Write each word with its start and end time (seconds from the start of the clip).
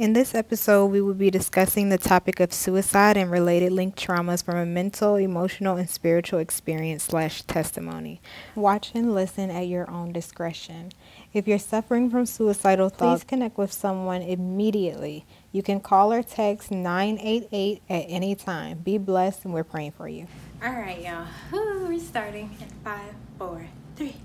In 0.00 0.14
this 0.14 0.34
episode, 0.34 0.86
we 0.86 1.02
will 1.02 1.12
be 1.12 1.30
discussing 1.30 1.90
the 1.90 1.98
topic 1.98 2.40
of 2.40 2.54
suicide 2.54 3.18
and 3.18 3.30
related 3.30 3.70
linked 3.70 4.02
traumas 4.02 4.42
from 4.42 4.56
a 4.56 4.64
mental, 4.64 5.16
emotional, 5.16 5.76
and 5.76 5.90
spiritual 5.90 6.38
experience 6.38 7.02
slash 7.02 7.42
testimony. 7.42 8.22
Watch 8.54 8.92
and 8.94 9.14
listen 9.14 9.50
at 9.50 9.66
your 9.66 9.90
own 9.90 10.14
discretion. 10.14 10.92
If 11.34 11.46
you're 11.46 11.58
suffering 11.58 12.08
from 12.08 12.24
suicidal 12.24 12.88
thoughts, 12.88 13.24
please 13.24 13.28
connect 13.28 13.58
with 13.58 13.72
someone 13.72 14.22
immediately. 14.22 15.26
You 15.52 15.62
can 15.62 15.80
call 15.80 16.14
or 16.14 16.22
text 16.22 16.70
988 16.70 17.82
at 17.90 18.04
any 18.08 18.34
time. 18.34 18.78
Be 18.78 18.96
blessed, 18.96 19.44
and 19.44 19.52
we're 19.52 19.64
praying 19.64 19.92
for 19.92 20.08
you. 20.08 20.26
All 20.64 20.72
right, 20.72 21.02
y'all. 21.02 21.26
We're 21.52 21.98
starting 21.98 22.56
in 22.58 22.68
five, 22.82 23.12
four, 23.38 23.66
three. 23.96 24.16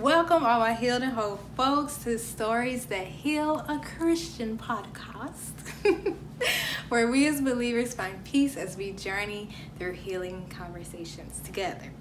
Welcome, 0.00 0.46
all 0.46 0.60
my 0.60 0.72
healed 0.72 1.02
and 1.02 1.12
whole 1.12 1.38
folks, 1.58 1.98
to 2.04 2.18
Stories 2.18 2.86
That 2.86 3.06
Heal, 3.06 3.58
a 3.68 3.78
Christian 3.98 4.56
podcast, 4.56 5.52
where 6.88 7.08
we 7.08 7.26
as 7.26 7.42
believers 7.42 7.92
find 7.92 8.24
peace 8.24 8.56
as 8.56 8.78
we 8.78 8.92
journey 8.92 9.50
through 9.78 9.92
healing 9.92 10.46
conversations 10.48 11.40
together. 11.40 11.92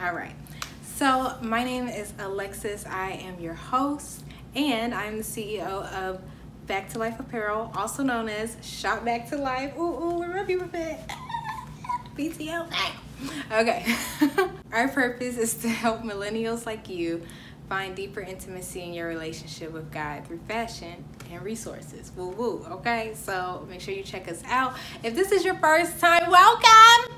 All 0.00 0.14
right, 0.14 0.36
so 0.84 1.36
my 1.42 1.64
name 1.64 1.88
is 1.88 2.12
Alexis. 2.20 2.86
I 2.86 3.10
am 3.10 3.40
your 3.40 3.54
host, 3.54 4.22
and 4.54 4.94
I'm 4.94 5.16
the 5.16 5.24
CEO 5.24 5.92
of 5.92 6.20
Back 6.68 6.90
to 6.90 7.00
Life 7.00 7.18
Apparel, 7.18 7.72
also 7.74 8.04
known 8.04 8.28
as 8.28 8.56
Shop 8.62 9.04
Back 9.04 9.30
to 9.30 9.36
Life. 9.36 9.76
Ooh, 9.76 9.80
ooh, 9.80 10.18
we're 10.20 10.44
with 10.44 10.74
it. 10.76 11.00
BTL. 12.16 12.72
Okay. 13.50 13.96
Our 14.72 14.88
purpose 14.88 15.36
is 15.36 15.54
to 15.54 15.68
help 15.68 16.02
millennials 16.02 16.66
like 16.66 16.88
you 16.88 17.22
find 17.68 17.94
deeper 17.94 18.20
intimacy 18.20 18.82
in 18.82 18.94
your 18.94 19.08
relationship 19.08 19.72
with 19.72 19.92
God 19.92 20.26
through 20.26 20.40
fashion 20.48 21.04
and 21.30 21.42
resources. 21.42 22.10
Woo 22.16 22.30
woo, 22.30 22.66
okay? 22.70 23.12
So 23.14 23.66
make 23.68 23.80
sure 23.80 23.92
you 23.94 24.02
check 24.02 24.28
us 24.28 24.42
out. 24.46 24.74
If 25.02 25.14
this 25.14 25.32
is 25.32 25.44
your 25.44 25.56
first 25.56 26.00
time, 26.00 26.30
welcome! 26.30 27.14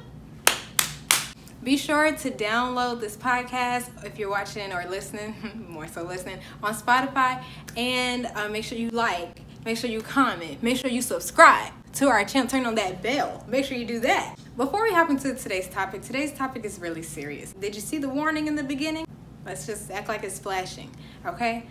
Be 1.63 1.77
sure 1.77 2.11
to 2.17 2.31
download 2.31 3.01
this 3.01 3.17
podcast 3.17 4.05
if 4.05 4.19
you're 4.19 4.31
watching 4.31 4.73
or 4.73 4.85
listening, 4.89 5.67
more 5.69 5.87
so 5.87 6.03
listening, 6.03 6.41
on 6.63 6.75
Spotify. 6.75 7.43
And 7.77 8.27
uh, 8.35 8.49
make 8.49 8.65
sure 8.65 8.79
you 8.79 8.91
like, 8.91 9.43
make 9.65 9.77
sure 9.77 9.91
you 9.91 10.01
comment, 10.01 10.63
make 10.63 10.79
sure 10.79 10.91
you 10.91 11.03
subscribe 11.03 11.73
to 11.95 12.09
our 12.09 12.25
channel, 12.25 12.49
turn 12.49 12.67
on 12.67 12.75
that 12.77 13.03
bell. 13.03 13.45
Make 13.47 13.67
sure 13.67 13.77
you 13.77 13.85
do 13.85 14.01
that. 14.01 14.37
Before 14.57 14.83
we 14.83 14.93
hop 14.93 15.11
into 15.11 15.35
today's 15.35 15.69
topic, 15.69 16.03
today's 16.03 16.33
topic 16.33 16.65
is 16.65 16.79
really 16.79 17.03
serious. 17.03 17.53
Did 17.53 17.75
you 17.75 17.81
see 17.81 17.99
the 17.99 18.09
warning 18.09 18.47
in 18.47 18.57
the 18.57 18.63
beginning? 18.63 19.07
Let's 19.45 19.67
just 19.67 19.91
act 19.91 20.09
like 20.09 20.23
it's 20.23 20.39
flashing, 20.39 20.91
okay? 21.25 21.67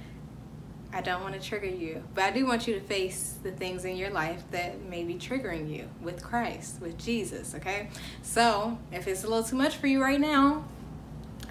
I 0.91 1.01
don't 1.01 1.21
want 1.21 1.35
to 1.35 1.41
trigger 1.41 1.67
you, 1.67 2.03
but 2.15 2.23
I 2.23 2.31
do 2.31 2.47
want 2.47 2.67
you 2.67 2.73
to 2.73 2.81
face 2.81 3.35
the 3.43 3.51
things 3.51 3.85
in 3.85 3.95
your 3.95 4.09
life 4.09 4.43
that 4.51 4.83
may 4.85 5.03
be 5.03 5.15
triggering 5.15 5.69
you 5.69 5.87
with 6.01 6.23
Christ, 6.23 6.81
with 6.81 6.97
Jesus, 6.97 7.53
okay? 7.53 7.89
So, 8.23 8.79
if 8.91 9.07
it's 9.07 9.23
a 9.23 9.27
little 9.27 9.43
too 9.43 9.55
much 9.55 9.75
for 9.75 9.85
you 9.85 10.01
right 10.01 10.19
now, 10.19 10.65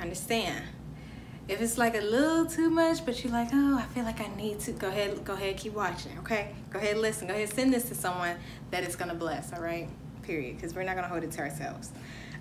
understand. 0.00 0.64
If 1.46 1.62
it's 1.62 1.78
like 1.78 1.94
a 1.94 2.00
little 2.00 2.46
too 2.46 2.68
much, 2.68 3.06
but 3.06 3.22
you're 3.22 3.32
like, 3.32 3.48
oh, 3.52 3.78
I 3.78 3.86
feel 3.94 4.04
like 4.04 4.20
I 4.20 4.28
need 4.36 4.60
to, 4.60 4.72
go 4.72 4.88
ahead, 4.88 5.24
go 5.24 5.32
ahead, 5.34 5.56
keep 5.56 5.72
watching, 5.72 6.18
okay? 6.18 6.54
Go 6.70 6.78
ahead, 6.78 6.98
listen. 6.98 7.28
Go 7.28 7.34
ahead, 7.34 7.48
send 7.48 7.72
this 7.72 7.88
to 7.88 7.94
someone 7.94 8.36
that 8.70 8.82
it's 8.82 8.96
gonna 8.96 9.14
bless, 9.14 9.52
all 9.52 9.62
right? 9.62 9.88
Period. 10.22 10.56
Because 10.56 10.74
we're 10.74 10.82
not 10.82 10.94
gonna 10.94 11.08
hold 11.08 11.22
it 11.22 11.30
to 11.32 11.40
ourselves. 11.40 11.90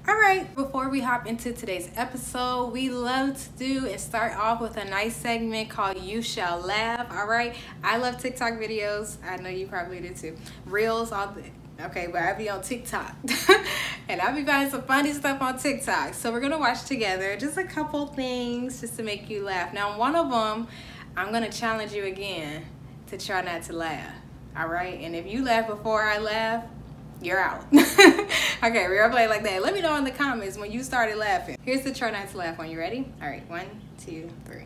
All 0.09 0.15
right, 0.15 0.55
before 0.55 0.87
we 0.87 1.01
hop 1.01 1.27
into 1.27 1.51
today's 1.51 1.89
episode, 1.97 2.71
we 2.71 2.89
love 2.89 3.37
to 3.43 3.49
do 3.57 3.87
and 3.87 3.99
start 3.99 4.37
off 4.37 4.61
with 4.61 4.77
a 4.77 4.85
nice 4.85 5.13
segment 5.17 5.69
called 5.69 5.99
You 5.99 6.21
Shall 6.21 6.61
Laugh. 6.61 7.11
All 7.11 7.27
right, 7.27 7.53
I 7.83 7.97
love 7.97 8.17
TikTok 8.17 8.53
videos. 8.53 9.17
I 9.21 9.35
know 9.35 9.49
you 9.49 9.67
probably 9.67 9.99
do 9.99 10.13
too. 10.13 10.37
Reels, 10.65 11.11
all 11.11 11.35
the 11.35 11.83
okay, 11.87 12.07
but 12.09 12.21
I 12.21 12.31
be 12.35 12.49
on 12.49 12.61
TikTok 12.61 13.17
and 14.07 14.21
I'll 14.21 14.33
be 14.33 14.45
finding 14.45 14.71
some 14.71 14.83
funny 14.83 15.11
stuff 15.11 15.41
on 15.41 15.59
TikTok. 15.59 16.13
So 16.13 16.31
we're 16.31 16.39
gonna 16.39 16.57
watch 16.57 16.85
together 16.85 17.35
just 17.35 17.57
a 17.57 17.65
couple 17.65 18.07
things 18.07 18.79
just 18.79 18.95
to 18.95 19.03
make 19.03 19.29
you 19.29 19.43
laugh. 19.43 19.73
Now, 19.73 19.99
one 19.99 20.15
of 20.15 20.31
them, 20.31 20.69
I'm 21.17 21.33
gonna 21.33 21.51
challenge 21.51 21.91
you 21.91 22.05
again 22.05 22.63
to 23.07 23.17
try 23.17 23.41
not 23.41 23.63
to 23.63 23.73
laugh. 23.73 24.15
All 24.55 24.69
right, 24.69 25.01
and 25.01 25.17
if 25.17 25.27
you 25.27 25.43
laugh 25.43 25.67
before 25.67 26.01
I 26.03 26.17
laugh, 26.19 26.63
you're 27.21 27.39
out. 27.39 27.65
okay, 27.73 28.87
we're 28.87 29.01
gonna 29.01 29.13
play 29.13 29.27
like 29.27 29.43
that. 29.43 29.61
Let 29.61 29.73
me 29.73 29.81
know 29.81 29.95
in 29.97 30.03
the 30.03 30.11
comments 30.11 30.57
when 30.57 30.71
you 30.71 30.83
started 30.83 31.17
laughing. 31.17 31.57
Here's 31.63 31.83
the 31.83 31.93
try 31.93 32.11
not 32.11 32.29
to 32.29 32.37
laugh 32.37 32.57
one. 32.57 32.69
You 32.69 32.77
ready? 32.77 33.11
All 33.21 33.27
right, 33.27 33.47
one, 33.49 33.67
two, 33.97 34.29
three. 34.45 34.65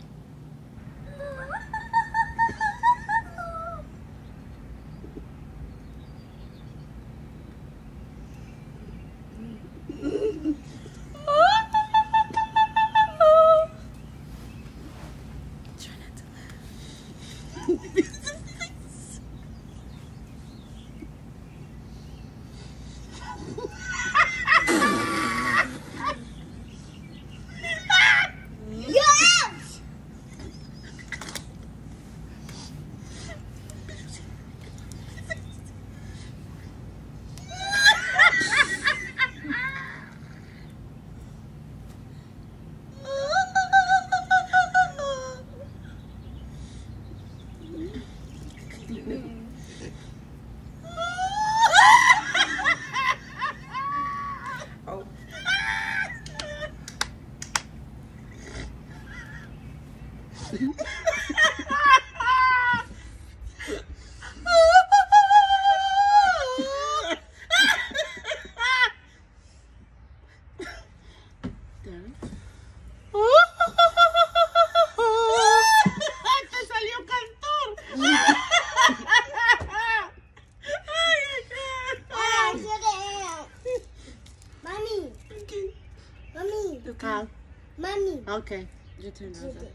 Okay, 88.51 88.67
your 88.99 89.11
turn, 89.11 89.31
Rosa. 89.31 89.65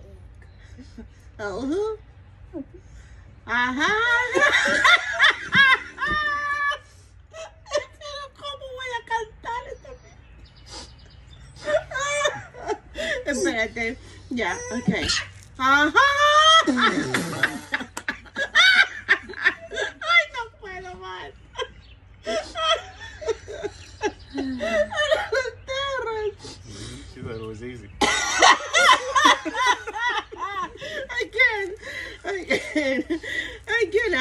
oh. 1.41 1.97
Ajá. 3.47 3.93
Pero 7.73 8.23
¿cómo 8.37 8.65
voy 8.77 8.91
a 8.93 9.03
cantar 9.09 9.63
esta 9.73 9.91
Espérate. 13.25 13.97
Ya, 14.29 14.59
ok. 14.71 14.89
Uh-huh. 14.93 15.25
Ajá. 15.57 16.09
Ay, 20.03 20.25
no 20.35 20.43
puedo 20.61 20.91
más. 20.97 21.33
She 27.15 27.23
thought 27.23 27.37
it 27.37 27.41
was 27.41 27.63
easy. 27.63 27.89
again, 31.23 31.75
again, 32.25 33.05
again. 33.83 34.15
I 34.15 34.21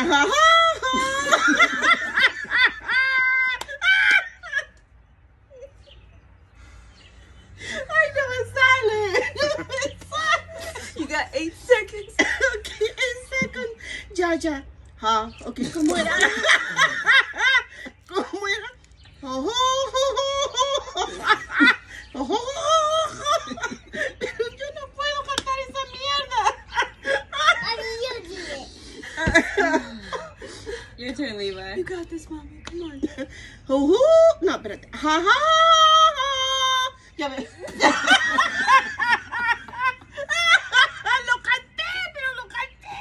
know 8.15 8.27
it's 8.39 8.51
silent. 8.55 9.23
It's 9.85 10.05
silent. 10.07 10.97
You 10.97 11.05
got 11.07 11.27
eight 11.33 11.55
seconds. 11.55 12.13
okay, 12.57 12.85
eight 12.85 13.21
seconds. 13.29 13.75
Ya, 14.15 14.33
ya. 14.35 14.61
Ha, 15.01 15.31
ok, 15.45 15.59
¿cómo 15.73 15.95
era? 15.97 16.11
¿Cómo 18.07 18.47
era? 18.47 18.69
Oh, 19.23 19.43
oh, 19.45 19.91
oh, 19.93 20.15
oh, 20.95 21.09
oh. 22.15 22.45
Yo 24.21 24.67
no 24.75 24.87
puedo 24.95 25.23
cantar 25.23 25.57
esa 25.67 25.81
mierda. 25.91 26.41
Your 30.97 31.13
turn, 31.13 31.37
Levi. 31.37 31.75
You 31.75 31.83
got 31.83 32.09
this, 32.09 32.29
mommy. 32.29 32.61
Come 32.63 32.81
on. 32.83 33.01
Hoo 33.67 33.87
hoo. 33.87 33.97
No, 34.41 34.53
espérate. 34.57 34.87
Ha 34.93 35.21
ha 35.21 35.39
ha. 36.15 36.25
Ya 37.17 37.29
ves. 37.29 37.49
lo 41.27 41.35
canté, 41.43 41.91
pero 42.13 42.29
lo 42.35 42.45
canté. 42.55 42.95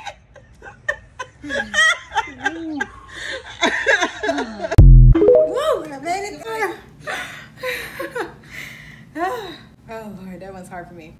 Woo! 5.48 5.84
I 5.84 5.98
made 6.00 6.24
it 6.28 6.36
through. 6.42 6.74
oh 9.16 10.12
Lord, 10.24 10.40
that 10.40 10.52
one's 10.52 10.68
hard 10.68 10.88
for 10.88 10.94
me. 10.94 11.16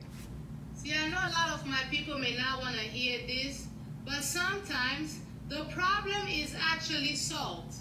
See, 0.75 0.93
I 0.93 1.09
know 1.09 1.19
a 1.19 1.31
lot 1.31 1.51
of 1.55 1.67
my 1.67 1.83
people 1.91 2.19
may 2.19 2.37
not 2.37 2.61
want 2.61 2.75
to 2.75 2.83
hear 2.83 3.21
this, 3.27 3.69
but 4.05 4.23
sometimes 4.23 5.19
the 5.49 5.65
problem 5.65 6.27
is 6.29 6.55
actually 6.61 7.15
salt. 7.15 7.75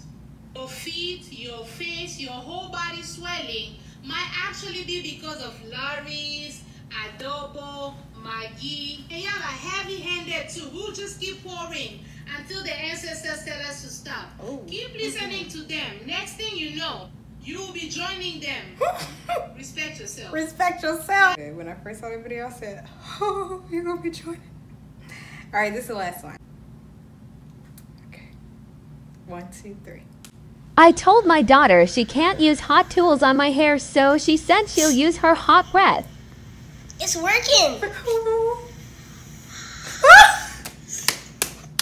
Your 0.54 0.68
feet, 0.68 1.32
your 1.32 1.64
face, 1.64 2.20
your 2.20 2.32
whole 2.32 2.70
body 2.70 3.02
swelling 3.02 3.76
might 4.04 4.30
actually 4.46 4.84
be 4.84 5.02
because 5.02 5.42
of 5.42 5.60
Lawry's, 5.64 6.62
adobo, 6.90 7.94
Maggi, 8.22 9.00
and 9.10 9.22
y'all 9.22 9.32
are 9.32 9.58
heavy-handed 9.68 10.48
too. 10.48 10.68
We'll 10.72 10.92
just 10.92 11.20
keep 11.20 11.44
pouring 11.44 12.00
until 12.38 12.62
the 12.62 12.72
ancestors 12.72 13.44
tell 13.44 13.60
us 13.60 13.82
to 13.82 13.88
stop. 13.88 14.28
Oh. 14.40 14.62
Keep 14.66 14.94
listening 14.94 15.48
to 15.48 15.58
them. 15.62 16.06
Next 16.06 16.34
thing 16.34 16.56
you 16.56 16.76
know, 16.76 17.08
you 17.42 17.58
will 17.58 17.72
be 17.72 17.88
joining 17.88 18.40
them. 18.40 18.64
Respect 19.56 20.00
yourself. 20.00 20.32
Respect 20.32 20.82
yourself. 20.82 21.36
When 21.36 21.68
I 21.68 21.74
first 21.74 22.00
saw 22.00 22.10
the 22.10 22.18
video, 22.18 22.46
I 22.46 22.50
said, 22.50 22.86
"Oh, 23.20 23.62
you're 23.70 23.84
gonna 23.84 24.00
be 24.00 24.10
joining." 24.10 24.40
All 25.54 25.60
right, 25.60 25.72
this 25.72 25.82
is 25.82 25.88
the 25.88 25.94
last 25.94 26.24
one. 26.24 26.36
Okay, 28.08 28.26
one, 29.26 29.48
two, 29.52 29.76
three. 29.84 30.02
I 30.76 30.90
told 30.90 31.26
my 31.26 31.42
daughter 31.42 31.86
she 31.86 32.04
can't 32.04 32.40
use 32.40 32.58
hot 32.58 32.90
tools 32.90 33.22
on 33.22 33.36
my 33.36 33.52
hair, 33.52 33.78
so 33.78 34.18
she 34.18 34.36
said 34.36 34.64
she'll 34.66 34.90
use 34.90 35.18
her 35.18 35.36
hot 35.36 35.70
breath. 35.70 36.08
It's 37.00 37.14
working. 37.14 37.80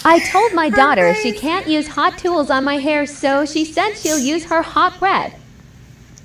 I 0.05 0.19
told 0.19 0.53
my 0.53 0.69
daughter 0.69 1.15
she 1.15 1.31
can't 1.31 1.65
use 1.65 1.87
hot 1.87 2.19
tools 2.19 2.51
on 2.51 2.63
my 2.63 2.77
hair, 2.77 3.07
so 3.07 3.43
she 3.43 3.65
said 3.65 3.95
she'll 3.95 4.19
use 4.19 4.45
her 4.45 4.61
hot 4.61 4.99
breath. 4.99 5.33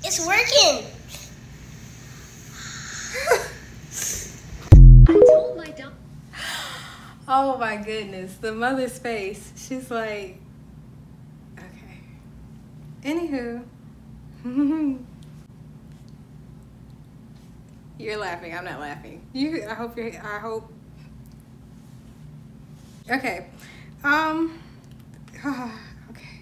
It's 0.03 0.23
working. 0.23 0.85
I 5.09 5.13
told 5.13 5.23
my 5.23 5.23
daughter. 5.23 5.58
Oh 7.31 7.59
my 7.59 7.75
goodness, 7.77 8.33
the 8.37 8.51
mother's 8.51 8.97
face. 8.97 9.53
She's 9.55 9.91
like, 9.91 10.39
okay. 11.59 12.01
Anywho, 13.03 13.63
you're 17.99 18.17
laughing. 18.17 18.57
I'm 18.57 18.65
not 18.65 18.79
laughing. 18.79 19.21
You. 19.31 19.63
I 19.69 19.75
hope 19.75 19.95
you're. 19.95 20.07
I 20.07 20.39
hope. 20.39 20.73
Okay. 23.11 23.45
Um. 24.03 24.59
okay. 25.45 26.41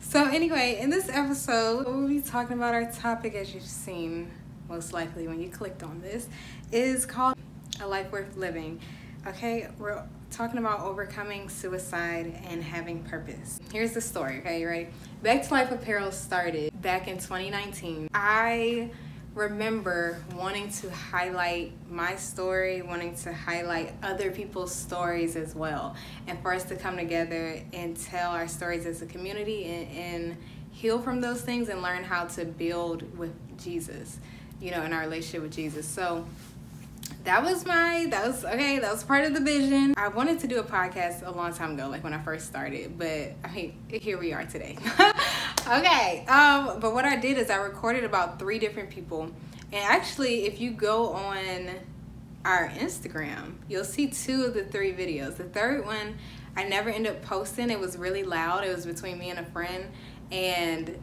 So 0.00 0.26
anyway, 0.26 0.80
in 0.80 0.90
this 0.90 1.08
episode, 1.08 1.86
we'll 1.86 2.08
be 2.08 2.20
talking 2.20 2.56
about 2.56 2.74
our 2.74 2.90
topic, 2.90 3.36
as 3.36 3.54
you've 3.54 3.62
seen 3.62 4.28
most 4.68 4.92
likely 4.92 5.28
when 5.28 5.40
you 5.40 5.48
clicked 5.50 5.84
on 5.84 6.00
this, 6.00 6.26
is 6.72 7.06
called 7.06 7.36
a 7.80 7.86
life 7.86 8.10
worth 8.10 8.36
living. 8.36 8.80
Okay, 9.26 9.68
we're 9.78 10.02
talking 10.30 10.58
about 10.58 10.80
overcoming 10.80 11.48
suicide 11.48 12.38
and 12.44 12.62
having 12.62 13.02
purpose. 13.04 13.58
Here's 13.72 13.92
the 13.92 14.00
story, 14.02 14.40
okay, 14.40 14.60
you 14.60 14.68
ready? 14.68 14.88
Back 15.22 15.44
to 15.44 15.54
Life 15.54 15.70
Apparel 15.70 16.12
started 16.12 16.70
back 16.82 17.08
in 17.08 17.16
2019. 17.16 18.10
I 18.12 18.90
remember 19.34 20.22
wanting 20.34 20.70
to 20.72 20.90
highlight 20.90 21.72
my 21.90 22.16
story, 22.16 22.82
wanting 22.82 23.14
to 23.16 23.32
highlight 23.32 23.94
other 24.02 24.30
people's 24.30 24.74
stories 24.74 25.36
as 25.36 25.54
well, 25.54 25.96
and 26.26 26.38
for 26.42 26.52
us 26.52 26.64
to 26.64 26.76
come 26.76 26.98
together 26.98 27.62
and 27.72 27.96
tell 27.96 28.30
our 28.30 28.46
stories 28.46 28.84
as 28.84 29.00
a 29.00 29.06
community 29.06 29.64
and, 29.64 29.90
and 29.96 30.36
heal 30.70 31.00
from 31.00 31.22
those 31.22 31.40
things 31.40 31.70
and 31.70 31.80
learn 31.80 32.04
how 32.04 32.26
to 32.26 32.44
build 32.44 33.16
with 33.16 33.32
Jesus, 33.58 34.18
you 34.60 34.70
know, 34.70 34.82
in 34.82 34.92
our 34.92 35.00
relationship 35.00 35.40
with 35.40 35.52
Jesus. 35.52 35.88
So, 35.88 36.26
that 37.24 37.42
was 37.42 37.64
my 37.64 38.06
that 38.10 38.26
was 38.26 38.44
okay 38.44 38.78
that 38.78 38.92
was 38.92 39.02
part 39.02 39.24
of 39.24 39.32
the 39.34 39.40
vision. 39.40 39.94
I 39.96 40.08
wanted 40.08 40.38
to 40.40 40.46
do 40.46 40.60
a 40.60 40.62
podcast 40.62 41.26
a 41.26 41.30
long 41.30 41.54
time 41.54 41.72
ago 41.72 41.88
like 41.88 42.04
when 42.04 42.12
i 42.12 42.22
first 42.22 42.46
started 42.46 42.98
but 42.98 43.32
i 43.42 43.50
mean 43.54 43.78
here 43.90 44.18
we 44.18 44.32
are 44.32 44.44
today. 44.44 44.78
Okay 45.66 46.26
um 46.28 46.78
but 46.78 46.92
what 46.92 47.06
i 47.06 47.16
did 47.16 47.38
is 47.38 47.48
i 47.48 47.56
recorded 47.56 48.04
about 48.04 48.38
three 48.38 48.58
different 48.58 48.90
people. 48.90 49.22
And 49.72 49.82
actually 49.82 50.44
if 50.44 50.60
you 50.60 50.72
go 50.72 51.14
on 51.14 51.70
our 52.44 52.68
instagram 52.68 53.54
you'll 53.68 53.84
see 53.84 54.08
two 54.08 54.44
of 54.44 54.52
the 54.52 54.64
three 54.64 54.92
videos. 54.92 55.36
The 55.38 55.44
third 55.44 55.86
one 55.86 56.18
i 56.56 56.64
never 56.64 56.90
ended 56.90 57.12
up 57.12 57.22
posting. 57.22 57.70
It 57.70 57.80
was 57.80 57.96
really 57.96 58.24
loud. 58.24 58.64
It 58.64 58.74
was 58.74 58.84
between 58.84 59.18
me 59.18 59.30
and 59.30 59.38
a 59.38 59.44
friend. 59.46 59.86
And 60.30 60.98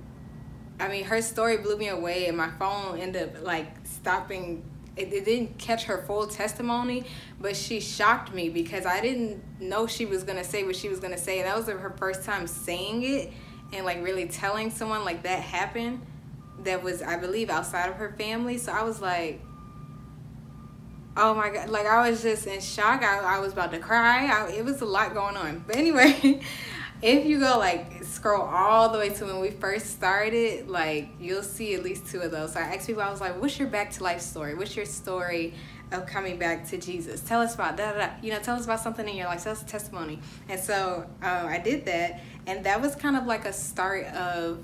i 0.80 0.88
mean 0.88 1.06
her 1.06 1.24
story 1.24 1.58
blew 1.58 1.78
me 1.78 1.88
away 1.88 2.28
and 2.28 2.38
my 2.38 2.52
phone 2.60 3.00
ended 3.00 3.36
up 3.36 3.44
like 3.44 3.76
stopping 3.86 4.64
it, 4.98 5.14
it, 5.14 5.26
didn't 5.26 5.58
catch 5.58 5.86
her 5.86 6.04
full 6.06 6.28
testimony, 6.28 7.06
but 7.40 7.56
she 7.56 7.80
shocked 7.80 8.34
me 8.34 8.50
because 8.50 8.86
I 8.86 9.00
didn't 9.02 9.42
know 9.60 9.88
she 9.88 10.06
was 10.06 10.24
gonna 10.24 10.44
say 10.44 10.64
what 10.64 10.76
she 10.76 10.90
was 10.90 11.00
gonna 11.00 11.18
say, 11.18 11.40
and 11.40 11.48
that 11.48 11.58
was 11.58 11.68
her 11.68 11.96
first 11.98 12.24
time 12.24 12.48
saying 12.48 13.04
it 13.04 13.32
and 13.74 13.86
like 13.86 14.04
really 14.04 14.28
telling 14.28 14.70
someone 14.70 15.06
like 15.06 15.24
that 15.24 15.42
happened. 15.42 16.06
That 16.64 16.84
was, 16.84 17.02
I 17.02 17.18
believe, 17.18 17.50
outside 17.50 17.90
of 17.90 17.96
her 17.96 18.14
family. 18.18 18.58
So 18.58 18.72
I 18.72 18.84
was 18.84 19.02
like, 19.02 19.42
oh 21.18 21.34
my 21.34 21.50
god, 21.50 21.70
like 21.70 21.86
I 21.86 22.10
was 22.10 22.22
just 22.22 22.46
in 22.46 22.62
shock. 22.62 23.02
I, 23.02 23.20
I 23.20 23.40
was 23.40 23.54
about 23.54 23.72
to 23.72 23.80
cry. 23.80 24.28
I, 24.28 24.52
it 24.52 24.66
was 24.66 24.82
a 24.82 24.86
lot 24.86 25.14
going 25.14 25.38
on. 25.38 25.64
But 25.66 25.78
anyway. 25.78 26.42
if 27.02 27.26
you 27.26 27.40
go 27.40 27.58
like 27.58 28.04
scroll 28.04 28.44
all 28.44 28.90
the 28.90 28.98
way 28.98 29.10
to 29.10 29.26
when 29.26 29.40
we 29.40 29.50
first 29.50 29.88
started, 29.88 30.70
like 30.70 31.10
you'll 31.20 31.44
see 31.44 31.74
at 31.74 31.84
least 31.84 32.08
two 32.08 32.22
of 32.22 32.32
those. 32.32 32.54
So 32.54 32.60
I 32.60 32.64
asked 32.64 32.88
people, 32.88 33.02
I 33.02 33.10
was 33.10 33.22
like, 33.22 33.42
"What's 33.42 33.58
your 33.58 33.68
back 33.68 33.92
to 33.92 34.04
life 34.04 34.22
story? 34.22 34.54
What's 34.54 34.76
your 34.76 34.86
story 34.86 35.54
of 35.92 36.06
coming 36.06 36.38
back 36.38 36.68
to 36.70 36.78
Jesus? 36.78 37.22
Tell 37.22 37.42
us 37.42 37.56
about 37.56 37.78
that. 37.78 38.24
You 38.24 38.32
know, 38.32 38.40
tell 38.40 38.56
us 38.56 38.66
about 38.66 38.82
something 38.82 39.08
in 39.08 39.16
your 39.16 39.26
life. 39.28 39.44
Tell 39.44 39.54
us 39.54 39.64
a 39.64 39.66
testimony." 39.66 40.20
And 40.48 40.60
so 40.60 41.08
uh, 41.24 41.46
I 41.50 41.58
did 41.58 41.86
that, 41.86 42.22
and 42.46 42.64
that 42.66 42.82
was 42.82 42.96
kind 42.96 43.18
of 43.18 43.26
like 43.26 43.46
a 43.46 43.54
start 43.54 44.06
of 44.08 44.64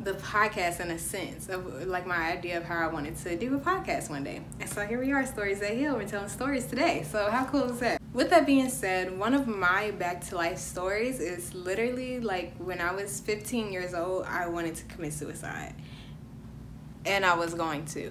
the 0.00 0.14
podcast 0.14 0.80
in 0.80 0.90
a 0.90 0.98
sense 0.98 1.48
of 1.48 1.86
like 1.86 2.06
my 2.06 2.32
idea 2.32 2.56
of 2.58 2.64
how 2.64 2.76
I 2.76 2.92
wanted 2.92 3.16
to 3.18 3.36
do 3.36 3.54
a 3.54 3.60
podcast 3.60 4.10
one 4.10 4.24
day. 4.24 4.42
And 4.60 4.68
so 4.68 4.84
here 4.84 5.00
we 5.00 5.12
are, 5.12 5.24
Stories 5.26 5.60
That 5.60 5.72
Heal. 5.72 5.94
We're 5.94 6.08
telling 6.08 6.28
stories 6.28 6.66
today. 6.66 7.04
So 7.08 7.30
how 7.30 7.44
cool 7.44 7.70
is 7.70 7.78
that? 7.80 8.01
With 8.12 8.28
that 8.28 8.44
being 8.44 8.68
said, 8.68 9.18
one 9.18 9.32
of 9.32 9.46
my 9.46 9.90
back 9.92 10.20
to 10.26 10.36
life 10.36 10.58
stories 10.58 11.18
is 11.18 11.54
literally 11.54 12.20
like 12.20 12.54
when 12.58 12.78
I 12.78 12.92
was 12.92 13.20
15 13.20 13.72
years 13.72 13.94
old, 13.94 14.26
I 14.26 14.48
wanted 14.48 14.74
to 14.76 14.84
commit 14.84 15.14
suicide. 15.14 15.74
And 17.06 17.24
I 17.24 17.34
was 17.34 17.54
going 17.54 17.86
to. 17.86 18.10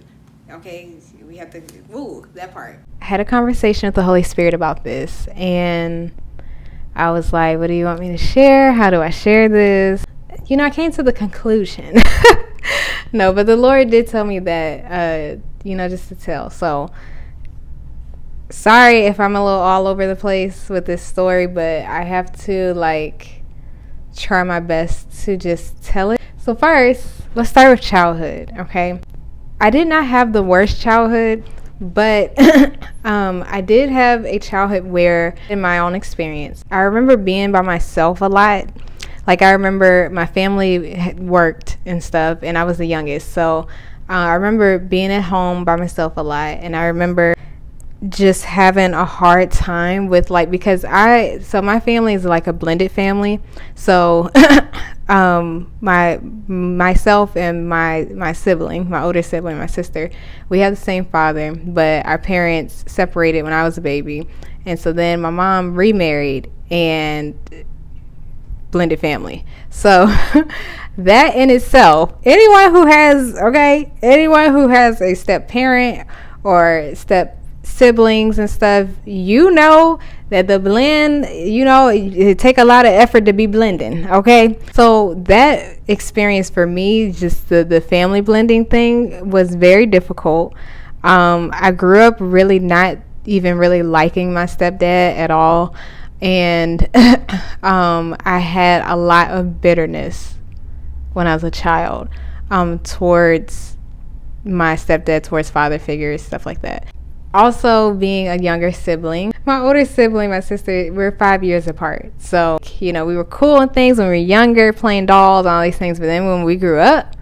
Okay, 0.50 0.96
we 1.25 1.38
have 1.38 1.51
to, 1.51 1.62
woo, 1.88 2.25
that 2.34 2.51
part. 2.51 2.79
I 3.00 3.05
had 3.05 3.20
a 3.20 3.25
conversation 3.25 3.88
with 3.88 3.96
the 3.96 4.03
Holy 4.03 4.24
Spirit 4.24 4.53
about 4.53 4.84
this, 4.84 5.27
and 5.27 6.12
I 6.93 7.12
was 7.12 7.31
like, 7.31 7.58
what 7.58 7.67
do 7.67 7.74
you 7.74 7.86
want 7.86 8.00
me 8.00 8.10
to 8.10 8.17
share? 8.17 8.74
How 8.74 8.89
do 8.89 9.01
I 9.01 9.12
share 9.12 9.48
this? 9.48 10.03
You 10.48 10.58
know, 10.58 10.65
I 10.65 10.70
came 10.72 10.91
to 10.93 11.03
the 11.03 11.13
conclusion. 11.13 12.01
no, 13.13 13.31
but 13.31 13.46
the 13.46 13.55
Lord 13.55 13.91
did 13.91 14.08
tell 14.08 14.25
me 14.25 14.39
that, 14.39 14.91
uh, 14.91 15.41
you 15.63 15.75
know, 15.75 15.88
just 15.88 16.10
to 16.10 16.15
tell. 16.15 16.50
So, 16.50 16.91
sorry 18.51 19.01
if 19.01 19.20
I'm 19.20 19.36
a 19.36 19.43
little 19.43 19.60
all 19.60 19.88
over 19.88 20.08
the 20.08 20.15
place 20.15 20.70
with 20.70 20.86
this 20.86 21.01
story, 21.01 21.48
but 21.48 21.84
I 21.86 22.03
have 22.03 22.31
to 22.46 22.74
like 22.74 23.43
try 24.15 24.43
my 24.43 24.60
best 24.60 25.12
to 25.24 25.38
just 25.38 25.81
tell 25.84 26.12
it. 26.12 26.22
So, 26.38 26.55
first, 26.55 27.08
let's 27.36 27.50
start 27.50 27.72
with 27.72 27.81
childhood, 27.81 28.51
okay? 28.58 29.00
I 29.60 29.70
did 29.70 29.88
not 29.88 30.05
have 30.05 30.34
the 30.34 30.41
worst 30.41 30.81
childhood, 30.81 31.43
but 31.79 32.34
um, 33.03 33.43
I 33.48 33.62
did 33.62 33.89
have 33.89 34.25
a 34.25 34.39
childhood 34.39 34.86
where, 34.86 35.36
in 35.50 35.62
my 35.62 35.79
own 35.79 35.93
experience, 35.93 36.65
I 36.72 36.79
remember 36.79 37.15
being 37.15 37.51
by 37.51 37.62
myself 37.62 38.22
a 38.22 38.25
lot. 38.25 38.67
Like, 39.27 39.43
I 39.43 39.51
remember 39.51 40.10
my 40.10 40.25
family 40.25 41.13
worked 41.17 41.77
and 41.86 42.03
stuff, 42.03 42.39
and 42.41 42.58
I 42.58 42.63
was 42.63 42.79
the 42.79 42.86
youngest. 42.86 43.34
So, 43.34 43.67
uh, 44.10 44.13
I 44.13 44.34
remember 44.34 44.79
being 44.79 45.12
at 45.12 45.22
home 45.22 45.63
by 45.63 45.75
myself 45.75 46.17
a 46.17 46.22
lot, 46.22 46.58
and 46.58 46.75
I 46.75 46.86
remember 46.86 47.36
just 48.10 48.46
having 48.46 48.93
a 48.93 49.05
hard 49.05 49.51
time 49.51 50.08
with 50.08 50.31
like 50.31 50.50
because 50.50 50.84
I 50.84 51.38
so 51.39 51.62
my 51.62 51.79
family 51.79 52.15
is 52.15 52.25
like 52.25 52.48
a 52.48 52.53
blended 52.53 52.91
family. 52.91 53.39
So 53.75 54.31
um 55.10 55.72
my 55.81 56.20
myself 56.48 57.38
and 57.38 57.70
my 57.70 58.08
my 58.15 58.34
sibling, 58.34 58.89
my 58.89 59.03
older 59.03 59.22
sibling, 59.22 59.58
my 59.58 59.67
sister, 59.67 60.10
we 60.50 60.60
have 60.60 60.74
the 60.74 60.81
same 60.81 61.05
father, 61.05 61.53
but 61.53 62.05
our 62.05 62.17
parents 62.17 62.84
separated 62.88 63.43
when 63.43 63.53
I 63.53 63.63
was 63.63 63.77
a 63.77 63.81
baby. 63.81 64.27
And 64.65 64.79
so 64.79 64.93
then 64.93 65.22
my 65.22 65.29
mom 65.29 65.75
remarried 65.75 66.51
and 66.72 67.36
blended 68.72 69.00
family. 69.00 69.46
So 69.70 70.08
that 70.98 71.36
in 71.36 71.51
itself, 71.51 72.13
anyone 72.24 72.72
who 72.72 72.88
has 72.88 73.36
okay, 73.38 73.93
anyone 74.01 74.53
who 74.53 74.70
has 74.70 75.01
a 75.01 75.13
step 75.13 75.48
parent 75.48 76.08
or 76.43 76.93
step 76.96 77.40
siblings 77.63 78.39
and 78.39 78.50
stuff, 78.50 78.89
you 79.06 79.51
know 79.51 80.00
that 80.30 80.48
the 80.48 80.60
blend, 80.60 81.27
you 81.30 81.65
know, 81.65 81.89
it, 81.89 82.15
it 82.15 82.39
take 82.39 82.58
a 82.58 82.63
lot 82.63 82.86
of 82.86 82.91
effort 82.91 83.25
to 83.25 83.34
be 83.34 83.48
blending. 83.48 84.10
Okay, 84.10 84.58
so 84.74 85.15
that 85.25 85.80
experience 85.88 86.50
for 86.50 86.65
me, 86.65 87.12
just 87.12 87.50
the 87.50 87.63
the 87.63 87.82
family 87.82 88.22
blending 88.22 88.65
thing, 88.65 89.30
was 89.30 89.56
very 89.56 89.86
difficult. 89.86 90.53
Um, 91.03 91.51
I 91.53 91.72
grew 91.72 92.00
up 92.00 92.18
really 92.20 92.60
not 92.60 92.98
even 93.25 93.58
really 93.58 93.84
liking 93.84 94.34
my 94.34 94.46
stepdad 94.46 95.18
at 95.18 95.32
all, 95.32 95.75
and 96.22 96.82
um, 97.63 98.15
I 98.24 98.39
had 98.39 98.84
a 98.86 98.96
lot 98.96 99.32
of 99.32 99.62
bitterness 99.62 100.36
when 101.13 101.27
I 101.27 101.34
was 101.34 101.44
a 101.44 101.51
child 101.51 102.10
um, 102.50 102.80
towards 102.80 103.77
my 104.44 104.75
stepdad, 104.75 105.24
towards 105.24 105.50
father 105.50 105.77
figures, 105.77 106.22
stuff 106.24 106.46
like 106.46 106.62
that 106.62 106.88
also 107.33 107.93
being 107.93 108.27
a 108.27 108.35
younger 108.35 108.71
sibling. 108.71 109.33
My 109.45 109.59
older 109.59 109.85
sibling 109.85 110.29
my 110.29 110.39
sister 110.39 110.91
we're 110.93 111.11
five 111.11 111.43
years 111.43 111.67
apart. 111.67 112.11
So 112.17 112.59
you 112.79 112.93
know 112.93 113.05
we 113.05 113.15
were 113.15 113.25
cool 113.25 113.59
and 113.59 113.73
things 113.73 113.97
when 113.97 114.07
we 114.07 114.11
were 114.11 114.15
younger 114.15 114.73
playing 114.73 115.07
dolls 115.07 115.45
and 115.45 115.53
all 115.53 115.63
these 115.63 115.77
things. 115.77 116.00
But 116.00 116.05
then 116.05 116.25
when 116.25 116.43
we 116.43 116.55
grew 116.55 116.79
up 116.79 117.15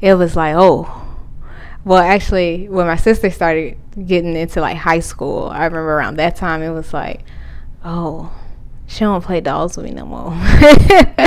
it 0.00 0.14
was 0.14 0.36
like 0.36 0.54
oh. 0.56 1.04
Well 1.84 1.98
actually 1.98 2.68
when 2.68 2.86
my 2.86 2.96
sister 2.96 3.30
started 3.30 3.78
getting 4.06 4.36
into 4.36 4.60
like 4.60 4.76
high 4.76 5.00
school 5.00 5.48
i 5.48 5.64
remember 5.64 5.92
around 5.92 6.18
that 6.18 6.36
time 6.36 6.62
it 6.62 6.70
was 6.70 6.92
like 6.92 7.24
oh 7.84 8.30
she 8.88 9.00
don't 9.00 9.22
play 9.22 9.40
dolls 9.40 9.76
with 9.76 9.86
me 9.86 9.92
no 9.92 10.06
more. 10.06 10.32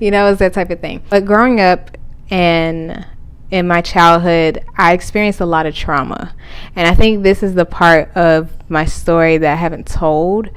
You 0.00 0.10
know 0.10 0.30
it's 0.30 0.38
that 0.40 0.52
type 0.52 0.70
of 0.70 0.80
thing. 0.80 1.02
But 1.08 1.24
growing 1.24 1.60
up 1.60 1.96
and 2.30 3.06
in 3.50 3.66
my 3.66 3.80
childhood, 3.80 4.64
I 4.76 4.92
experienced 4.92 5.40
a 5.40 5.46
lot 5.46 5.66
of 5.66 5.74
trauma. 5.74 6.34
And 6.76 6.86
I 6.86 6.94
think 6.94 7.22
this 7.22 7.42
is 7.42 7.54
the 7.54 7.64
part 7.64 8.14
of 8.16 8.50
my 8.70 8.84
story 8.84 9.38
that 9.38 9.52
I 9.52 9.56
haven't 9.56 9.86
told. 9.86 10.50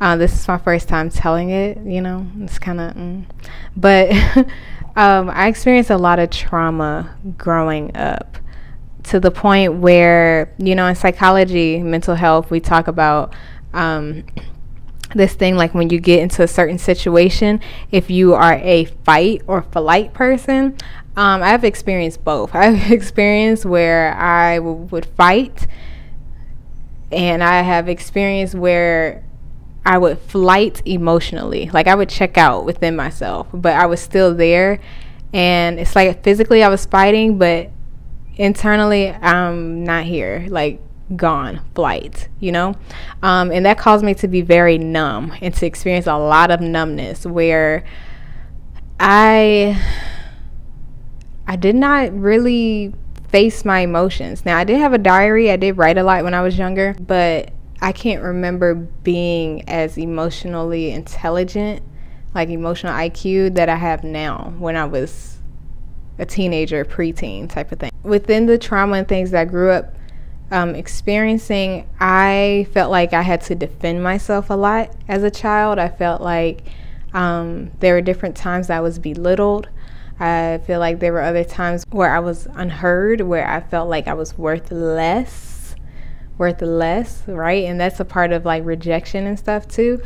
Uh, 0.00 0.16
this 0.16 0.32
is 0.32 0.48
my 0.48 0.58
first 0.58 0.88
time 0.88 1.10
telling 1.10 1.50
it, 1.50 1.78
you 1.84 2.00
know, 2.00 2.26
it's 2.40 2.58
kind 2.58 2.80
of, 2.80 2.94
mm. 2.94 3.24
but 3.76 4.10
um, 4.96 5.30
I 5.30 5.46
experienced 5.46 5.90
a 5.90 5.96
lot 5.96 6.18
of 6.18 6.30
trauma 6.30 7.16
growing 7.36 7.96
up 7.96 8.38
to 9.04 9.20
the 9.20 9.30
point 9.30 9.74
where, 9.74 10.52
you 10.58 10.74
know, 10.74 10.86
in 10.86 10.96
psychology, 10.96 11.78
mental 11.78 12.14
health, 12.14 12.50
we 12.50 12.58
talk 12.58 12.88
about 12.88 13.32
um, 13.72 14.24
this 15.14 15.34
thing 15.34 15.56
like 15.56 15.74
when 15.74 15.90
you 15.90 16.00
get 16.00 16.20
into 16.20 16.42
a 16.42 16.48
certain 16.48 16.78
situation, 16.78 17.60
if 17.90 18.10
you 18.10 18.34
are 18.34 18.54
a 18.54 18.86
fight 19.04 19.42
or 19.46 19.62
flight 19.62 20.12
person, 20.14 20.76
um, 21.16 21.42
I've 21.42 21.64
experienced 21.64 22.24
both. 22.24 22.54
I've 22.54 22.90
experienced 22.90 23.64
where 23.64 24.14
I 24.14 24.56
w- 24.56 24.88
would 24.90 25.06
fight, 25.06 25.66
and 27.10 27.42
I 27.42 27.62
have 27.62 27.88
experienced 27.88 28.54
where 28.54 29.24
I 29.84 29.98
would 29.98 30.18
flight 30.18 30.80
emotionally. 30.84 31.70
Like 31.72 31.86
I 31.86 31.94
would 31.94 32.08
check 32.08 32.38
out 32.38 32.64
within 32.64 32.96
myself, 32.96 33.48
but 33.52 33.74
I 33.74 33.86
was 33.86 34.00
still 34.00 34.34
there. 34.34 34.80
And 35.32 35.80
it's 35.80 35.96
like 35.96 36.22
physically 36.22 36.62
I 36.62 36.68
was 36.68 36.86
fighting, 36.86 37.38
but 37.38 37.70
internally 38.36 39.10
I'm 39.10 39.82
not 39.84 40.04
here. 40.04 40.46
Like 40.48 40.80
gone, 41.16 41.60
flight, 41.74 42.28
you 42.40 42.52
know? 42.52 42.74
Um, 43.22 43.50
and 43.50 43.66
that 43.66 43.78
caused 43.78 44.04
me 44.04 44.14
to 44.14 44.28
be 44.28 44.40
very 44.40 44.78
numb 44.78 45.34
and 45.40 45.52
to 45.54 45.66
experience 45.66 46.06
a 46.06 46.16
lot 46.16 46.50
of 46.50 46.60
numbness 46.60 47.26
where 47.26 47.84
I 49.00 49.80
I 51.46 51.56
did 51.56 51.74
not 51.74 52.12
really 52.12 52.94
face 53.28 53.64
my 53.64 53.80
emotions. 53.80 54.44
Now, 54.44 54.58
I 54.58 54.64
did 54.64 54.78
have 54.78 54.92
a 54.92 54.98
diary, 54.98 55.50
I 55.50 55.56
did 55.56 55.76
write 55.76 55.98
a 55.98 56.02
lot 56.02 56.22
when 56.22 56.34
I 56.34 56.42
was 56.42 56.58
younger, 56.58 56.94
but 57.00 57.50
I 57.80 57.92
can't 57.92 58.22
remember 58.22 58.74
being 58.74 59.68
as 59.68 59.98
emotionally 59.98 60.92
intelligent, 60.92 61.82
like 62.34 62.48
emotional 62.48 62.92
IQ, 62.92 63.54
that 63.56 63.68
I 63.68 63.76
have 63.76 64.04
now 64.04 64.54
when 64.58 64.76
I 64.76 64.84
was 64.84 65.38
a 66.18 66.26
teenager, 66.26 66.84
preteen 66.84 67.48
type 67.48 67.72
of 67.72 67.80
thing. 67.80 67.90
Within 68.02 68.46
the 68.46 68.58
trauma 68.58 68.98
and 68.98 69.08
things 69.08 69.30
that 69.32 69.40
I 69.40 69.44
grew 69.46 69.70
up 69.70 69.94
um, 70.52 70.74
experiencing, 70.74 71.88
I 71.98 72.68
felt 72.72 72.90
like 72.90 73.12
I 73.12 73.22
had 73.22 73.40
to 73.42 73.54
defend 73.54 74.02
myself 74.02 74.50
a 74.50 74.54
lot 74.54 74.94
as 75.08 75.22
a 75.22 75.30
child. 75.30 75.78
I 75.78 75.88
felt 75.88 76.20
like 76.20 76.64
um, 77.14 77.70
there 77.80 77.94
were 77.94 78.00
different 78.00 78.36
times 78.36 78.70
I 78.70 78.80
was 78.80 78.98
belittled. 78.98 79.68
I 80.20 80.60
feel 80.66 80.78
like 80.78 81.00
there 81.00 81.12
were 81.12 81.22
other 81.22 81.44
times 81.44 81.84
where 81.90 82.14
I 82.14 82.20
was 82.20 82.46
unheard, 82.54 83.20
where 83.22 83.48
I 83.48 83.60
felt 83.60 83.88
like 83.88 84.06
I 84.08 84.14
was 84.14 84.38
worth 84.38 84.70
less, 84.70 85.74
worth 86.38 86.62
less, 86.62 87.22
right? 87.26 87.64
And 87.64 87.80
that's 87.80 88.00
a 88.00 88.04
part 88.04 88.32
of 88.32 88.44
like 88.44 88.64
rejection 88.64 89.26
and 89.26 89.38
stuff 89.38 89.66
too. 89.66 90.02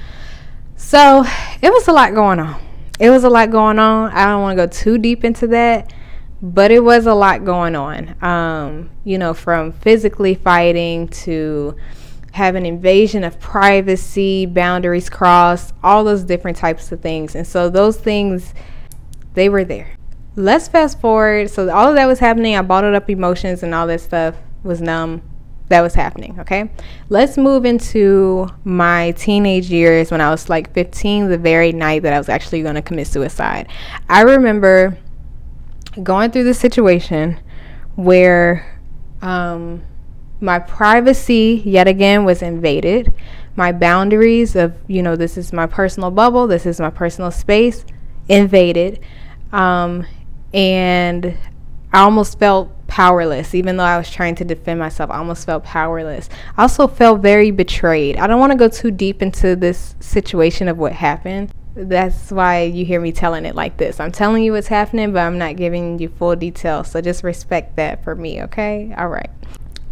So 0.76 1.24
it 1.60 1.72
was 1.72 1.88
a 1.88 1.92
lot 1.92 2.14
going 2.14 2.40
on. 2.40 2.60
It 2.98 3.10
was 3.10 3.24
a 3.24 3.30
lot 3.30 3.50
going 3.50 3.78
on. 3.78 4.10
I 4.12 4.26
don't 4.26 4.42
want 4.42 4.56
to 4.58 4.66
go 4.66 4.70
too 4.70 4.98
deep 4.98 5.24
into 5.24 5.46
that 5.48 5.92
but 6.42 6.70
it 6.70 6.80
was 6.80 7.06
a 7.06 7.14
lot 7.14 7.44
going 7.44 7.74
on. 7.74 8.22
Um, 8.22 8.90
you 9.04 9.18
know, 9.18 9.34
from 9.34 9.72
physically 9.72 10.34
fighting 10.34 11.08
to 11.08 11.76
have 12.32 12.54
an 12.54 12.66
invasion 12.66 13.24
of 13.24 13.40
privacy, 13.40 14.44
boundaries 14.44 15.08
crossed, 15.08 15.74
all 15.82 16.04
those 16.04 16.22
different 16.24 16.56
types 16.56 16.92
of 16.92 17.00
things. 17.00 17.34
And 17.34 17.46
so 17.46 17.70
those 17.70 17.96
things, 17.96 18.52
they 19.34 19.48
were 19.48 19.64
there. 19.64 19.95
Let's 20.36 20.68
fast 20.68 21.00
forward. 21.00 21.50
So 21.50 21.70
all 21.70 21.88
of 21.88 21.94
that 21.94 22.06
was 22.06 22.18
happening. 22.18 22.56
I 22.56 22.62
bottled 22.62 22.94
up 22.94 23.08
emotions 23.08 23.62
and 23.62 23.74
all 23.74 23.86
that 23.86 24.02
stuff 24.02 24.36
was 24.62 24.82
numb. 24.82 25.22
That 25.68 25.80
was 25.80 25.94
happening. 25.94 26.38
Okay. 26.40 26.70
Let's 27.08 27.36
move 27.36 27.64
into 27.64 28.46
my 28.62 29.12
teenage 29.12 29.70
years 29.70 30.10
when 30.10 30.20
I 30.20 30.30
was 30.30 30.48
like 30.48 30.72
15, 30.74 31.28
the 31.28 31.38
very 31.38 31.72
night 31.72 32.02
that 32.02 32.12
I 32.12 32.18
was 32.18 32.28
actually 32.28 32.62
going 32.62 32.76
to 32.76 32.82
commit 32.82 33.06
suicide. 33.06 33.68
I 34.08 34.22
remember 34.22 34.96
going 36.02 36.30
through 36.30 36.44
this 36.44 36.58
situation 36.58 37.40
where 37.96 38.80
um, 39.22 39.82
my 40.40 40.58
privacy 40.58 41.62
yet 41.64 41.88
again 41.88 42.24
was 42.24 42.42
invaded. 42.42 43.12
My 43.56 43.72
boundaries 43.72 44.54
of, 44.54 44.76
you 44.86 45.02
know, 45.02 45.16
this 45.16 45.38
is 45.38 45.52
my 45.52 45.66
personal 45.66 46.10
bubble, 46.10 46.46
this 46.46 46.66
is 46.66 46.78
my 46.78 46.90
personal 46.90 47.30
space, 47.30 47.84
invaded. 48.28 49.00
Um, 49.50 50.06
and 50.56 51.36
I 51.92 52.00
almost 52.00 52.38
felt 52.38 52.72
powerless, 52.88 53.54
even 53.54 53.76
though 53.76 53.84
I 53.84 53.98
was 53.98 54.10
trying 54.10 54.34
to 54.36 54.44
defend 54.44 54.80
myself. 54.80 55.10
I 55.10 55.18
almost 55.18 55.46
felt 55.46 55.62
powerless. 55.62 56.28
I 56.56 56.62
also 56.62 56.88
felt 56.88 57.20
very 57.20 57.50
betrayed. 57.50 58.16
I 58.16 58.26
don't 58.26 58.40
want 58.40 58.52
to 58.52 58.58
go 58.58 58.68
too 58.68 58.90
deep 58.90 59.22
into 59.22 59.54
this 59.54 59.94
situation 60.00 60.66
of 60.66 60.78
what 60.78 60.92
happened 60.92 61.52
that's 61.76 62.32
why 62.32 62.62
you 62.62 62.86
hear 62.86 63.00
me 63.00 63.12
telling 63.12 63.44
it 63.44 63.54
like 63.54 63.76
this. 63.76 64.00
I'm 64.00 64.10
telling 64.10 64.42
you 64.42 64.52
what's 64.52 64.66
happening, 64.66 65.12
but 65.12 65.20
I'm 65.20 65.38
not 65.38 65.56
giving 65.56 65.98
you 65.98 66.08
full 66.08 66.34
details. 66.34 66.90
So 66.90 67.00
just 67.02 67.22
respect 67.22 67.76
that 67.76 68.02
for 68.02 68.14
me, 68.14 68.42
okay? 68.44 68.94
All 68.96 69.08
right. 69.08 69.30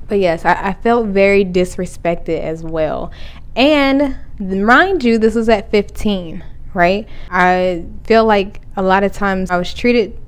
But 0.09 0.19
yes, 0.19 0.45
I, 0.45 0.71
I 0.71 0.73
felt 0.73 1.09
very 1.09 1.45
disrespected 1.45 2.41
as 2.41 2.63
well. 2.63 3.13
And 3.55 4.17
mind 4.41 5.05
you, 5.05 5.19
this 5.19 5.35
was 5.35 5.49
at 5.49 5.71
15, 5.71 6.43
right? 6.73 7.07
I 7.31 7.85
feel 8.05 8.25
like 8.25 8.63
a 8.77 8.83
lot 8.83 9.05
of 9.05 9.13
times 9.13 9.51
I 9.51 9.59
was 9.59 9.73
treated 9.75 10.19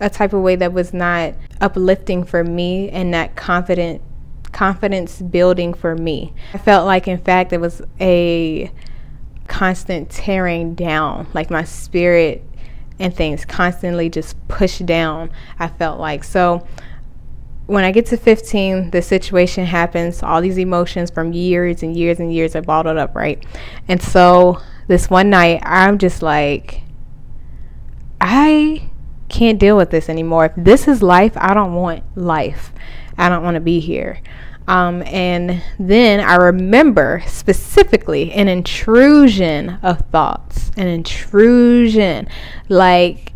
a 0.00 0.10
type 0.10 0.32
of 0.32 0.42
way 0.42 0.56
that 0.56 0.72
was 0.72 0.92
not 0.92 1.34
uplifting 1.60 2.24
for 2.24 2.44
me 2.44 2.88
and 2.90 3.10
not 3.10 3.36
confident 3.36 4.02
confidence 4.52 5.20
building 5.20 5.74
for 5.74 5.94
me. 5.94 6.32
I 6.54 6.58
felt 6.58 6.86
like 6.86 7.06
in 7.06 7.18
fact 7.18 7.52
it 7.52 7.60
was 7.60 7.82
a 8.00 8.72
constant 9.46 10.10
tearing 10.10 10.74
down, 10.74 11.26
like 11.34 11.50
my 11.50 11.64
spirit 11.64 12.42
and 12.98 13.14
things 13.14 13.44
constantly 13.44 14.08
just 14.08 14.36
pushed 14.48 14.84
down. 14.86 15.30
I 15.58 15.68
felt 15.68 16.00
like 16.00 16.24
so 16.24 16.66
when 17.66 17.84
I 17.84 17.92
get 17.92 18.06
to 18.06 18.16
15, 18.16 18.92
the 18.92 19.02
situation 19.02 19.66
happens, 19.66 20.22
all 20.22 20.40
these 20.40 20.58
emotions 20.58 21.10
from 21.10 21.34
years 21.34 21.82
and 21.82 21.94
years 21.94 22.18
and 22.18 22.32
years 22.32 22.56
are 22.56 22.62
bottled 22.62 22.96
up, 22.96 23.14
right? 23.14 23.44
And 23.88 24.02
so 24.02 24.62
this 24.86 25.10
one 25.10 25.28
night, 25.28 25.60
I'm 25.64 25.98
just 25.98 26.22
like, 26.22 26.80
I 28.22 28.88
can't 29.28 29.58
deal 29.58 29.76
with 29.76 29.90
this 29.90 30.08
anymore. 30.08 30.46
If 30.46 30.52
this 30.56 30.88
is 30.88 31.02
life, 31.02 31.32
I 31.36 31.54
don't 31.54 31.74
want 31.74 32.02
life. 32.16 32.72
I 33.16 33.28
don't 33.28 33.42
want 33.42 33.56
to 33.56 33.60
be 33.60 33.80
here. 33.80 34.20
Um, 34.66 35.02
and 35.06 35.62
then 35.78 36.20
I 36.20 36.36
remember 36.36 37.22
specifically 37.26 38.32
an 38.32 38.48
intrusion 38.48 39.78
of 39.82 40.00
thoughts, 40.10 40.70
an 40.76 40.86
intrusion. 40.86 42.28
Like 42.68 43.32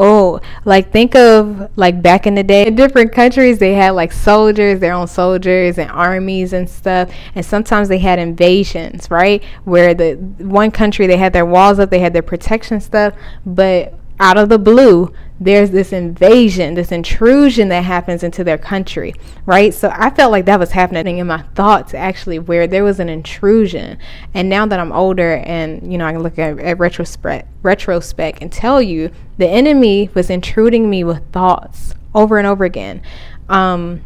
Oh, 0.00 0.40
like 0.64 0.92
think 0.92 1.16
of 1.16 1.76
like 1.76 2.00
back 2.00 2.24
in 2.24 2.36
the 2.36 2.44
day, 2.44 2.68
in 2.68 2.76
different 2.76 3.10
countries 3.10 3.58
they 3.58 3.74
had 3.74 3.90
like 3.90 4.12
soldiers, 4.12 4.78
their 4.78 4.92
own 4.92 5.08
soldiers 5.08 5.76
and 5.76 5.90
armies 5.90 6.52
and 6.52 6.70
stuff. 6.70 7.10
And 7.34 7.44
sometimes 7.44 7.88
they 7.88 7.98
had 7.98 8.20
invasions, 8.20 9.10
right? 9.10 9.42
Where 9.64 9.94
the 9.94 10.14
one 10.38 10.70
country 10.70 11.08
they 11.08 11.16
had 11.16 11.32
their 11.32 11.44
walls 11.44 11.80
up, 11.80 11.90
they 11.90 11.98
had 11.98 12.12
their 12.12 12.22
protection 12.22 12.80
stuff, 12.80 13.12
but 13.44 13.92
out 14.20 14.36
of 14.36 14.48
the 14.48 14.58
blue, 14.58 15.12
there's 15.40 15.70
this 15.70 15.92
invasion, 15.92 16.74
this 16.74 16.90
intrusion 16.90 17.68
that 17.68 17.84
happens 17.84 18.22
into 18.24 18.42
their 18.42 18.58
country, 18.58 19.14
right? 19.46 19.72
So 19.72 19.92
I 19.94 20.10
felt 20.10 20.32
like 20.32 20.46
that 20.46 20.58
was 20.58 20.72
happening 20.72 21.18
in 21.18 21.28
my 21.28 21.42
thoughts 21.54 21.94
actually, 21.94 22.38
where 22.38 22.66
there 22.66 22.82
was 22.82 22.98
an 22.98 23.08
intrusion. 23.08 23.98
And 24.34 24.48
now 24.48 24.66
that 24.66 24.80
I'm 24.80 24.92
older 24.92 25.36
and, 25.36 25.92
you 25.92 25.98
know, 25.98 26.06
I 26.06 26.12
can 26.12 26.22
look 26.22 26.38
at, 26.38 26.58
at 26.58 26.78
retrospect, 26.78 27.48
retrospect 27.62 28.42
and 28.42 28.50
tell 28.50 28.82
you 28.82 29.10
the 29.36 29.48
enemy 29.48 30.10
was 30.14 30.30
intruding 30.30 30.90
me 30.90 31.04
with 31.04 31.22
thoughts 31.32 31.94
over 32.14 32.38
and 32.38 32.46
over 32.46 32.64
again. 32.64 33.00
Um, 33.48 34.02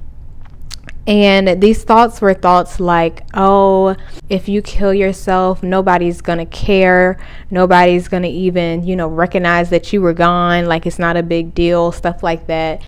and 1.06 1.60
these 1.60 1.82
thoughts 1.82 2.20
were 2.20 2.34
thoughts 2.34 2.78
like, 2.78 3.26
oh, 3.34 3.96
if 4.28 4.48
you 4.48 4.62
kill 4.62 4.94
yourself, 4.94 5.62
nobody's 5.62 6.20
to 6.38 6.46
care. 6.46 7.18
Nobody's 7.50 8.06
to 8.22 8.28
even, 8.28 8.84
you 8.84 8.94
know, 8.94 9.08
recognize 9.08 9.70
that 9.70 9.92
you 9.92 10.00
were 10.00 10.12
gone. 10.12 10.66
Like 10.66 10.86
it's 10.86 11.00
not 11.00 11.16
a 11.16 11.22
big 11.22 11.54
deal. 11.54 11.90
Stuff 11.90 12.22
like 12.22 12.46
that. 12.46 12.86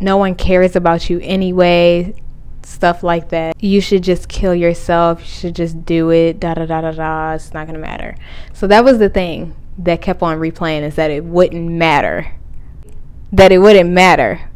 No 0.00 0.16
one 0.16 0.36
cares 0.36 0.74
about 0.74 1.10
you 1.10 1.20
anyway. 1.22 2.14
Stuff 2.62 3.02
like 3.02 3.28
that. 3.28 3.62
You 3.62 3.82
should 3.82 4.04
just 4.04 4.28
kill 4.28 4.54
yourself. 4.54 5.20
You 5.20 5.26
should 5.26 5.54
just 5.54 5.84
do 5.84 6.10
it. 6.10 6.40
Da 6.40 6.54
da 6.54 6.64
da 6.64 6.80
da 6.80 6.92
da. 6.92 7.32
It's 7.34 7.52
not 7.52 7.64
to 7.74 7.80
matter. 7.80 8.16
So 8.54 8.66
that 8.68 8.84
was 8.84 8.98
the 8.98 9.10
thing 9.10 9.54
that 9.76 10.00
kept 10.00 10.22
on 10.22 10.38
replaying 10.38 10.82
is 10.82 10.94
that 10.94 11.10
it 11.10 11.24
wouldn't 11.24 11.70
matter. 11.70 12.32
That 13.32 13.52
it 13.52 13.58
wouldn't 13.58 13.90
matter. 13.90 14.50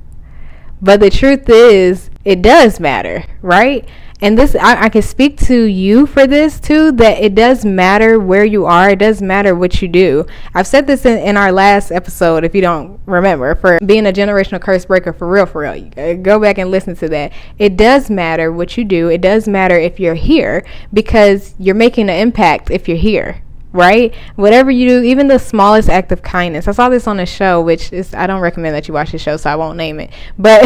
But 0.80 1.00
the 1.00 1.10
truth 1.10 1.48
is, 1.48 2.10
it 2.24 2.42
does 2.42 2.80
matter, 2.80 3.24
right? 3.40 3.88
And 4.20 4.38
this, 4.38 4.54
I, 4.54 4.84
I, 4.84 4.88
can 4.88 5.02
speak 5.02 5.36
to 5.46 5.64
you 5.64 6.06
for 6.06 6.28
this 6.28 6.60
too, 6.60 6.92
that 6.92 7.20
it 7.20 7.34
does 7.34 7.64
matter 7.64 8.20
where 8.20 8.44
you 8.44 8.66
are. 8.66 8.90
It 8.90 9.00
does 9.00 9.20
matter 9.20 9.52
what 9.52 9.82
you 9.82 9.88
do. 9.88 10.26
I've 10.54 10.68
said 10.68 10.86
this 10.86 11.04
in, 11.04 11.18
in 11.18 11.36
our 11.36 11.50
last 11.50 11.90
episode, 11.90 12.44
if 12.44 12.54
you 12.54 12.60
don't 12.60 13.00
remember, 13.04 13.56
for 13.56 13.80
being 13.84 14.06
a 14.06 14.12
generational 14.12 14.60
curse 14.60 14.84
breaker 14.84 15.12
for 15.12 15.28
real, 15.28 15.44
for 15.44 15.62
real. 15.62 16.16
Go 16.18 16.38
back 16.38 16.58
and 16.58 16.70
listen 16.70 16.94
to 16.96 17.08
that. 17.08 17.32
It 17.58 17.76
does 17.76 18.10
matter 18.10 18.52
what 18.52 18.76
you 18.76 18.84
do. 18.84 19.08
It 19.08 19.20
does 19.20 19.48
matter 19.48 19.76
if 19.76 19.98
you're 19.98 20.14
here 20.14 20.64
because 20.92 21.56
you're 21.58 21.74
making 21.74 22.08
an 22.08 22.16
impact 22.16 22.70
if 22.70 22.86
you're 22.86 22.96
here 22.96 23.42
right? 23.72 24.14
Whatever 24.36 24.70
you 24.70 24.88
do, 24.88 25.02
even 25.02 25.28
the 25.28 25.38
smallest 25.38 25.88
act 25.88 26.12
of 26.12 26.22
kindness. 26.22 26.68
I 26.68 26.72
saw 26.72 26.88
this 26.88 27.06
on 27.06 27.18
a 27.20 27.26
show, 27.26 27.60
which 27.60 27.92
is 27.92 28.14
I 28.14 28.26
don't 28.26 28.40
recommend 28.40 28.74
that 28.74 28.88
you 28.88 28.94
watch 28.94 29.12
the 29.12 29.18
show, 29.18 29.36
so 29.36 29.50
I 29.50 29.56
won't 29.56 29.76
name 29.76 30.00
it. 30.00 30.10
But 30.38 30.64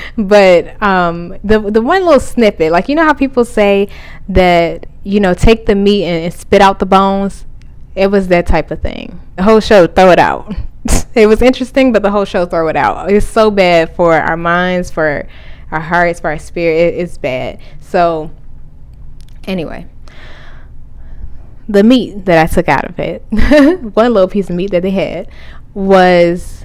but 0.16 0.80
um, 0.82 1.36
the 1.42 1.58
the 1.58 1.82
one 1.82 2.04
little 2.04 2.20
snippet, 2.20 2.72
like 2.72 2.88
you 2.88 2.94
know 2.94 3.04
how 3.04 3.14
people 3.14 3.44
say 3.44 3.88
that 4.28 4.86
you 5.02 5.20
know 5.20 5.34
take 5.34 5.66
the 5.66 5.74
meat 5.74 6.04
and, 6.04 6.24
and 6.24 6.34
spit 6.34 6.60
out 6.60 6.78
the 6.78 6.86
bones. 6.86 7.46
It 7.94 8.10
was 8.10 8.28
that 8.28 8.46
type 8.46 8.70
of 8.70 8.82
thing. 8.82 9.20
The 9.36 9.44
whole 9.44 9.60
show, 9.60 9.86
throw 9.86 10.10
it 10.10 10.18
out. 10.18 10.52
it 11.14 11.28
was 11.28 11.42
interesting, 11.42 11.92
but 11.92 12.02
the 12.02 12.10
whole 12.10 12.24
show, 12.24 12.44
throw 12.44 12.66
it 12.68 12.76
out. 12.76 13.10
It's 13.10 13.26
so 13.26 13.50
bad 13.52 13.94
for 13.94 14.14
our 14.14 14.36
minds, 14.36 14.90
for 14.90 15.28
our 15.70 15.80
hearts, 15.80 16.18
for 16.18 16.30
our 16.30 16.38
spirit. 16.38 16.74
It, 16.74 16.98
it's 16.98 17.18
bad. 17.18 17.60
So 17.80 18.32
anyway 19.46 19.86
the 21.68 21.82
meat 21.82 22.24
that 22.26 22.38
I 22.38 22.52
took 22.52 22.68
out 22.68 22.84
of 22.84 22.98
it, 22.98 23.22
one 23.30 24.12
little 24.12 24.28
piece 24.28 24.50
of 24.50 24.56
meat 24.56 24.70
that 24.70 24.82
they 24.82 24.90
had, 24.90 25.28
was 25.72 26.64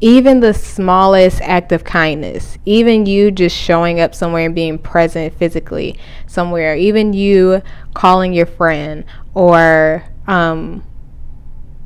even 0.00 0.40
the 0.40 0.52
smallest 0.52 1.40
act 1.42 1.72
of 1.72 1.84
kindness, 1.84 2.58
even 2.66 3.06
you 3.06 3.30
just 3.30 3.56
showing 3.56 3.98
up 4.00 4.14
somewhere 4.14 4.44
and 4.46 4.54
being 4.54 4.78
present 4.78 5.34
physically 5.34 5.98
somewhere, 6.26 6.76
even 6.76 7.12
you 7.12 7.62
calling 7.94 8.32
your 8.32 8.46
friend 8.46 9.04
or, 9.32 10.04
um, 10.26 10.82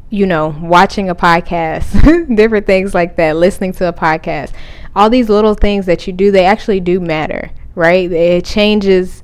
you 0.09 0.27
know, 0.27 0.57
watching 0.61 1.09
a 1.09 1.15
podcast, 1.15 2.35
different 2.37 2.67
things 2.67 2.95
like 2.95 3.15
that, 3.17 3.37
listening 3.37 3.73
to 3.73 3.87
a 3.87 3.93
podcast, 3.93 4.53
all 4.97 5.09
these 5.09 5.29
little 5.29 5.55
things 5.55 5.87
that 5.87 6.07
you 6.07 6.13
do, 6.13 6.33
they 6.33 6.45
actually 6.45 6.81
do 6.81 6.99
matter, 6.99 7.51
right? 7.77 8.11
It 8.11 8.45
changes, 8.45 9.23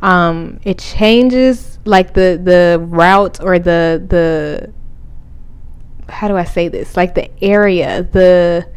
um, 0.00 0.60
it 0.64 0.78
changes 0.78 1.77
like 1.88 2.12
the 2.12 2.38
the 2.42 2.78
route 2.86 3.42
or 3.42 3.58
the 3.58 4.04
the 4.06 4.72
how 6.12 6.28
do 6.28 6.36
I 6.36 6.44
say 6.44 6.68
this? 6.68 6.96
Like 6.96 7.14
the 7.14 7.30
area, 7.42 8.02
the 8.02 8.68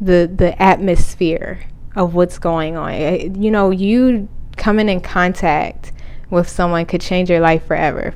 the 0.00 0.30
the 0.32 0.60
atmosphere 0.62 1.60
of 1.96 2.14
what's 2.14 2.38
going 2.38 2.76
on. 2.76 3.42
You 3.42 3.50
know, 3.50 3.70
you 3.70 4.28
coming 4.56 4.88
in 4.88 5.00
contact 5.00 5.92
with 6.30 6.48
someone 6.48 6.86
could 6.86 7.00
change 7.00 7.30
your 7.30 7.40
life 7.40 7.66
forever. 7.66 8.14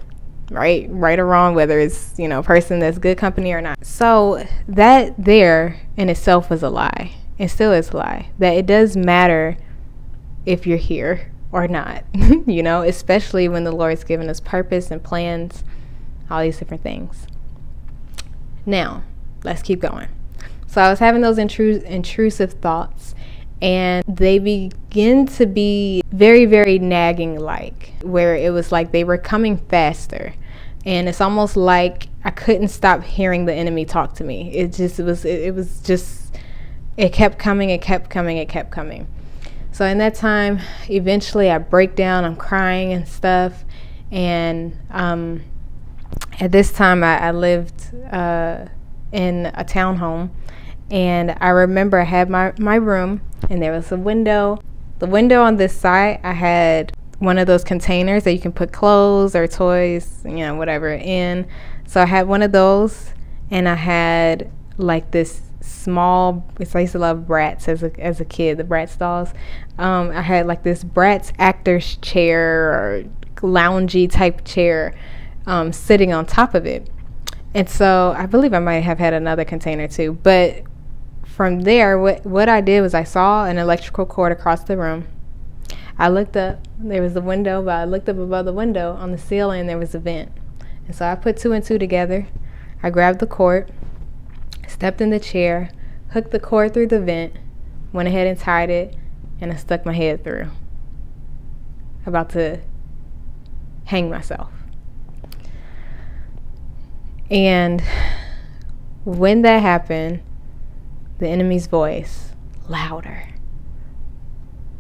Right? 0.51 0.87
Right 0.89 1.19
or 1.19 1.27
wrong, 1.27 1.55
whether 1.55 1.79
it's, 1.79 2.15
you 2.19 2.27
know, 2.27 2.43
person 2.43 2.79
that's 2.79 2.97
good 2.97 3.19
company 3.19 3.53
or 3.53 3.61
not. 3.61 3.85
So 3.85 4.47
that 4.67 5.13
there 5.19 5.79
in 5.97 6.09
itself 6.09 6.49
was 6.49 6.63
a 6.63 6.71
lie. 6.71 7.13
It 7.37 7.49
still 7.49 7.73
is 7.73 7.91
a 7.91 7.97
lie. 7.99 8.31
That 8.39 8.55
it 8.55 8.65
does 8.65 8.97
matter 8.97 9.59
if 10.47 10.67
you're 10.67 10.79
here 10.79 11.31
or 11.53 11.69
not, 11.69 12.05
you 12.47 12.63
know, 12.63 12.83
especially 12.83 13.49
when 13.49 13.65
the 13.65 13.73
Lord's 13.73 14.05
given 14.05 14.29
us 14.29 14.41
purpose 14.41 14.91
and 14.91 15.03
plans, 15.03 15.65
all 16.31 16.43
these 16.43 16.59
different 16.59 16.83
things. 16.83 17.27
Now, 18.67 19.03
let's 19.45 19.63
keep 19.63 19.81
going. 19.81 20.09
So 20.67 20.83
I 20.83 20.91
was 20.91 20.99
having 20.99 21.23
those 21.23 21.39
intru- 21.39 21.83
intrusive 21.85 22.55
thoughts, 22.55 23.15
and 23.63 24.05
they 24.07 24.39
begin 24.39 25.27
to 25.27 25.47
be 25.47 26.03
very, 26.13 26.45
very 26.45 26.79
nagging 26.79 27.41
like, 27.41 27.95
where 28.03 28.37
it 28.37 28.53
was 28.53 28.71
like 28.71 28.93
they 28.93 29.05
were 29.05 29.19
coming 29.19 29.57
faster. 29.57 30.35
And 30.85 31.09
it's 31.09 31.21
almost 31.21 31.57
like 31.57 32.09
I 32.25 32.31
couldn't 32.31 32.69
stop 32.69 33.03
hearing 33.03 33.47
the 33.47 33.55
enemy 33.55 33.85
talk 33.85 34.15
to 34.17 34.25
me. 34.25 34.53
It 34.55 34.73
just 34.73 35.01
it 35.01 35.03
was 35.03 35.25
it, 35.25 35.41
it 35.41 35.55
was 35.55 35.81
just 35.81 36.35
it 36.97 37.13
kept 37.13 37.39
coming, 37.39 37.71
it 37.71 37.81
kept 37.81 38.11
coming, 38.11 38.37
it 38.37 38.49
kept 38.49 38.71
coming. 38.71 39.07
So 39.79 39.85
in 39.85 39.99
that 39.99 40.17
time, 40.17 40.59
eventually 40.91 41.53
I 41.53 41.59
break 41.59 41.95
down, 41.95 42.25
I'm 42.25 42.35
crying 42.35 42.93
and 42.93 43.07
stuff. 43.07 43.65
And 44.11 44.77
um, 44.91 45.45
at 46.41 46.51
this 46.51 46.73
time, 46.73 47.05
I, 47.05 47.29
I 47.29 47.31
lived 47.31 47.95
uh, 48.11 48.67
in 49.13 49.47
a 49.47 49.65
townhome. 49.65 50.31
And 50.91 51.37
I 51.41 51.51
remember 51.51 52.01
I 52.01 52.07
had 52.07 52.29
my, 52.29 52.55
my 52.59 52.75
room, 52.75 53.21
and 53.49 53.63
there 53.63 53.71
was 53.71 53.93
a 53.93 53.97
window. 53.97 54.61
The 54.99 55.07
window 55.07 55.43
on 55.43 55.59
this 55.59 55.77
side, 55.77 56.19
I 56.25 56.33
had 56.33 56.91
one 57.21 57.39
of 57.39 57.47
those 57.47 57.63
containers 57.63 58.25
that 58.25 58.33
you 58.33 58.41
can 58.41 58.51
put 58.51 58.73
clothes 58.73 59.37
or 59.37 59.47
toys, 59.47 60.23
you 60.25 60.39
know, 60.39 60.57
whatever 60.57 60.89
in. 60.89 61.47
So 61.87 62.03
I 62.03 62.07
had 62.07 62.27
one 62.27 62.43
of 62.43 62.51
those, 62.51 63.13
and 63.49 63.69
I 63.69 63.77
had 63.77 64.51
like 64.77 65.13
this 65.13 65.41
small. 65.61 66.47
I 66.75 66.81
used 66.81 66.93
to 66.93 66.99
love 66.99 67.21
Bratz 67.21 67.69
as 67.69 67.83
a 67.83 68.01
as 68.01 68.21
a 68.21 68.25
kid, 68.25 68.59
the 68.59 68.65
Bratz 68.65 68.99
dolls. 68.99 69.33
Um, 69.79 70.11
I 70.11 70.23
had 70.23 70.47
like 70.47 70.63
this 70.63 70.85
Bratz 70.85 71.33
actor's 71.39 71.97
chair 71.97 72.73
or 72.73 73.05
loungy 73.37 74.11
type 74.11 74.45
chair 74.45 74.95
um, 75.47 75.73
sitting 75.73 76.13
on 76.13 76.27
top 76.27 76.55
of 76.55 76.67
it, 76.67 76.89
and 77.55 77.69
so 77.69 78.15
I 78.17 78.27
believe 78.27 78.55
I 78.55 78.59
might 78.59 78.81
have 78.81 78.99
had 78.99 79.15
another 79.15 79.45
container 79.45 79.89
too. 79.89 80.19
But 80.23 80.63
from 81.25 81.61
there, 81.61 81.99
what 81.99 82.25
what 82.25 82.49
I 82.49 82.61
did 82.61 82.81
was 82.81 82.95
I 82.95 83.05
saw 83.05 83.45
an 83.45 83.59
electrical 83.59 84.07
cord 84.07 84.33
across 84.33 84.65
the 84.65 84.77
room. 84.77 85.07
I 85.99 86.09
looked 86.09 86.37
up. 86.37 86.61
There 86.79 87.03
was 87.03 87.17
a 87.17 87.21
window, 87.21 87.63
but 87.63 87.75
I 87.75 87.85
looked 87.85 88.09
up 88.09 88.19
above 88.19 88.45
the 88.45 88.53
window 88.53 88.95
on 88.95 89.11
the 89.11 89.19
ceiling. 89.19 89.67
There 89.67 89.79
was 89.79 89.95
a 89.95 89.99
vent, 89.99 90.31
and 90.87 90.95
so 90.95 91.07
I 91.07 91.15
put 91.17 91.37
two 91.37 91.53
and 91.53 91.65
two 91.65 91.79
together. 91.79 92.29
I 92.81 92.91
grabbed 92.91 93.19
the 93.19 93.27
cord 93.27 93.73
stepped 94.69 95.01
in 95.01 95.11
the 95.11 95.21
chair, 95.21 95.71
hooked 96.11 96.31
the 96.31 96.41
cord 96.41 96.75
through 96.75 96.89
the 96.89 97.01
vent, 97.01 97.35
went 97.93 98.09
ahead 98.09 98.27
and 98.27 98.39
tied 98.39 98.71
it, 98.71 98.95
and 99.41 99.53
I 99.53 99.57
stuck 99.57 99.85
my 99.85 99.95
head 99.95 100.25
through. 100.25 100.49
About 102.07 102.31
to 102.31 102.61
hang 103.85 104.09
myself. 104.09 104.51
And 107.31 107.83
when 109.05 109.43
that 109.43 109.61
happened, 109.61 110.21
the 111.19 111.29
enemy's 111.29 111.67
voice 111.67 112.33
louder. 112.69 113.29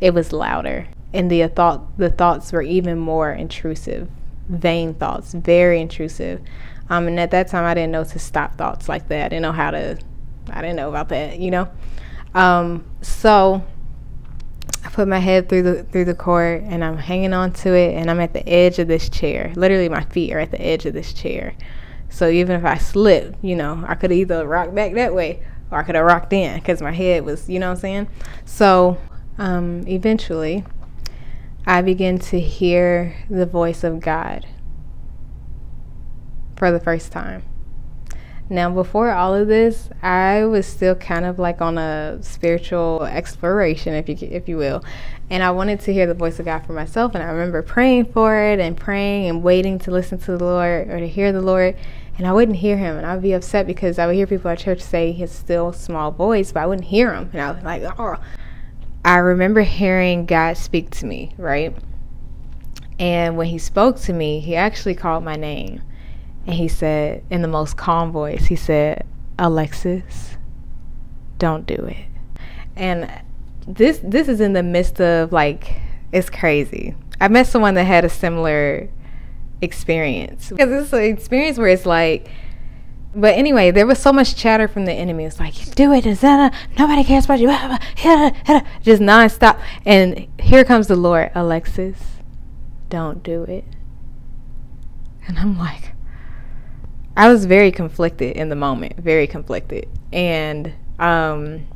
It 0.00 0.14
was 0.14 0.32
louder, 0.32 0.88
and 1.12 1.30
the 1.30 1.46
thought 1.48 1.98
the 1.98 2.10
thoughts 2.10 2.52
were 2.52 2.62
even 2.62 2.98
more 2.98 3.32
intrusive, 3.32 4.08
vain 4.48 4.94
thoughts, 4.94 5.34
very 5.34 5.80
intrusive. 5.80 6.40
Um, 6.90 7.06
and 7.06 7.20
at 7.20 7.30
that 7.32 7.48
time, 7.48 7.64
I 7.64 7.74
didn't 7.74 7.92
know 7.92 8.04
to 8.04 8.18
stop 8.18 8.56
thoughts 8.56 8.88
like 8.88 9.08
that. 9.08 9.26
I 9.26 9.28
didn't 9.28 9.42
know 9.42 9.52
how 9.52 9.70
to, 9.70 9.98
I 10.50 10.60
didn't 10.60 10.76
know 10.76 10.88
about 10.88 11.08
that, 11.10 11.38
you 11.38 11.50
know? 11.50 11.68
Um, 12.34 12.84
so 13.02 13.62
I 14.84 14.90
put 14.90 15.08
my 15.08 15.18
head 15.18 15.48
through 15.48 15.62
the 15.62 15.82
through 15.84 16.04
the 16.04 16.14
cord 16.14 16.62
and 16.62 16.84
I'm 16.84 16.96
hanging 16.96 17.32
on 17.32 17.52
to 17.52 17.74
it 17.74 17.94
and 17.94 18.10
I'm 18.10 18.20
at 18.20 18.32
the 18.32 18.46
edge 18.48 18.78
of 18.78 18.88
this 18.88 19.08
chair. 19.08 19.52
Literally 19.56 19.88
my 19.88 20.04
feet 20.04 20.32
are 20.32 20.38
at 20.38 20.50
the 20.50 20.60
edge 20.60 20.86
of 20.86 20.94
this 20.94 21.12
chair. 21.12 21.54
So 22.10 22.28
even 22.28 22.56
if 22.56 22.64
I 22.64 22.78
slipped, 22.78 23.42
you 23.44 23.56
know, 23.56 23.84
I 23.86 23.94
could 23.94 24.12
either 24.12 24.46
rock 24.46 24.74
back 24.74 24.94
that 24.94 25.14
way 25.14 25.42
or 25.70 25.78
I 25.78 25.82
could 25.82 25.94
have 25.94 26.06
rocked 26.06 26.32
in 26.32 26.58
because 26.58 26.80
my 26.80 26.92
head 26.92 27.24
was, 27.24 27.48
you 27.48 27.58
know 27.58 27.68
what 27.68 27.76
I'm 27.76 27.80
saying? 27.80 28.08
So 28.44 28.98
um, 29.36 29.86
eventually, 29.86 30.64
I 31.66 31.82
began 31.82 32.18
to 32.18 32.40
hear 32.40 33.14
the 33.28 33.44
voice 33.44 33.84
of 33.84 34.00
God 34.00 34.46
for 36.58 36.70
the 36.70 36.80
first 36.80 37.12
time. 37.12 37.44
Now, 38.50 38.70
before 38.70 39.10
all 39.10 39.34
of 39.34 39.46
this, 39.46 39.90
I 40.02 40.44
was 40.46 40.66
still 40.66 40.94
kind 40.94 41.26
of 41.26 41.38
like 41.38 41.60
on 41.60 41.76
a 41.76 42.18
spiritual 42.22 43.04
exploration, 43.04 43.92
if 43.92 44.08
you 44.08 44.16
if 44.22 44.48
you 44.48 44.56
will, 44.56 44.82
and 45.28 45.42
I 45.42 45.50
wanted 45.50 45.80
to 45.80 45.92
hear 45.92 46.06
the 46.06 46.14
voice 46.14 46.38
of 46.38 46.46
God 46.46 46.64
for 46.64 46.72
myself. 46.72 47.14
And 47.14 47.22
I 47.22 47.26
remember 47.26 47.62
praying 47.62 48.06
for 48.06 48.34
it 48.42 48.58
and 48.58 48.74
praying 48.74 49.26
and 49.26 49.42
waiting 49.42 49.78
to 49.80 49.90
listen 49.90 50.18
to 50.20 50.36
the 50.38 50.44
Lord 50.44 50.88
or 50.88 50.98
to 50.98 51.06
hear 51.06 51.30
the 51.30 51.42
Lord, 51.42 51.76
and 52.16 52.26
I 52.26 52.32
wouldn't 52.32 52.56
hear 52.56 52.78
Him, 52.78 52.96
and 52.96 53.06
I'd 53.06 53.20
be 53.20 53.34
upset 53.34 53.66
because 53.66 53.98
I 53.98 54.06
would 54.06 54.16
hear 54.16 54.26
people 54.26 54.50
at 54.50 54.58
church 54.58 54.80
say 54.80 55.12
His 55.12 55.30
still 55.30 55.74
small 55.74 56.10
voice, 56.10 56.50
but 56.50 56.60
I 56.60 56.66
wouldn't 56.66 56.88
hear 56.88 57.12
Him, 57.12 57.28
and 57.34 57.42
I 57.42 57.52
was 57.52 57.62
like, 57.62 57.82
oh. 57.98 58.16
I 59.04 59.18
remember 59.18 59.60
hearing 59.60 60.26
God 60.26 60.56
speak 60.56 60.90
to 60.90 61.06
me, 61.06 61.32
right? 61.36 61.76
And 62.98 63.36
when 63.36 63.48
He 63.48 63.58
spoke 63.58 63.98
to 64.00 64.12
me, 64.14 64.40
He 64.40 64.56
actually 64.56 64.94
called 64.94 65.22
my 65.22 65.36
name 65.36 65.82
and 66.46 66.54
he 66.54 66.68
said, 66.68 67.22
in 67.30 67.42
the 67.42 67.48
most 67.48 67.76
calm 67.76 68.10
voice, 68.12 68.46
he 68.46 68.56
said, 68.56 69.06
Alexis, 69.38 70.36
don't 71.38 71.66
do 71.66 71.74
it. 71.74 72.06
And 72.76 73.10
this 73.66 74.00
this 74.02 74.28
is 74.28 74.40
in 74.40 74.54
the 74.54 74.62
midst 74.62 75.00
of 75.00 75.32
like 75.32 75.80
it's 76.12 76.30
crazy. 76.30 76.94
I 77.20 77.28
met 77.28 77.46
someone 77.46 77.74
that 77.74 77.84
had 77.84 78.04
a 78.04 78.08
similar 78.08 78.88
experience 79.60 80.50
because 80.50 80.84
it's 80.84 80.92
an 80.92 81.02
experience 81.02 81.58
where 81.58 81.68
it's 81.68 81.84
like 81.84 82.30
but 83.14 83.34
anyway, 83.34 83.70
there 83.70 83.86
was 83.86 83.98
so 83.98 84.12
much 84.12 84.36
chatter 84.36 84.68
from 84.68 84.84
the 84.84 84.92
enemy. 84.92 85.24
It's 85.24 85.40
like, 85.40 85.74
do 85.74 85.92
it, 85.92 86.04
Zana. 86.04 86.54
Nobody 86.78 87.02
cares 87.02 87.24
about 87.24 87.40
you. 87.40 87.48
Just 88.82 89.02
nonstop. 89.02 89.58
And 89.86 90.28
here 90.38 90.64
comes 90.64 90.88
the 90.88 90.96
Lord, 90.96 91.32
Alexis, 91.34 91.98
don't 92.90 93.22
do 93.22 93.44
it. 93.44 93.64
And 95.26 95.38
I'm 95.38 95.58
like, 95.58 95.87
I 97.18 97.28
was 97.28 97.46
very 97.46 97.72
conflicted 97.72 98.36
in 98.36 98.48
the 98.48 98.54
moment, 98.54 98.96
very 98.96 99.26
conflicted. 99.26 99.88
And 100.12 100.72
um 101.00 101.66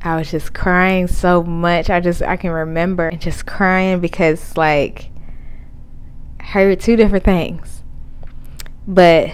I 0.00 0.16
was 0.16 0.30
just 0.30 0.54
crying 0.54 1.08
so 1.08 1.42
much. 1.42 1.90
I 1.90 2.00
just 2.00 2.22
I 2.22 2.38
can 2.38 2.50
remember 2.50 3.10
just 3.10 3.44
crying 3.44 4.00
because 4.00 4.56
like 4.56 5.10
I 6.40 6.44
heard 6.44 6.80
two 6.80 6.96
different 6.96 7.26
things. 7.26 7.82
But 8.86 9.30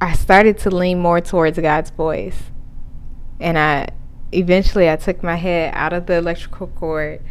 I 0.00 0.14
started 0.14 0.58
to 0.58 0.70
lean 0.70 0.98
more 0.98 1.20
towards 1.20 1.60
God's 1.60 1.90
voice. 1.90 2.50
And 3.38 3.56
I 3.56 3.90
eventually 4.32 4.90
I 4.90 4.96
took 4.96 5.22
my 5.22 5.36
head 5.36 5.72
out 5.76 5.92
of 5.92 6.06
the 6.06 6.14
electrical 6.14 6.66
cord 6.66 7.22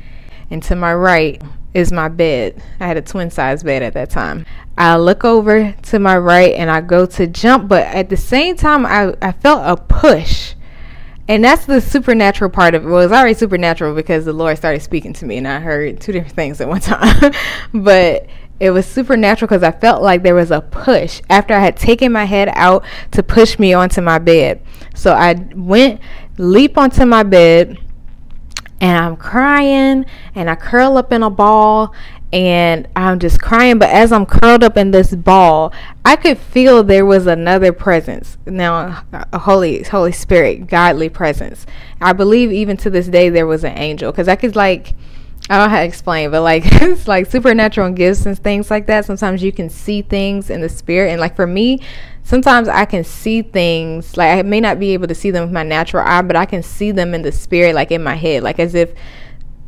and 0.49 0.63
to 0.63 0.77
my 0.77 0.93
right 0.93 1.41
is 1.73 1.91
my 1.91 2.07
bed. 2.09 2.61
I 2.79 2.87
had 2.87 2.97
a 2.97 3.01
twin 3.01 3.31
size 3.31 3.63
bed 3.63 3.81
at 3.81 3.93
that 3.93 4.09
time. 4.09 4.45
I 4.77 4.97
look 4.97 5.23
over 5.23 5.71
to 5.71 5.99
my 5.99 6.17
right 6.17 6.53
and 6.53 6.69
I 6.69 6.81
go 6.81 7.05
to 7.05 7.27
jump, 7.27 7.67
but 7.67 7.85
at 7.87 8.09
the 8.09 8.17
same 8.17 8.55
time, 8.55 8.85
I, 8.85 9.15
I 9.21 9.31
felt 9.31 9.61
a 9.65 9.81
push. 9.81 10.55
And 11.27 11.43
that's 11.43 11.65
the 11.65 11.79
supernatural 11.79 12.49
part 12.49 12.75
of 12.75 12.83
it. 12.83 12.89
Well, 12.89 12.99
it 12.99 13.03
was 13.03 13.11
already 13.11 13.35
supernatural 13.35 13.95
because 13.95 14.25
the 14.25 14.33
Lord 14.33 14.57
started 14.57 14.81
speaking 14.81 15.13
to 15.13 15.25
me 15.25 15.37
and 15.37 15.47
I 15.47 15.59
heard 15.59 16.01
two 16.01 16.11
different 16.11 16.35
things 16.35 16.59
at 16.59 16.67
one 16.67 16.81
time. 16.81 17.31
but 17.73 18.27
it 18.59 18.71
was 18.71 18.85
supernatural 18.85 19.47
because 19.47 19.63
I 19.63 19.71
felt 19.71 20.03
like 20.03 20.23
there 20.23 20.35
was 20.35 20.51
a 20.51 20.61
push 20.61 21.21
after 21.29 21.53
I 21.53 21.59
had 21.59 21.77
taken 21.77 22.11
my 22.11 22.25
head 22.25 22.49
out 22.53 22.83
to 23.11 23.23
push 23.23 23.57
me 23.57 23.73
onto 23.73 24.01
my 24.01 24.19
bed. 24.19 24.61
So 24.93 25.13
I 25.13 25.33
went, 25.55 26.01
leap 26.37 26.77
onto 26.77 27.05
my 27.05 27.23
bed 27.23 27.77
and 28.81 28.97
I'm 28.97 29.15
crying 29.15 30.05
and 30.33 30.49
I 30.49 30.55
curl 30.55 30.97
up 30.97 31.13
in 31.13 31.21
a 31.21 31.29
ball 31.29 31.93
and 32.33 32.87
I'm 32.95 33.19
just 33.19 33.39
crying. 33.39 33.77
But 33.77 33.89
as 33.89 34.11
I'm 34.11 34.25
curled 34.25 34.63
up 34.63 34.75
in 34.75 34.91
this 34.91 35.13
ball, 35.13 35.71
I 36.03 36.15
could 36.15 36.37
feel 36.37 36.83
there 36.83 37.05
was 37.05 37.27
another 37.27 37.71
presence. 37.71 38.37
Now, 38.45 39.03
a 39.13 39.39
Holy 39.39 39.83
Holy 39.83 40.11
Spirit, 40.11 40.67
godly 40.67 41.09
presence. 41.09 41.65
I 42.01 42.13
believe 42.13 42.51
even 42.51 42.75
to 42.77 42.89
this 42.89 43.07
day 43.07 43.29
there 43.29 43.47
was 43.47 43.63
an 43.63 43.77
angel 43.77 44.11
because 44.11 44.27
I 44.27 44.35
could 44.35 44.55
like. 44.55 44.95
I 45.49 45.57
don't 45.57 45.65
know 45.65 45.75
how 45.75 45.81
to 45.81 45.87
explain, 45.87 46.31
but 46.31 46.43
like 46.43 46.63
it's 46.65 47.07
like 47.07 47.29
supernatural 47.29 47.91
gifts 47.91 48.25
and 48.25 48.37
things 48.37 48.71
like 48.71 48.87
that. 48.87 49.05
Sometimes 49.05 49.43
you 49.43 49.51
can 49.51 49.69
see 49.69 50.01
things 50.01 50.49
in 50.49 50.61
the 50.61 50.69
spirit, 50.69 51.11
and 51.11 51.19
like 51.19 51.35
for 51.35 51.47
me, 51.47 51.81
sometimes 52.23 52.67
I 52.67 52.85
can 52.85 53.03
see 53.03 53.41
things 53.41 54.17
like 54.17 54.37
I 54.37 54.41
may 54.43 54.59
not 54.59 54.79
be 54.79 54.93
able 54.93 55.07
to 55.07 55.15
see 55.15 55.31
them 55.31 55.43
with 55.43 55.51
my 55.51 55.63
natural 55.63 56.05
eye, 56.05 56.21
but 56.21 56.35
I 56.35 56.45
can 56.45 56.63
see 56.63 56.91
them 56.91 57.13
in 57.13 57.21
the 57.21 57.31
spirit, 57.31 57.75
like 57.75 57.91
in 57.91 58.03
my 58.03 58.15
head, 58.15 58.43
like 58.43 58.59
as 58.59 58.75
if 58.75 58.93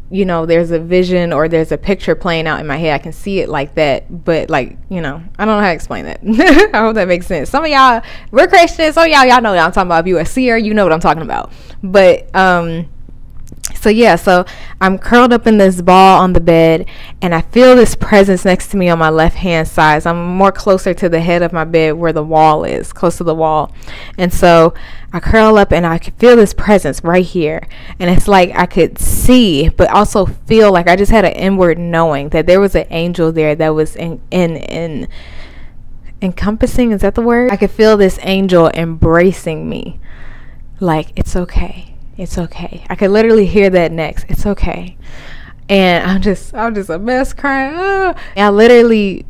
you 0.10 0.26
know 0.26 0.46
there's 0.46 0.70
a 0.70 0.80
vision 0.80 1.34
or 1.34 1.48
there's 1.48 1.72
a 1.72 1.78
picture 1.78 2.14
playing 2.14 2.46
out 2.46 2.60
in 2.60 2.68
my 2.68 2.78
head. 2.78 2.94
I 2.94 3.00
can 3.00 3.14
see 3.14 3.40
it 3.40 3.50
like 3.50 3.76
that, 3.76 4.24
but 4.24 4.50
like 4.50 4.78
you 4.90 5.02
know, 5.02 5.24
I 5.40 5.46
don't 5.46 5.58
know 5.58 5.62
how 5.62 5.70
to 5.70 5.74
explain 5.74 6.06
that. 6.06 6.22
I 6.74 6.80
hope 6.80 6.96
that 6.96 7.08
makes 7.08 7.26
sense. 7.26 7.50
Some 7.50 7.64
of 7.64 7.70
y'all 7.70 8.02
we're 8.32 8.48
Christians, 8.48 8.98
of 8.98 9.08
y'all 9.08 9.26
y'all 9.26 9.42
know 9.42 9.52
what 9.52 9.60
I'm 9.60 9.72
talking 9.72 9.88
about. 9.88 10.06
If 10.06 10.08
you 10.08 10.20
a 10.20 10.26
seer, 10.26 10.58
you 10.58 10.74
know 10.74 10.84
what 10.84 10.94
I'm 10.94 11.00
talking 11.00 11.24
about. 11.24 11.52
But 11.82 12.34
um 12.36 12.90
so 13.84 13.90
yeah, 13.90 14.16
so 14.16 14.46
I'm 14.82 14.98
curled 14.98 15.32
up 15.32 15.48
in 15.48 15.58
this 15.58 15.82
ball 15.82 16.22
on 16.22 16.34
the 16.34 16.42
bed 16.42 16.88
and 17.22 17.34
I 17.34 17.42
feel 17.42 17.76
this 17.76 17.96
presence 17.96 18.44
next 18.44 18.70
to 18.70 18.78
me 18.78 18.90
on 18.90 19.00
my 19.00 19.10
left 19.10 19.36
hand 19.36 19.68
side. 19.68 20.04
So 20.04 20.12
I'm 20.12 20.26
more 20.36 20.52
closer 20.52 20.94
to 20.94 21.10
the 21.10 21.22
head 21.22 21.42
of 21.42 21.54
my 21.54 21.64
bed 21.64 21.94
where 21.94 22.14
the 22.14 22.24
wall 22.24 22.66
is, 22.66 22.92
close 22.92 23.18
to 23.18 23.24
the 23.24 23.36
wall. 23.36 23.74
And 24.18 24.34
so 24.34 24.74
I 25.14 25.20
curl 25.20 25.58
up 25.58 25.72
and 25.72 25.86
I 25.86 25.98
can 25.98 26.14
feel 26.16 26.36
this 26.36 26.54
presence 26.54 27.04
right 27.04 27.26
here. 27.26 27.68
And 28.00 28.10
it's 28.10 28.28
like 28.28 28.52
I 28.54 28.66
could 28.66 29.00
see, 29.00 29.70
but 29.70 29.90
also 29.90 30.26
feel 30.26 30.72
like 30.72 30.88
I 30.88 30.96
just 30.96 31.12
had 31.12 31.26
an 31.26 31.34
inward 31.34 31.78
knowing 31.78 32.30
that 32.30 32.48
there 32.48 32.60
was 32.60 32.76
an 32.76 32.88
angel 32.90 33.32
there 33.32 33.56
that 33.56 33.70
was 33.70 33.96
in 33.96 34.22
in 34.30 34.58
in 34.58 35.08
encompassing, 36.22 36.92
is 36.92 37.02
that 37.02 37.16
the 37.16 37.22
word? 37.22 37.52
I 37.52 37.58
could 37.58 37.72
feel 37.72 37.98
this 37.98 38.20
angel 38.24 38.70
embracing 38.74 39.70
me. 39.70 40.00
Like 40.80 41.12
it's 41.16 41.36
okay 41.36 41.93
it's 42.18 42.38
okay. 42.38 42.86
I 42.90 42.96
could 42.96 43.12
literally 43.12 43.46
hear 43.46 43.70
that 43.70 43.92
next. 43.92 44.26
It's 44.30 44.46
okay. 44.46 44.98
And 45.70 46.10
I'm 46.10 46.22
just, 46.22 46.54
I'm 46.54 46.76
just 46.76 46.90
a 46.90 47.00
mess 47.00 47.34
crying. 47.34 47.74
Ah. 47.76 48.16
I 48.36 48.50
literally 48.50 49.26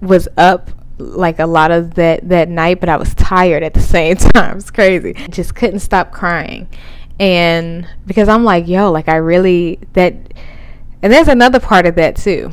was 0.00 0.28
up 0.36 0.70
like 0.98 1.38
a 1.38 1.46
lot 1.46 1.70
of 1.70 1.94
that 1.94 2.26
that 2.28 2.48
night, 2.48 2.80
but 2.80 2.88
I 2.88 2.96
was 2.96 3.14
tired 3.14 3.62
at 3.62 3.74
the 3.74 3.80
same 3.80 4.16
time. 4.34 4.58
It's 4.58 4.70
crazy. 4.70 5.12
Just 5.30 5.54
couldn't 5.54 5.80
stop 5.80 6.12
crying. 6.12 6.68
And 7.18 7.88
because 8.06 8.28
I'm 8.28 8.44
like, 8.44 8.66
yo, 8.68 8.90
like 8.90 9.08
I 9.08 9.16
really 9.16 9.78
that 9.92 10.14
and 11.02 11.12
there's 11.12 11.28
another 11.28 11.60
part 11.60 11.86
of 11.86 11.94
that 11.96 12.16
too. 12.16 12.52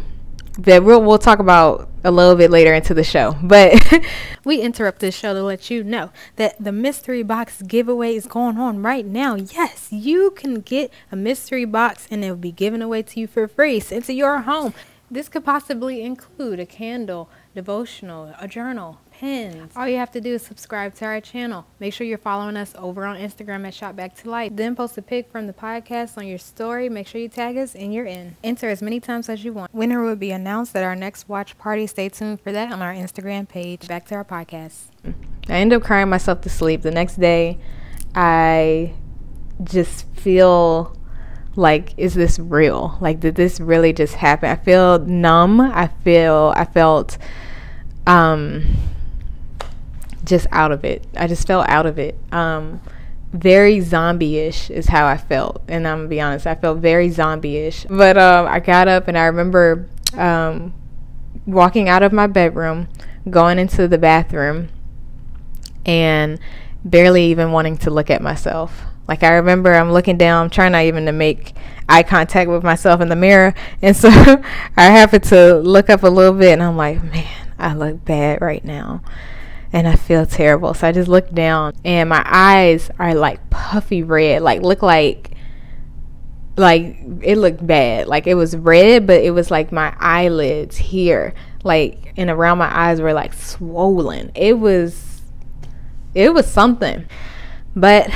That 0.60 0.84
we'll 0.84 1.02
we'll 1.02 1.18
talk 1.18 1.40
about 1.40 1.90
a 2.04 2.12
little 2.12 2.36
bit 2.36 2.52
later 2.52 2.74
into 2.74 2.94
the 2.94 3.04
show. 3.04 3.36
But 3.42 3.82
we 4.46 4.62
interrupt 4.62 5.00
this 5.00 5.16
show 5.16 5.34
to 5.34 5.42
let 5.42 5.72
you 5.72 5.84
know 5.84 6.12
that 6.36 6.64
the 6.64 6.72
mystery 6.72 7.24
box 7.24 7.62
giveaway 7.64 8.16
is 8.16 8.28
going 8.28 8.58
on 8.58 8.84
right 8.84 9.06
now. 9.06 9.36
Yes, 9.36 9.88
you 9.92 10.32
can 10.32 10.62
get 10.62 10.92
a 11.12 11.16
mystery 11.16 11.66
box 11.66 12.08
and 12.12 12.24
it 12.24 12.30
will 12.30 12.38
be 12.38 12.52
given 12.52 12.82
away 12.82 13.02
to 13.02 13.20
you 13.20 13.28
for 13.28 13.48
free 13.48 13.80
sent 13.80 14.06
to 14.06 14.14
your 14.14 14.42
home. 14.42 14.74
This 15.10 15.30
could 15.30 15.46
possibly 15.46 16.02
include 16.02 16.60
a 16.60 16.66
candle, 16.66 17.30
devotional, 17.54 18.34
a 18.40 18.48
journal, 18.48 19.00
pins. 19.24 19.72
All 19.78 19.88
you 19.88 19.96
have 19.96 20.12
to 20.12 20.20
do 20.20 20.34
is 20.34 20.42
subscribe 20.42 20.94
to 20.96 21.06
our 21.06 21.22
channel. 21.22 21.66
Make 21.80 21.94
sure 21.94 22.06
you're 22.06 22.18
following 22.18 22.58
us 22.58 22.76
over 22.78 23.06
on 23.06 23.16
Instagram 23.16 23.66
at 23.66 23.74
Shop 23.74 23.96
Back 23.96 24.16
to 24.18 24.30
Life. 24.30 24.52
Then 24.54 24.76
post 24.76 24.98
a 24.98 25.02
pic 25.02 25.32
from 25.32 25.48
the 25.48 25.54
podcast 25.54 26.18
on 26.18 26.28
your 26.28 26.38
story. 26.38 26.90
Make 26.90 27.08
sure 27.08 27.22
you 27.22 27.30
tag 27.30 27.56
us 27.56 27.74
and 27.74 27.94
you're 27.94 28.06
in. 28.06 28.36
Enter 28.44 28.68
as 28.68 28.82
many 28.82 29.00
times 29.00 29.30
as 29.30 29.46
you 29.46 29.54
want. 29.54 29.74
Winner 29.74 30.04
will 30.04 30.18
be 30.18 30.32
announced 30.32 30.76
at 30.76 30.84
our 30.84 30.96
next 30.96 31.30
watch 31.30 31.58
party. 31.58 31.88
Stay 31.88 32.10
tuned 32.10 32.42
for 32.42 32.52
that 32.52 32.74
on 32.74 32.82
our 32.82 32.94
Instagram 32.94 33.48
page. 33.48 33.88
Back 33.88 34.06
to 34.08 34.16
our 34.16 34.26
podcast. 34.26 34.88
I 35.48 35.54
end 35.54 35.72
up 35.72 35.84
crying 35.84 36.10
myself 36.10 36.42
to 36.42 36.50
sleep. 36.50 36.82
The 36.82 36.92
next 36.92 37.18
day, 37.18 37.60
I 38.14 38.94
just 39.64 40.06
feel 40.16 40.98
like 41.56 41.94
is 41.98 42.16
this 42.16 42.40
real 42.40 42.98
like 43.00 43.20
did 43.20 43.36
this 43.36 43.60
really 43.60 43.94
just 43.94 44.16
happen 44.16 44.50
i 44.50 44.56
feel 44.56 44.98
numb 44.98 45.62
i 45.62 45.86
feel 46.04 46.52
i 46.56 46.66
felt 46.66 47.16
um 48.08 48.66
just 50.24 50.48
out 50.52 50.72
of 50.72 50.84
it. 50.86 51.06
I 51.16 51.28
just 51.28 51.46
felt 51.48 51.68
out 51.68 51.86
of 51.86 52.00
it. 52.00 52.18
Um, 52.32 52.82
very 53.32 53.80
zombie-ish 53.80 54.70
is 54.70 54.88
how 54.88 55.08
I 55.08 55.18
felt, 55.18 55.64
and 55.68 55.88
I'm 55.88 56.00
gonna 56.00 56.10
be 56.10 56.22
honest, 56.22 56.46
I 56.46 56.56
felt 56.56 56.80
very 56.80 57.10
zombie-ish. 57.10 57.86
But 57.90 58.18
um, 58.18 58.48
I 58.48 58.60
got 58.60 58.88
up 58.88 59.08
and 59.08 59.18
I 59.18 59.26
remember 59.26 59.90
um, 60.16 60.74
walking 61.46 61.90
out 61.90 62.04
of 62.04 62.14
my 62.14 62.28
bedroom, 62.28 62.88
going 63.30 63.58
into 63.58 63.88
the 63.88 63.98
bathroom, 63.98 64.70
and 65.86 66.40
barely 66.86 67.26
even 67.26 67.52
wanting 67.52 67.78
to 67.78 67.90
look 67.90 68.10
at 68.10 68.22
myself. 68.22 68.84
Like 69.08 69.24
I 69.24 69.34
remember, 69.34 69.74
I'm 69.74 69.92
looking 69.92 70.18
down, 70.18 70.46
I'm 70.46 70.50
trying 70.50 70.74
not 70.74 70.84
even 70.84 71.06
to 71.08 71.12
make 71.12 71.54
eye 71.90 72.04
contact 72.04 72.50
with 72.50 72.64
myself 72.64 73.02
in 73.02 73.10
the 73.10 73.16
mirror, 73.16 73.56
and 73.82 73.98
so 73.98 74.10
I 74.78 74.84
happened 74.84 75.24
to 75.26 75.56
look 75.56 75.90
up 75.90 76.04
a 76.04 76.08
little 76.08 76.38
bit, 76.38 76.54
and 76.54 76.64
I'm 76.64 76.78
like, 76.78 77.04
man 77.04 77.44
I 77.64 77.74
look 77.74 78.04
bad 78.04 78.42
right 78.42 78.64
now 78.64 79.02
and 79.74 79.88
I 79.88 79.96
feel 79.96 80.26
terrible. 80.26 80.76
So 80.76 80.88
I 80.88 80.92
just 80.92 81.10
look 81.10 81.32
down 81.32 81.74
and 81.84 82.08
my 82.08 82.24
eyes 82.26 82.92
are 83.00 83.16
like 83.16 83.50
puffy 83.50 84.04
red, 84.04 84.44
like 84.44 84.62
look 84.62 84.84
like 84.84 85.32
like 86.56 87.00
it 87.22 87.38
looked 87.38 87.66
bad. 87.66 88.08
Like 88.08 88.28
it 88.28 88.36
was 88.36 88.56
red, 88.56 89.08
but 89.08 89.22
it 89.22 89.32
was 89.32 89.50
like 89.50 89.72
my 89.72 89.96
eyelids 90.00 90.78
here, 90.78 91.34
like 91.64 92.14
and 92.16 92.30
around 92.30 92.60
my 92.60 92.72
eyes 92.72 93.02
were 93.02 93.14
like 93.14 93.34
swollen. 93.34 94.32
It 94.36 94.60
was 94.60 95.24
it 96.14 96.32
was 96.32 96.46
something. 96.46 97.06
But 97.76 98.12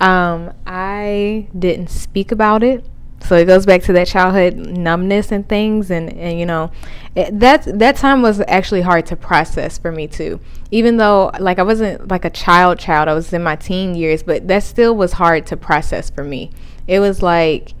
um 0.00 0.54
I 0.64 1.48
didn't 1.58 1.90
speak 1.90 2.30
about 2.30 2.62
it 2.62 2.84
so 3.24 3.36
it 3.36 3.46
goes 3.46 3.64
back 3.64 3.82
to 3.82 3.92
that 3.94 4.06
childhood 4.06 4.54
numbness 4.54 5.32
and 5.32 5.48
things 5.48 5.90
and, 5.90 6.12
and 6.12 6.38
you 6.38 6.44
know 6.44 6.70
it, 7.14 7.38
that 7.40 7.78
that 7.78 7.96
time 7.96 8.20
was 8.20 8.40
actually 8.46 8.82
hard 8.82 9.06
to 9.06 9.16
process 9.16 9.78
for 9.78 9.90
me 9.90 10.06
too 10.06 10.38
even 10.74 10.96
though 10.96 11.30
like 11.38 11.60
i 11.60 11.62
wasn't 11.62 12.08
like 12.08 12.24
a 12.24 12.30
child 12.30 12.80
child 12.80 13.06
i 13.08 13.14
was 13.14 13.32
in 13.32 13.44
my 13.44 13.54
teen 13.54 13.94
years 13.94 14.24
but 14.24 14.48
that 14.48 14.60
still 14.60 14.96
was 14.96 15.12
hard 15.12 15.46
to 15.46 15.56
process 15.56 16.10
for 16.10 16.24
me. 16.24 16.50
It 16.88 16.98
was 16.98 17.22
like 17.22 17.74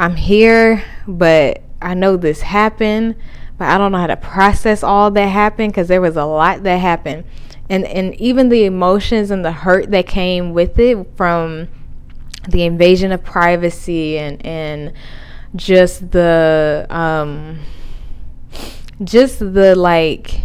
i'm 0.00 0.16
here 0.16 0.82
but 1.06 1.62
i 1.80 1.94
know 1.94 2.16
this 2.16 2.40
happened 2.40 3.14
but 3.56 3.68
i 3.68 3.78
don't 3.78 3.92
know 3.92 3.98
how 3.98 4.08
to 4.08 4.16
process 4.16 4.82
all 4.82 5.12
that 5.12 5.28
happened 5.28 5.72
because 5.72 5.86
there 5.86 6.00
was 6.00 6.16
a 6.16 6.24
lot 6.24 6.64
that 6.64 6.78
happened. 6.78 7.24
And 7.70 7.84
and 7.84 8.14
even 8.16 8.48
the 8.48 8.64
emotions 8.64 9.30
and 9.30 9.44
the 9.44 9.52
hurt 9.52 9.92
that 9.92 10.08
came 10.08 10.52
with 10.54 10.76
it 10.78 11.06
from 11.16 11.68
the 12.48 12.64
invasion 12.64 13.12
of 13.12 13.22
privacy 13.22 14.18
and 14.18 14.44
and 14.44 14.92
just 15.54 16.10
the 16.10 16.84
um 16.90 17.60
just 19.04 19.38
the 19.38 19.76
like 19.76 20.40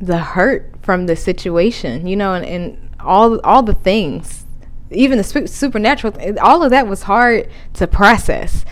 the 0.00 0.18
hurt 0.18 0.72
from 0.82 1.06
the 1.06 1.16
situation 1.16 2.06
you 2.06 2.16
know 2.16 2.34
and, 2.34 2.44
and 2.44 2.90
all 3.00 3.40
all 3.40 3.62
the 3.62 3.74
things 3.74 4.46
even 4.90 5.18
the 5.18 5.46
supernatural 5.46 6.14
all 6.40 6.62
of 6.62 6.70
that 6.70 6.86
was 6.86 7.02
hard 7.02 7.48
to 7.74 7.86
process 7.86 8.64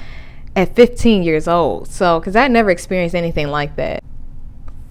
at 0.54 0.74
15 0.74 1.22
years 1.22 1.46
old. 1.46 1.88
So 1.88 2.18
because 2.18 2.34
i 2.34 2.48
never 2.48 2.70
experienced 2.70 3.14
anything 3.14 3.48
like 3.48 3.76
that. 3.76 4.02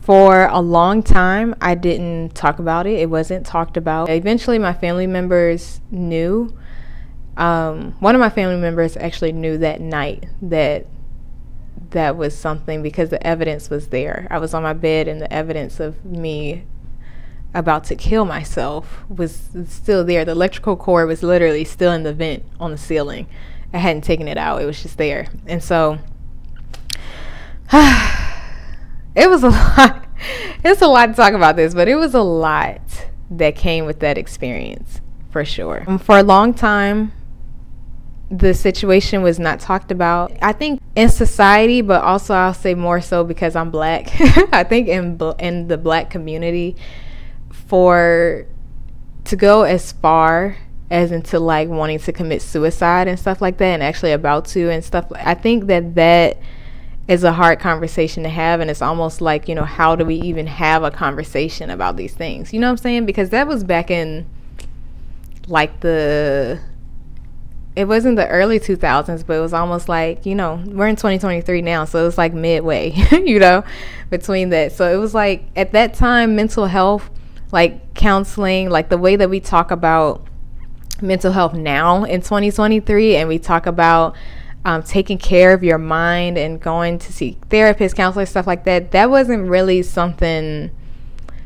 For 0.01 0.45
a 0.45 0.61
long 0.61 1.01
time 1.01 1.55
i 1.59 1.75
didn't 1.75 2.35
talk 2.35 2.59
about 2.59 2.85
it. 2.85 2.99
It 2.99 3.09
wasn't 3.09 3.45
talked 3.45 3.75
about. 3.75 4.09
Eventually 4.09 4.59
my 4.59 4.73
family 4.73 5.07
members 5.07 5.81
knew. 5.91 6.55
Um, 7.37 7.93
one 7.99 8.15
of 8.15 8.21
my 8.21 8.29
family 8.29 8.55
members 8.55 8.95
actually 8.95 9.33
knew 9.33 9.57
that 9.57 9.81
night 9.81 10.25
that 10.41 10.85
that 11.91 12.17
was 12.17 12.37
something 12.37 12.81
because 12.81 13.09
the 13.09 13.25
evidence 13.25 13.69
was 13.69 13.87
there. 13.89 14.27
I 14.29 14.37
was 14.37 14.53
on 14.53 14.63
my 14.63 14.73
bed 14.73 15.07
and 15.07 15.21
the 15.21 15.31
evidence 15.31 15.79
of 15.79 16.03
me 16.05 16.63
about 17.53 17.85
to 17.85 17.95
kill 17.95 18.25
myself 18.25 19.03
was 19.09 19.49
still 19.67 20.03
there. 20.03 20.25
The 20.25 20.33
electrical 20.33 20.75
cord 20.75 21.07
was 21.07 21.23
literally 21.23 21.63
still 21.63 21.91
in 21.91 22.03
the 22.03 22.13
vent 22.13 22.43
on 22.59 22.71
the 22.71 22.77
ceiling. 22.77 23.27
I 23.73 23.77
hadn't 23.77 24.03
taken 24.03 24.27
it 24.27 24.37
out. 24.37 24.61
It 24.61 24.65
was 24.65 24.81
just 24.81 24.97
there. 24.97 25.27
And 25.47 25.63
so 25.63 25.99
it 27.73 29.29
was 29.29 29.43
a 29.43 29.49
lot. 29.77 30.05
It's 30.63 30.81
a 30.81 30.87
lot 30.87 31.07
to 31.07 31.13
talk 31.13 31.33
about 31.33 31.55
this, 31.55 31.73
but 31.73 31.87
it 31.87 31.95
was 31.95 32.13
a 32.13 32.21
lot 32.21 32.81
that 33.29 33.55
came 33.55 33.85
with 33.85 33.99
that 33.99 34.17
experience 34.17 35.01
for 35.29 35.45
sure. 35.45 35.85
For 35.99 36.17
a 36.17 36.23
long 36.23 36.53
time, 36.53 37.11
the 38.37 38.53
situation 38.53 39.21
was 39.21 39.39
not 39.39 39.59
talked 39.59 39.91
about. 39.91 40.31
I 40.41 40.51
think 40.53 40.81
in 40.95 41.09
society, 41.09 41.81
but 41.81 42.03
also 42.03 42.33
I'll 42.33 42.53
say 42.53 42.75
more 42.75 43.01
so 43.01 43.23
because 43.23 43.55
I'm 43.55 43.71
black. 43.71 44.09
I 44.53 44.63
think 44.63 44.87
in 44.87 45.19
in 45.39 45.67
the 45.67 45.77
black 45.77 46.09
community, 46.09 46.75
for 47.67 48.45
to 49.25 49.35
go 49.35 49.63
as 49.63 49.91
far 49.91 50.57
as 50.91 51.11
into 51.11 51.39
like 51.39 51.67
wanting 51.69 51.99
to 51.99 52.11
commit 52.11 52.41
suicide 52.41 53.07
and 53.07 53.19
stuff 53.19 53.41
like 53.41 53.57
that, 53.57 53.73
and 53.73 53.83
actually 53.83 54.11
about 54.11 54.45
to 54.45 54.69
and 54.69 54.83
stuff. 54.83 55.05
I 55.15 55.33
think 55.33 55.67
that 55.67 55.95
that 55.95 56.37
is 57.07 57.23
a 57.23 57.31
hard 57.31 57.59
conversation 57.59 58.23
to 58.23 58.29
have, 58.29 58.59
and 58.59 58.69
it's 58.69 58.81
almost 58.81 59.21
like 59.21 59.47
you 59.47 59.55
know 59.55 59.65
how 59.65 59.95
do 59.95 60.03
we 60.03 60.15
even 60.15 60.47
have 60.47 60.83
a 60.83 60.91
conversation 60.91 61.69
about 61.69 61.95
these 61.95 62.13
things? 62.13 62.51
You 62.51 62.59
know 62.59 62.67
what 62.67 62.71
I'm 62.71 62.77
saying? 62.77 63.05
Because 63.05 63.29
that 63.29 63.47
was 63.47 63.63
back 63.63 63.89
in 63.89 64.25
like 65.47 65.79
the 65.81 66.59
it 67.75 67.85
wasn't 67.85 68.15
the 68.15 68.27
early 68.29 68.59
2000s, 68.59 69.25
but 69.25 69.33
it 69.33 69.39
was 69.41 69.53
almost 69.53 69.89
like, 69.89 70.25
you 70.25 70.33
know, 70.33 70.63
we're 70.65 70.87
in 70.87 70.95
2023 70.95 71.61
now, 71.61 71.83
so 71.85 72.01
it 72.01 72.05
was 72.05 72.17
like 72.17 72.33
midway, 72.33 72.91
you 73.11 73.39
know, 73.39 73.63
between 74.09 74.49
that. 74.49 74.71
So 74.71 74.91
it 74.91 74.97
was 74.97 75.13
like 75.13 75.43
at 75.55 75.73
that 75.73 75.93
time, 75.93 76.35
mental 76.35 76.67
health, 76.67 77.09
like 77.51 77.93
counseling, 77.93 78.69
like 78.69 78.89
the 78.89 78.97
way 78.97 79.17
that 79.17 79.29
we 79.29 79.39
talk 79.39 79.71
about 79.71 80.25
mental 81.01 81.33
health 81.33 81.53
now 81.53 82.05
in 82.05 82.21
2023, 82.21 83.17
and 83.17 83.27
we 83.27 83.39
talk 83.39 83.65
about 83.65 84.15
um, 84.63 84.81
taking 84.81 85.17
care 85.17 85.53
of 85.53 85.63
your 85.63 85.77
mind 85.77 86.37
and 86.37 86.61
going 86.61 86.97
to 86.99 87.11
see 87.11 87.37
therapists, 87.49 87.93
counselors, 87.93 88.29
stuff 88.29 88.47
like 88.47 88.63
that, 88.63 88.91
that 88.91 89.09
wasn't 89.09 89.49
really 89.49 89.83
something 89.83 90.71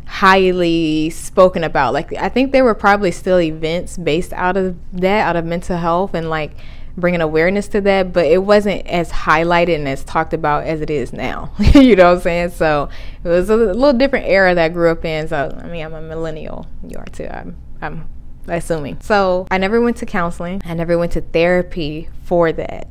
highly 0.09 1.11
spoken 1.11 1.63
about. 1.63 1.93
Like 1.93 2.11
I 2.13 2.29
think 2.29 2.51
there 2.51 2.63
were 2.63 2.73
probably 2.73 3.11
still 3.11 3.39
events 3.39 3.95
based 3.95 4.33
out 4.33 4.57
of 4.57 4.75
that, 4.91 5.27
out 5.27 5.35
of 5.35 5.45
mental 5.45 5.77
health 5.77 6.15
and 6.15 6.29
like 6.29 6.51
bringing 6.97 7.21
awareness 7.21 7.67
to 7.69 7.81
that, 7.81 8.11
but 8.11 8.25
it 8.25 8.43
wasn't 8.43 8.85
as 8.87 9.11
highlighted 9.11 9.75
and 9.75 9.87
as 9.87 10.03
talked 10.03 10.33
about 10.33 10.63
as 10.65 10.81
it 10.81 10.89
is 10.89 11.13
now. 11.13 11.53
you 11.59 11.95
know 11.95 12.09
what 12.09 12.17
I'm 12.17 12.21
saying? 12.21 12.49
So 12.49 12.89
it 13.23 13.27
was 13.27 13.51
a 13.51 13.55
little 13.55 13.93
different 13.93 14.25
era 14.25 14.55
that 14.55 14.65
I 14.65 14.69
grew 14.69 14.89
up 14.89 15.05
in. 15.05 15.27
So 15.27 15.55
I 15.63 15.67
mean, 15.67 15.85
I'm 15.85 15.93
a 15.93 16.01
millennial. 16.01 16.65
You 16.85 16.97
are 16.97 17.05
too. 17.05 17.27
I'm. 17.27 17.55
I'm 17.81 18.09
assuming. 18.47 18.99
So 19.01 19.47
I 19.51 19.59
never 19.59 19.79
went 19.79 19.97
to 19.97 20.07
counseling. 20.07 20.61
I 20.65 20.73
never 20.73 20.97
went 20.97 21.11
to 21.11 21.21
therapy 21.21 22.09
for 22.23 22.51
that 22.51 22.87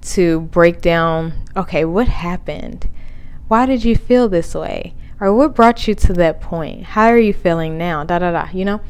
to 0.00 0.40
break 0.40 0.80
down. 0.80 1.34
Okay, 1.54 1.84
what 1.84 2.08
happened? 2.08 2.88
Why 3.46 3.66
did 3.66 3.84
you 3.84 3.94
feel 3.94 4.28
this 4.28 4.54
way? 4.54 4.94
Or 5.24 5.32
what 5.32 5.54
brought 5.54 5.88
you 5.88 5.94
to 5.94 6.12
that 6.12 6.42
point? 6.42 6.82
How 6.82 7.06
are 7.06 7.18
you 7.18 7.32
feeling 7.32 7.78
now? 7.78 8.04
Da 8.04 8.18
da 8.18 8.30
da, 8.30 8.48
you 8.52 8.66
know? 8.66 8.82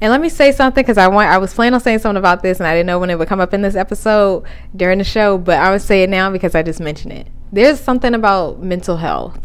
And 0.00 0.10
let 0.10 0.22
me 0.22 0.30
say 0.30 0.50
something 0.50 0.82
because 0.82 0.96
I 0.96 1.06
want 1.08 1.28
I 1.28 1.36
was 1.36 1.52
planning 1.52 1.74
on 1.74 1.80
saying 1.80 1.98
something 1.98 2.16
about 2.16 2.42
this 2.42 2.58
and 2.58 2.66
I 2.66 2.72
didn't 2.72 2.86
know 2.86 2.98
when 2.98 3.10
it 3.10 3.18
would 3.18 3.28
come 3.28 3.40
up 3.40 3.52
in 3.52 3.60
this 3.60 3.76
episode 3.76 4.44
during 4.74 4.96
the 4.96 5.04
show, 5.04 5.36
but 5.36 5.58
I 5.58 5.70
would 5.70 5.82
say 5.82 6.02
it 6.02 6.08
now 6.08 6.30
because 6.30 6.54
I 6.54 6.62
just 6.62 6.80
mentioned 6.80 7.12
it. 7.12 7.28
There's 7.52 7.78
something 7.78 8.14
about 8.14 8.62
mental 8.62 8.96
health, 8.96 9.38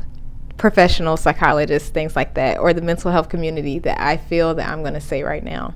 professional 0.55 1.17
psychologists, 1.17 1.89
things 1.89 2.15
like 2.15 2.35
that, 2.35 2.59
or 2.59 2.73
the 2.73 2.81
mental 2.81 3.11
health 3.11 3.27
community 3.27 3.79
that 3.79 3.99
I 3.99 4.15
feel 4.15 4.55
that 4.55 4.69
I'm 4.69 4.83
going 4.83 4.93
to 4.93 5.01
say 5.01 5.23
right 5.23 5.43
now. 5.43 5.75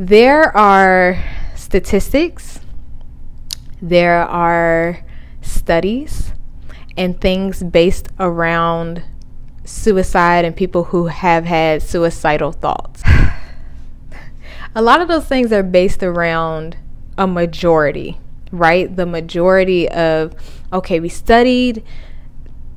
There 0.00 0.54
are 0.56 1.22
statistics, 1.54 2.58
there 3.80 4.26
are 4.26 5.04
studies 5.42 6.29
and 7.00 7.18
things 7.18 7.62
based 7.62 8.08
around 8.18 9.02
suicide 9.64 10.44
and 10.44 10.54
people 10.54 10.84
who 10.84 11.06
have 11.06 11.46
had 11.46 11.82
suicidal 11.82 12.52
thoughts. 12.52 13.02
a 14.74 14.82
lot 14.82 15.00
of 15.00 15.08
those 15.08 15.24
things 15.24 15.50
are 15.50 15.62
based 15.62 16.02
around 16.02 16.76
a 17.16 17.26
majority, 17.26 18.18
right? 18.52 18.94
The 18.94 19.06
majority 19.06 19.88
of, 19.88 20.34
okay, 20.74 21.00
we 21.00 21.08
studied 21.08 21.82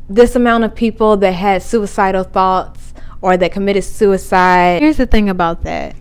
this 0.07 0.37
amount 0.37 0.63
of 0.63 0.73
people 0.73 1.17
that 1.17 1.33
had 1.33 1.61
suicidal 1.61 2.23
thoughts 2.23 2.93
or 3.19 3.35
that 3.35 3.51
committed 3.51 3.83
suicide. 3.83 4.81
Here's 4.81 4.95
the 4.95 5.05
thing 5.05 5.27
about 5.27 5.63
that 5.63 5.97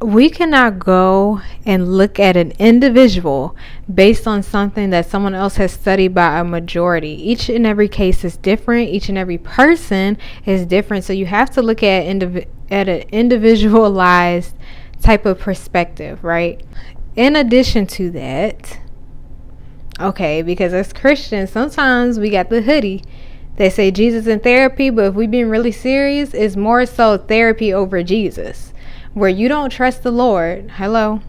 we 0.00 0.28
cannot 0.28 0.78
go 0.78 1.40
and 1.64 1.96
look 1.96 2.20
at 2.20 2.36
an 2.36 2.52
individual 2.58 3.56
based 3.92 4.26
on 4.26 4.42
something 4.42 4.90
that 4.90 5.08
someone 5.08 5.34
else 5.34 5.56
has 5.56 5.72
studied 5.72 6.14
by 6.14 6.38
a 6.38 6.44
majority. 6.44 7.12
Each 7.30 7.48
and 7.48 7.66
every 7.66 7.88
case 7.88 8.22
is 8.22 8.36
different. 8.36 8.90
Each 8.90 9.08
and 9.08 9.16
every 9.16 9.38
person 9.38 10.18
is 10.44 10.66
different. 10.66 11.04
So 11.04 11.14
you 11.14 11.26
have 11.26 11.50
to 11.50 11.62
look 11.62 11.82
at 11.82 12.04
indiv- 12.04 12.46
at 12.70 12.88
an 12.88 13.02
individualized 13.10 14.54
type 15.00 15.24
of 15.24 15.38
perspective, 15.38 16.22
right? 16.22 16.62
In 17.14 17.34
addition 17.34 17.86
to 17.86 18.10
that, 18.10 18.78
okay, 19.98 20.42
because 20.42 20.74
as 20.74 20.92
Christians, 20.92 21.50
sometimes 21.50 22.18
we 22.18 22.28
got 22.28 22.50
the 22.50 22.60
hoodie. 22.60 23.02
They 23.56 23.70
say 23.70 23.90
Jesus 23.90 24.26
in 24.26 24.40
therapy, 24.40 24.90
but 24.90 25.06
if 25.06 25.14
we've 25.14 25.30
been 25.30 25.48
really 25.48 25.72
serious, 25.72 26.34
it's 26.34 26.56
more 26.56 26.84
so 26.84 27.16
therapy 27.16 27.72
over 27.72 28.02
Jesus 28.02 28.74
where 29.16 29.30
you 29.30 29.48
don't 29.48 29.70
trust 29.70 30.02
the 30.02 30.10
Lord, 30.10 30.72
hello, 30.72 31.22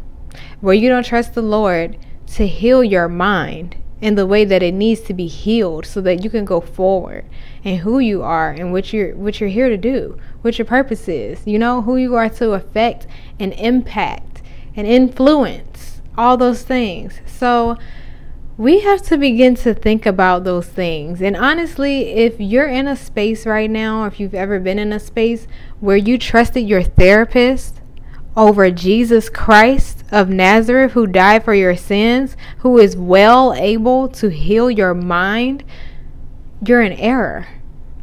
where 0.59 0.73
you 0.73 0.89
don't 0.89 1.05
trust 1.05 1.33
the 1.35 1.41
Lord 1.41 1.97
to 2.33 2.45
heal 2.45 2.83
your 2.83 3.07
mind 3.07 3.77
in 4.01 4.15
the 4.15 4.27
way 4.27 4.43
that 4.43 4.61
it 4.61 4.73
needs 4.73 4.99
to 4.99 5.13
be 5.13 5.27
healed 5.27 5.85
so 5.85 6.01
that 6.01 6.21
you 6.21 6.29
can 6.29 6.43
go 6.43 6.59
forward 6.59 7.23
and 7.63 7.77
who 7.77 7.99
you 7.99 8.21
are 8.23 8.51
and 8.51 8.73
what 8.73 8.91
you're 8.91 9.15
what 9.15 9.39
you're 9.39 9.49
here 9.49 9.69
to 9.69 9.77
do, 9.77 10.19
what 10.41 10.57
your 10.57 10.65
purpose 10.65 11.07
is. 11.07 11.47
You 11.47 11.57
know 11.59 11.81
who 11.81 11.95
you 11.95 12.13
are 12.15 12.27
to 12.27 12.51
affect 12.51 13.07
and 13.39 13.53
impact 13.53 14.41
and 14.75 14.85
influence 14.85 16.01
all 16.17 16.35
those 16.35 16.63
things. 16.63 17.21
So 17.25 17.77
we 18.57 18.81
have 18.81 19.01
to 19.03 19.17
begin 19.17 19.55
to 19.55 19.73
think 19.73 20.05
about 20.05 20.43
those 20.43 20.67
things. 20.67 21.21
And 21.21 21.37
honestly, 21.37 22.09
if 22.09 22.37
you're 22.37 22.67
in 22.67 22.85
a 22.85 22.97
space 22.97 23.45
right 23.45 23.71
now, 23.71 24.03
if 24.03 24.19
you've 24.19 24.35
ever 24.35 24.59
been 24.59 24.77
in 24.77 24.91
a 24.91 24.99
space 24.99 25.47
where 25.79 25.95
you 25.95 26.17
trusted 26.17 26.67
your 26.67 26.83
therapist 26.83 27.76
over 28.37 28.69
Jesus 28.69 29.29
Christ 29.29 30.03
of 30.11 30.29
Nazareth, 30.29 30.91
who 30.91 31.07
died 31.07 31.43
for 31.43 31.55
your 31.55 31.75
sins, 31.75 32.37
who 32.59 32.77
is 32.77 32.95
well 32.95 33.53
able 33.53 34.07
to 34.09 34.29
heal 34.29 34.69
your 34.69 34.93
mind, 34.93 35.63
you're 36.65 36.83
in 36.83 36.93
error. 36.93 37.47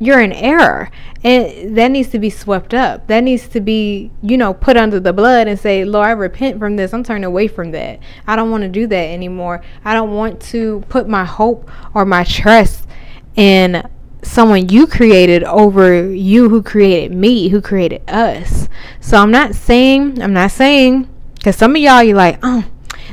You're 0.01 0.21
in 0.21 0.33
error. 0.33 0.91
And 1.23 1.77
that 1.77 1.93
needs 1.93 2.11
to 2.11 2.19
be 2.19 2.29
swept 2.29 2.75
up. 2.75 3.07
That 3.07 3.23
needs 3.23 3.47
to 3.49 3.61
be 3.61 4.11
you 4.23 4.37
know 4.37 4.53
put 4.53 4.77
under 4.77 4.99
the 4.99 5.13
blood 5.13 5.47
and 5.47 5.59
say 5.59 5.85
lord 5.85 6.07
i 6.07 6.11
repent 6.11 6.59
from 6.59 6.75
this. 6.77 6.93
I'm 6.93 7.05
turning 7.05 7.25
away 7.25 7.47
from 7.47 7.71
that. 7.71 8.01
I 8.27 8.35
don't 8.35 8.51
want 8.51 8.65
to 8.65 8.69
do 8.69 8.89
that 8.89 9.09
anymore. 9.11 9.63
I 9.85 9.95
don't 9.95 10.13
want 10.13 10.43
to 10.43 10.83
put 10.89 11.09
my 11.09 11.25
hope 11.25 11.71
or 11.95 12.05
my 12.05 12.25
trust 12.25 12.89
in 13.37 13.89
someone 14.25 14.69
you 14.69 14.87
created 14.87 15.45
over 15.45 16.11
you 16.11 16.49
who 16.49 16.63
created 16.63 17.17
me 17.17 17.49
who 17.49 17.61
created 17.61 18.03
us 18.09 18.69
so 19.01 19.19
i'm 19.19 19.31
not 19.31 19.55
saying 19.55 20.21
i'm 20.23 20.33
not 20.33 20.51
saying 20.51 21.09
because 21.37 21.57
some 21.57 21.77
of 21.77 21.83
y'all 21.83 22.03
you're 22.03 22.17
like 22.17 22.39
oh 22.43 22.65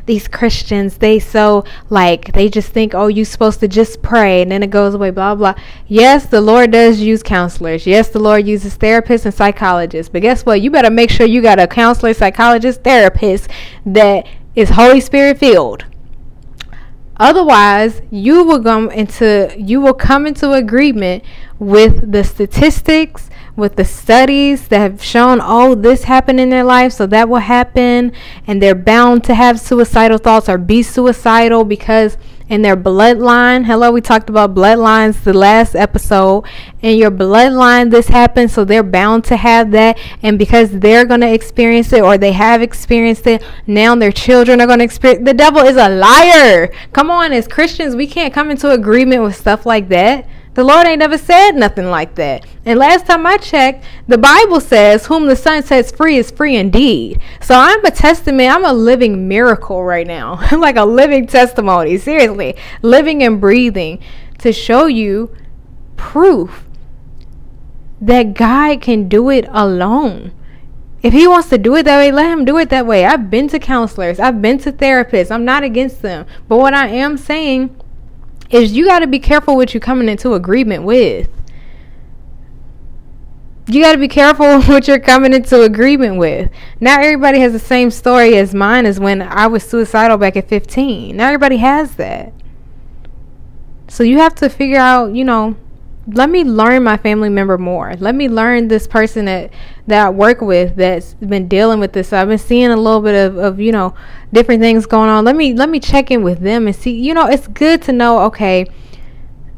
these 0.05 0.27
Christians, 0.27 0.97
they 0.97 1.19
so 1.19 1.63
like 1.89 2.33
they 2.33 2.49
just 2.49 2.69
think, 2.69 2.93
oh, 2.93 3.07
you're 3.07 3.25
supposed 3.25 3.59
to 3.59 3.67
just 3.67 4.01
pray 4.01 4.41
and 4.41 4.51
then 4.51 4.63
it 4.63 4.69
goes 4.69 4.93
away, 4.93 5.11
blah 5.11 5.35
blah. 5.35 5.53
Yes, 5.87 6.25
the 6.25 6.41
Lord 6.41 6.71
does 6.71 6.99
use 6.99 7.23
counselors. 7.23 7.85
Yes, 7.85 8.09
the 8.09 8.19
Lord 8.19 8.47
uses 8.47 8.77
therapists 8.77 9.25
and 9.25 9.33
psychologists. 9.33 10.09
But 10.11 10.21
guess 10.21 10.45
what? 10.45 10.61
You 10.61 10.71
better 10.71 10.89
make 10.89 11.09
sure 11.09 11.25
you 11.25 11.41
got 11.41 11.59
a 11.59 11.67
counselor, 11.67 12.13
psychologist, 12.13 12.83
therapist 12.83 13.49
that 13.85 14.27
is 14.55 14.69
Holy 14.71 15.01
Spirit 15.01 15.37
filled. 15.37 15.85
Otherwise, 17.21 18.01
you 18.09 18.43
will 18.43 18.63
come 18.63 18.89
into 18.89 19.53
you 19.55 19.79
will 19.79 19.93
come 19.93 20.25
into 20.25 20.53
agreement 20.53 21.23
with 21.59 22.11
the 22.11 22.23
statistics 22.23 23.29
with 23.55 23.75
the 23.75 23.85
studies 23.85 24.69
that 24.69 24.79
have 24.79 25.03
shown, 25.03 25.39
oh, 25.41 25.75
this 25.75 26.05
happened 26.05 26.39
in 26.39 26.49
their 26.49 26.63
life, 26.63 26.93
so 26.93 27.05
that 27.07 27.29
will 27.29 27.39
happen, 27.39 28.11
and 28.47 28.61
they're 28.61 28.73
bound 28.73 29.23
to 29.25 29.35
have 29.35 29.59
suicidal 29.59 30.17
thoughts 30.17 30.47
or 30.47 30.57
be 30.57 30.81
suicidal 30.81 31.63
because 31.63 32.17
in 32.51 32.61
their 32.61 32.75
bloodline, 32.75 33.65
hello, 33.65 33.93
we 33.93 34.01
talked 34.01 34.29
about 34.29 34.53
bloodlines 34.53 35.23
the 35.23 35.31
last 35.31 35.73
episode. 35.73 36.43
In 36.81 36.97
your 36.97 37.09
bloodline, 37.09 37.91
this 37.91 38.09
happens, 38.09 38.51
so 38.51 38.65
they're 38.65 38.83
bound 38.83 39.23
to 39.25 39.37
have 39.37 39.71
that, 39.71 39.97
and 40.21 40.37
because 40.37 40.69
they're 40.69 41.05
going 41.05 41.21
to 41.21 41.33
experience 41.33 41.93
it 41.93 42.03
or 42.03 42.17
they 42.17 42.33
have 42.33 42.61
experienced 42.61 43.25
it, 43.25 43.41
now 43.67 43.95
their 43.95 44.11
children 44.11 44.59
are 44.59 44.67
going 44.67 44.79
to 44.79 44.85
experience. 44.85 45.23
The 45.23 45.33
devil 45.33 45.61
is 45.61 45.77
a 45.77 45.87
liar. 45.87 46.73
Come 46.91 47.09
on, 47.09 47.31
as 47.31 47.47
Christians, 47.47 47.95
we 47.95 48.05
can't 48.05 48.33
come 48.33 48.51
into 48.51 48.69
agreement 48.69 49.23
with 49.23 49.37
stuff 49.37 49.65
like 49.65 49.87
that. 49.87 50.27
The 50.53 50.65
Lord 50.65 50.85
ain't 50.85 50.99
never 50.99 51.17
said 51.17 51.51
nothing 51.51 51.89
like 51.89 52.15
that. 52.15 52.45
And 52.65 52.77
last 52.77 53.05
time 53.05 53.25
I 53.25 53.37
checked, 53.37 53.85
the 54.07 54.17
Bible 54.17 54.59
says, 54.59 55.05
Whom 55.05 55.27
the 55.27 55.35
Son 55.35 55.63
sets 55.63 55.91
free 55.91 56.17
is 56.17 56.29
free 56.29 56.57
indeed. 56.57 57.21
So 57.39 57.55
I'm 57.55 57.83
a 57.85 57.91
testament, 57.91 58.53
I'm 58.53 58.65
a 58.65 58.73
living 58.73 59.29
miracle 59.29 59.81
right 59.83 60.05
now. 60.05 60.39
I'm 60.41 60.59
like 60.61 60.75
a 60.75 60.83
living 60.83 61.25
testimony, 61.25 61.97
seriously, 61.97 62.57
living 62.81 63.23
and 63.23 63.39
breathing 63.39 64.03
to 64.39 64.51
show 64.51 64.87
you 64.87 65.33
proof 65.95 66.65
that 68.01 68.33
God 68.33 68.81
can 68.81 69.07
do 69.07 69.29
it 69.29 69.45
alone. 69.49 70.33
If 71.01 71.13
he 71.13 71.27
wants 71.27 71.49
to 71.49 71.57
do 71.57 71.75
it 71.75 71.83
that 71.83 71.97
way, 71.97 72.11
let 72.11 72.29
him 72.31 72.43
do 72.43 72.57
it 72.57 72.69
that 72.69 72.85
way. 72.85 73.05
I've 73.05 73.29
been 73.29 73.47
to 73.49 73.59
counselors, 73.59 74.19
I've 74.19 74.41
been 74.41 74.57
to 74.59 74.71
therapists. 74.71 75.31
I'm 75.31 75.45
not 75.45 75.63
against 75.63 76.01
them. 76.01 76.25
But 76.49 76.57
what 76.57 76.73
I 76.73 76.87
am 76.87 77.17
saying 77.17 77.80
is 78.51 78.73
you 78.73 78.85
got 78.85 78.99
to 78.99 79.07
be 79.07 79.19
careful 79.19 79.55
what 79.55 79.73
you're 79.73 79.81
coming 79.81 80.09
into 80.09 80.33
agreement 80.33 80.83
with. 80.83 81.29
You 83.67 83.81
got 83.81 83.93
to 83.93 83.97
be 83.97 84.07
careful 84.07 84.61
what 84.63 84.87
you're 84.87 84.99
coming 84.99 85.33
into 85.33 85.61
agreement 85.61 86.17
with. 86.17 86.51
Not 86.79 87.01
everybody 87.01 87.39
has 87.39 87.53
the 87.53 87.59
same 87.59 87.91
story 87.91 88.37
as 88.37 88.53
mine 88.53 88.85
as 88.85 88.99
when 88.99 89.21
I 89.21 89.47
was 89.47 89.63
suicidal 89.63 90.17
back 90.17 90.35
at 90.35 90.47
15. 90.47 91.15
Not 91.15 91.27
everybody 91.27 91.57
has 91.57 91.95
that. 91.95 92.33
So 93.87 94.03
you 94.03 94.17
have 94.17 94.35
to 94.35 94.49
figure 94.49 94.79
out, 94.79 95.13
you 95.13 95.23
know, 95.23 95.55
let 96.13 96.29
me 96.29 96.43
learn 96.43 96.83
my 96.83 96.97
family 96.97 97.29
member 97.29 97.57
more. 97.57 97.95
Let 97.95 98.15
me 98.15 98.27
learn 98.27 98.67
this 98.67 98.87
person 98.87 99.25
that 99.25 99.51
that 99.87 100.07
I 100.07 100.09
work 100.09 100.41
with 100.41 100.75
that's 100.75 101.13
been 101.15 101.47
dealing 101.47 101.79
with 101.79 101.93
this. 101.93 102.09
So 102.09 102.21
I've 102.21 102.27
been 102.27 102.37
seeing 102.37 102.69
a 102.69 102.77
little 102.77 103.01
bit 103.01 103.15
of, 103.15 103.37
of 103.37 103.59
you 103.59 103.71
know 103.71 103.93
different 104.33 104.61
things 104.61 104.85
going 104.85 105.09
on. 105.09 105.25
Let 105.25 105.35
me 105.35 105.53
let 105.53 105.69
me 105.69 105.79
check 105.79 106.11
in 106.11 106.23
with 106.23 106.39
them 106.39 106.67
and 106.67 106.75
see. 106.75 106.91
You 106.91 107.13
know, 107.13 107.27
it's 107.27 107.47
good 107.47 107.81
to 107.83 107.93
know. 107.93 108.19
Okay, 108.23 108.65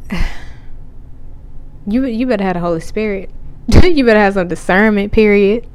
you 1.87 2.05
you 2.05 2.27
better 2.27 2.43
have 2.43 2.55
the 2.55 2.59
Holy 2.59 2.81
Spirit. 2.81 3.29
you 3.83 4.05
better 4.05 4.19
have 4.19 4.33
some 4.33 4.47
discernment. 4.47 5.11
Period. 5.11 5.67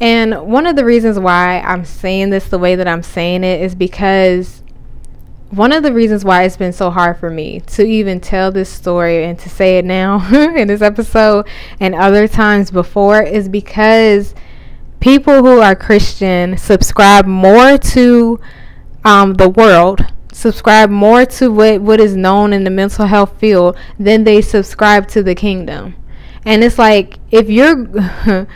And 0.00 0.46
one 0.46 0.66
of 0.66 0.76
the 0.76 0.84
reasons 0.84 1.18
why 1.18 1.60
I'm 1.60 1.84
saying 1.86 2.30
this 2.30 2.48
the 2.48 2.58
way 2.58 2.76
that 2.76 2.86
I'm 2.86 3.02
saying 3.02 3.44
it 3.44 3.62
is 3.62 3.74
because 3.74 4.62
one 5.50 5.72
of 5.72 5.82
the 5.82 5.92
reasons 5.92 6.24
why 6.24 6.42
it's 6.42 6.56
been 6.56 6.72
so 6.72 6.90
hard 6.90 7.18
for 7.18 7.30
me 7.30 7.60
to 7.60 7.84
even 7.84 8.20
tell 8.20 8.50
this 8.50 8.68
story 8.68 9.24
and 9.24 9.38
to 9.38 9.48
say 9.48 9.78
it 9.78 9.84
now 9.84 10.26
in 10.56 10.68
this 10.68 10.82
episode 10.82 11.46
and 11.78 11.94
other 11.94 12.26
times 12.26 12.70
before 12.70 13.22
is 13.22 13.48
because 13.48 14.34
people 14.98 15.34
who 15.44 15.60
are 15.60 15.76
Christian 15.76 16.58
subscribe 16.58 17.26
more 17.26 17.78
to 17.78 18.40
um, 19.04 19.34
the 19.34 19.48
world, 19.48 20.04
subscribe 20.32 20.90
more 20.90 21.24
to 21.24 21.52
what, 21.52 21.80
what 21.80 22.00
is 22.00 22.16
known 22.16 22.52
in 22.52 22.64
the 22.64 22.70
mental 22.70 23.06
health 23.06 23.38
field 23.38 23.76
than 24.00 24.24
they 24.24 24.42
subscribe 24.42 25.06
to 25.08 25.22
the 25.22 25.34
kingdom. 25.34 25.94
And 26.44 26.64
it's 26.64 26.78
like, 26.78 27.18
if 27.30 27.48
you're, 27.48 27.78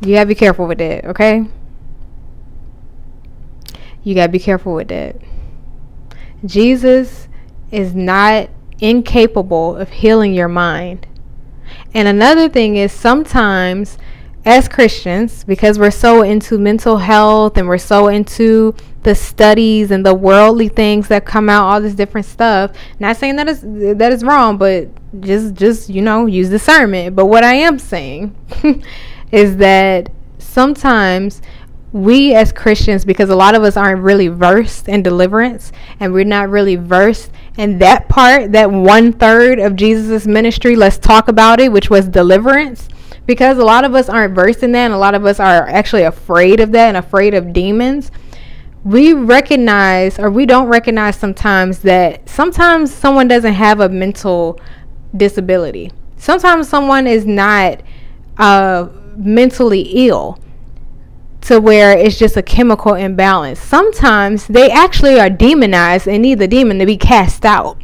you 0.00 0.14
gotta 0.14 0.26
be 0.26 0.34
careful 0.34 0.66
with 0.66 0.78
that, 0.78 1.04
okay? 1.04 1.44
You 4.02 4.16
gotta 4.16 4.32
be 4.32 4.40
careful 4.40 4.74
with 4.74 4.88
that. 4.88 5.16
Jesus 6.44 7.28
is 7.70 7.94
not 7.94 8.50
incapable 8.80 9.76
of 9.76 9.90
healing 9.90 10.34
your 10.34 10.48
mind. 10.48 11.06
And 11.94 12.08
another 12.08 12.48
thing 12.48 12.76
is 12.76 12.92
sometimes 12.92 13.98
as 14.44 14.68
Christians, 14.68 15.44
because 15.44 15.78
we're 15.78 15.90
so 15.90 16.22
into 16.22 16.58
mental 16.58 16.96
health 16.96 17.58
and 17.58 17.68
we're 17.68 17.76
so 17.76 18.08
into 18.08 18.74
the 19.02 19.14
studies 19.14 19.90
and 19.90 20.06
the 20.06 20.14
worldly 20.14 20.68
things 20.68 21.08
that 21.08 21.26
come 21.26 21.48
out, 21.48 21.68
all 21.68 21.80
this 21.80 21.94
different 21.94 22.26
stuff. 22.26 22.72
Not 22.98 23.16
saying 23.16 23.36
that 23.36 23.48
is 23.48 23.60
that 23.62 24.12
is 24.12 24.24
wrong, 24.24 24.56
but 24.56 24.88
just 25.20 25.54
just 25.54 25.90
you 25.90 26.02
know 26.02 26.26
use 26.26 26.48
discernment. 26.48 27.14
But 27.14 27.26
what 27.26 27.44
I 27.44 27.54
am 27.54 27.78
saying 27.78 28.34
is 29.32 29.56
that 29.58 30.10
sometimes 30.38 31.42
we 31.92 32.34
as 32.34 32.52
Christians, 32.52 33.04
because 33.04 33.30
a 33.30 33.36
lot 33.36 33.54
of 33.54 33.62
us 33.62 33.76
aren't 33.76 34.02
really 34.02 34.28
versed 34.28 34.88
in 34.88 35.02
deliverance 35.02 35.72
and 36.00 36.12
we're 36.12 36.24
not 36.24 36.50
really 36.50 36.76
versed 36.76 37.30
in 37.56 37.78
that 37.78 38.08
part, 38.08 38.52
that 38.52 38.70
one 38.70 39.12
third 39.12 39.58
of 39.58 39.74
Jesus' 39.74 40.26
ministry, 40.26 40.76
let's 40.76 40.98
talk 40.98 41.28
about 41.28 41.60
it, 41.60 41.72
which 41.72 41.90
was 41.90 42.06
deliverance. 42.08 42.88
Because 43.26 43.58
a 43.58 43.64
lot 43.64 43.84
of 43.84 43.94
us 43.94 44.08
aren't 44.08 44.34
versed 44.34 44.62
in 44.62 44.72
that 44.72 44.86
and 44.86 44.94
a 44.94 44.98
lot 44.98 45.14
of 45.14 45.24
us 45.24 45.40
are 45.40 45.66
actually 45.66 46.02
afraid 46.02 46.60
of 46.60 46.72
that 46.72 46.88
and 46.88 46.96
afraid 46.96 47.34
of 47.34 47.52
demons. 47.52 48.10
We 48.84 49.12
recognize 49.12 50.18
or 50.18 50.30
we 50.30 50.46
don't 50.46 50.68
recognize 50.68 51.16
sometimes 51.16 51.80
that 51.80 52.28
sometimes 52.28 52.94
someone 52.94 53.28
doesn't 53.28 53.54
have 53.54 53.80
a 53.80 53.88
mental 53.88 54.60
disability. 55.16 55.90
Sometimes 56.16 56.68
someone 56.68 57.06
is 57.06 57.26
not 57.26 57.82
uh, 58.36 58.88
mentally 59.16 60.06
ill 60.06 60.38
to 61.48 61.60
where 61.60 61.96
it's 61.96 62.18
just 62.18 62.36
a 62.36 62.42
chemical 62.42 62.94
imbalance. 62.94 63.58
Sometimes 63.58 64.46
they 64.46 64.70
actually 64.70 65.18
are 65.18 65.30
demonized 65.30 66.06
and 66.06 66.22
need 66.22 66.38
the 66.38 66.46
demon 66.46 66.78
to 66.78 66.86
be 66.86 66.98
cast 66.98 67.44
out. 67.46 67.82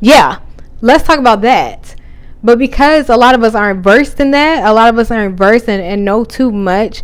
Yeah, 0.00 0.38
let's 0.80 1.04
talk 1.04 1.18
about 1.18 1.42
that. 1.42 1.96
But 2.44 2.58
because 2.58 3.08
a 3.08 3.16
lot 3.16 3.34
of 3.34 3.42
us 3.42 3.56
aren't 3.56 3.82
versed 3.82 4.20
in 4.20 4.30
that, 4.30 4.64
a 4.64 4.72
lot 4.72 4.88
of 4.88 4.98
us 4.98 5.10
aren't 5.10 5.36
versed 5.36 5.68
and, 5.68 5.82
and 5.82 6.04
know 6.04 6.24
too 6.24 6.52
much 6.52 7.02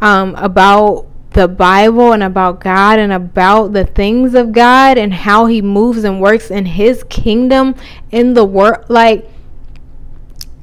um, 0.00 0.36
about 0.36 1.08
the 1.32 1.48
Bible 1.48 2.12
and 2.12 2.22
about 2.22 2.60
God 2.60 3.00
and 3.00 3.12
about 3.12 3.72
the 3.72 3.84
things 3.84 4.34
of 4.34 4.52
God 4.52 4.96
and 4.98 5.12
how 5.12 5.46
He 5.46 5.60
moves 5.60 6.04
and 6.04 6.20
works 6.20 6.50
in 6.50 6.64
His 6.64 7.04
kingdom 7.10 7.74
in 8.12 8.34
the 8.34 8.44
world. 8.44 8.84
Like, 8.88 9.28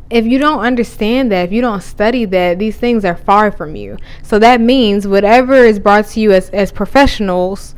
if 0.09 0.25
you 0.25 0.37
don't 0.37 0.59
understand 0.59 1.31
that, 1.31 1.45
if 1.45 1.51
you 1.51 1.61
don't 1.61 1.81
study 1.81 2.25
that, 2.25 2.59
these 2.59 2.77
things 2.77 3.03
are 3.05 3.15
far 3.15 3.51
from 3.51 3.75
you. 3.75 3.97
So 4.23 4.39
that 4.39 4.61
means 4.61 5.07
whatever 5.07 5.55
is 5.55 5.79
brought 5.79 6.07
to 6.09 6.19
you 6.19 6.31
as, 6.31 6.49
as 6.51 6.71
professionals, 6.71 7.75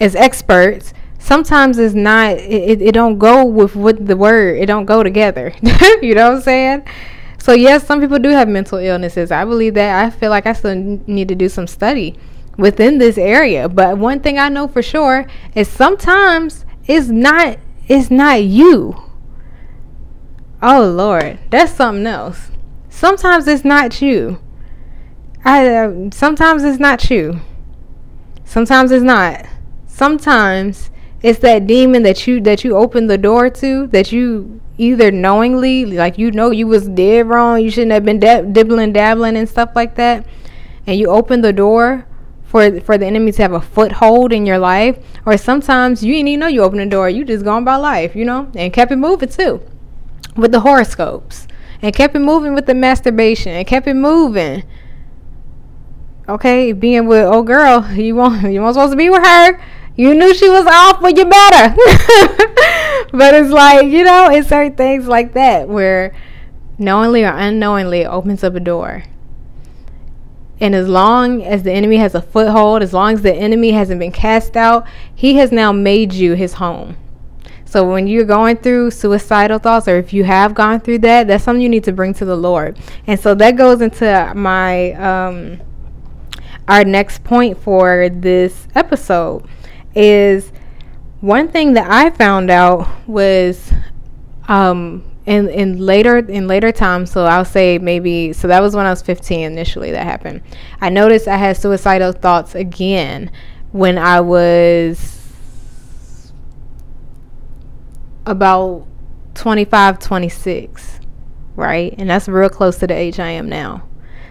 as 0.00 0.14
experts, 0.14 0.94
sometimes 1.18 1.78
it's 1.78 1.94
not 1.94 2.36
it, 2.36 2.80
it 2.80 2.92
don't 2.92 3.18
go 3.18 3.44
with 3.44 3.74
what 3.74 4.06
the 4.06 4.16
word 4.16 4.56
it 4.60 4.66
don't 4.66 4.84
go 4.84 5.02
together 5.02 5.52
you 6.00 6.14
know 6.14 6.30
what 6.30 6.36
i'm 6.36 6.40
saying 6.40 6.86
so 7.36 7.52
yes 7.52 7.84
some 7.84 8.00
people 8.00 8.18
do 8.18 8.28
have 8.28 8.46
mental 8.46 8.78
illnesses 8.78 9.32
i 9.32 9.44
believe 9.44 9.74
that 9.74 10.04
i 10.04 10.08
feel 10.08 10.30
like 10.30 10.46
i 10.46 10.52
still 10.52 10.76
need 11.08 11.26
to 11.26 11.34
do 11.34 11.48
some 11.48 11.66
study 11.66 12.16
within 12.56 12.98
this 12.98 13.18
area. 13.18 13.68
But 13.68 13.98
one 13.98 14.20
thing 14.20 14.38
I 14.38 14.48
know 14.48 14.68
for 14.68 14.82
sure 14.82 15.26
is 15.54 15.68
sometimes 15.68 16.64
it's 16.86 17.08
not 17.08 17.58
it's 17.88 18.10
not 18.10 18.42
you. 18.42 18.94
Oh 20.62 20.86
Lord, 20.86 21.38
that's 21.50 21.72
something 21.72 22.06
else. 22.06 22.50
Sometimes 22.88 23.46
it's 23.46 23.64
not 23.64 24.00
you. 24.00 24.40
I 25.44 25.68
uh, 25.68 26.10
sometimes 26.12 26.64
it's 26.64 26.80
not 26.80 27.10
you. 27.10 27.40
Sometimes 28.44 28.90
it's 28.90 29.04
not. 29.04 29.44
Sometimes 29.86 30.90
it's 31.22 31.40
that 31.40 31.66
demon 31.66 32.02
that 32.04 32.26
you 32.26 32.40
that 32.40 32.64
you 32.64 32.76
open 32.76 33.06
the 33.06 33.18
door 33.18 33.50
to 33.50 33.86
that 33.88 34.12
you 34.12 34.60
either 34.78 35.10
knowingly 35.10 35.84
like 35.84 36.18
you 36.18 36.30
know 36.30 36.50
you 36.50 36.66
was 36.66 36.88
dead 36.88 37.26
wrong 37.26 37.60
you 37.60 37.70
shouldn't 37.70 37.92
have 37.92 38.04
been 38.04 38.20
dab- 38.20 38.52
dibbling 38.52 38.92
dabbling 38.92 39.36
and 39.36 39.48
stuff 39.48 39.70
like 39.74 39.94
that 39.94 40.26
and 40.86 40.98
you 40.98 41.08
open 41.08 41.40
the 41.40 41.52
door 41.52 42.06
for 42.44 42.80
for 42.80 42.98
the 42.98 43.06
enemy 43.06 43.32
to 43.32 43.42
have 43.42 43.52
a 43.52 43.60
foothold 43.60 44.32
in 44.32 44.44
your 44.44 44.58
life 44.58 44.98
or 45.24 45.36
sometimes 45.36 46.04
you 46.04 46.12
didn't 46.12 46.28
even 46.28 46.40
know 46.40 46.46
you 46.46 46.62
opened 46.62 46.80
the 46.80 46.86
door 46.86 47.08
you 47.08 47.24
just 47.24 47.44
gone 47.44 47.64
by 47.64 47.76
life 47.76 48.14
you 48.14 48.24
know 48.24 48.50
and 48.54 48.72
kept 48.72 48.92
it 48.92 48.96
moving 48.96 49.28
too 49.28 49.60
with 50.36 50.52
the 50.52 50.60
horoscopes 50.60 51.46
and 51.82 51.94
kept 51.94 52.14
it 52.14 52.20
moving 52.20 52.54
with 52.54 52.66
the 52.66 52.74
masturbation 52.74 53.52
and 53.52 53.66
kept 53.66 53.86
it 53.86 53.94
moving 53.94 54.64
okay 56.28 56.72
being 56.72 57.06
with 57.06 57.24
oh 57.24 57.42
girl 57.42 57.90
you 57.92 58.14
want 58.14 58.42
you 58.50 58.60
weren't 58.60 58.74
supposed 58.74 58.92
to 58.92 58.96
be 58.96 59.10
with 59.10 59.24
her 59.24 59.60
you 59.96 60.14
knew 60.14 60.34
she 60.34 60.48
was 60.48 60.66
off, 60.66 61.00
but 61.00 61.16
you 61.16 61.24
better. 61.24 61.74
but 63.12 63.34
it's 63.34 63.50
like, 63.50 63.86
you 63.86 64.04
know, 64.04 64.28
it's 64.28 64.48
certain 64.48 64.76
things 64.76 65.08
like 65.08 65.32
that 65.32 65.68
where 65.68 66.14
knowingly 66.78 67.24
or 67.24 67.34
unknowingly 67.34 68.00
it 68.00 68.06
opens 68.06 68.44
up 68.44 68.54
a 68.54 68.60
door. 68.60 69.04
And 70.60 70.74
as 70.74 70.86
long 70.86 71.42
as 71.42 71.62
the 71.62 71.72
enemy 71.72 71.96
has 71.96 72.14
a 72.14 72.20
foothold, 72.20 72.82
as 72.82 72.92
long 72.92 73.14
as 73.14 73.22
the 73.22 73.34
enemy 73.34 73.72
hasn't 73.72 73.98
been 73.98 74.12
cast 74.12 74.56
out, 74.56 74.86
he 75.14 75.36
has 75.36 75.50
now 75.50 75.72
made 75.72 76.12
you 76.12 76.34
his 76.34 76.54
home. 76.54 76.96
So 77.76 77.86
when 77.86 78.06
you're 78.06 78.24
going 78.24 78.56
through 78.56 78.92
suicidal 78.92 79.58
thoughts, 79.58 79.86
or 79.86 79.98
if 79.98 80.10
you 80.14 80.24
have 80.24 80.54
gone 80.54 80.80
through 80.80 81.00
that, 81.00 81.28
that's 81.28 81.44
something 81.44 81.60
you 81.60 81.68
need 81.68 81.84
to 81.84 81.92
bring 81.92 82.14
to 82.14 82.24
the 82.24 82.34
Lord. 82.34 82.78
And 83.06 83.20
so 83.20 83.34
that 83.34 83.56
goes 83.56 83.82
into 83.82 84.32
my 84.34 84.92
um, 84.92 85.60
our 86.68 86.84
next 86.86 87.22
point 87.22 87.58
for 87.58 88.08
this 88.08 88.66
episode 88.74 89.46
is 89.94 90.52
one 91.20 91.48
thing 91.48 91.74
that 91.74 91.90
I 91.90 92.08
found 92.08 92.50
out 92.50 92.88
was 93.06 93.70
um, 94.48 95.04
in 95.26 95.50
in 95.50 95.76
later 95.76 96.16
in 96.16 96.48
later 96.48 96.72
times. 96.72 97.10
So 97.10 97.26
I'll 97.26 97.44
say 97.44 97.76
maybe 97.76 98.32
so 98.32 98.48
that 98.48 98.62
was 98.62 98.74
when 98.74 98.86
I 98.86 98.90
was 98.90 99.02
15 99.02 99.40
initially 99.40 99.90
that 99.90 100.04
happened. 100.04 100.40
I 100.80 100.88
noticed 100.88 101.28
I 101.28 101.36
had 101.36 101.58
suicidal 101.58 102.12
thoughts 102.12 102.54
again 102.54 103.30
when 103.72 103.98
I 103.98 104.22
was 104.22 105.15
about 108.26 108.86
25 109.34 109.98
26 109.98 111.00
right 111.54 111.94
and 111.98 112.10
that's 112.10 112.28
real 112.28 112.48
close 112.48 112.78
to 112.78 112.86
the 112.86 112.94
age 112.94 113.18
i 113.18 113.30
am 113.30 113.48
now 113.48 113.86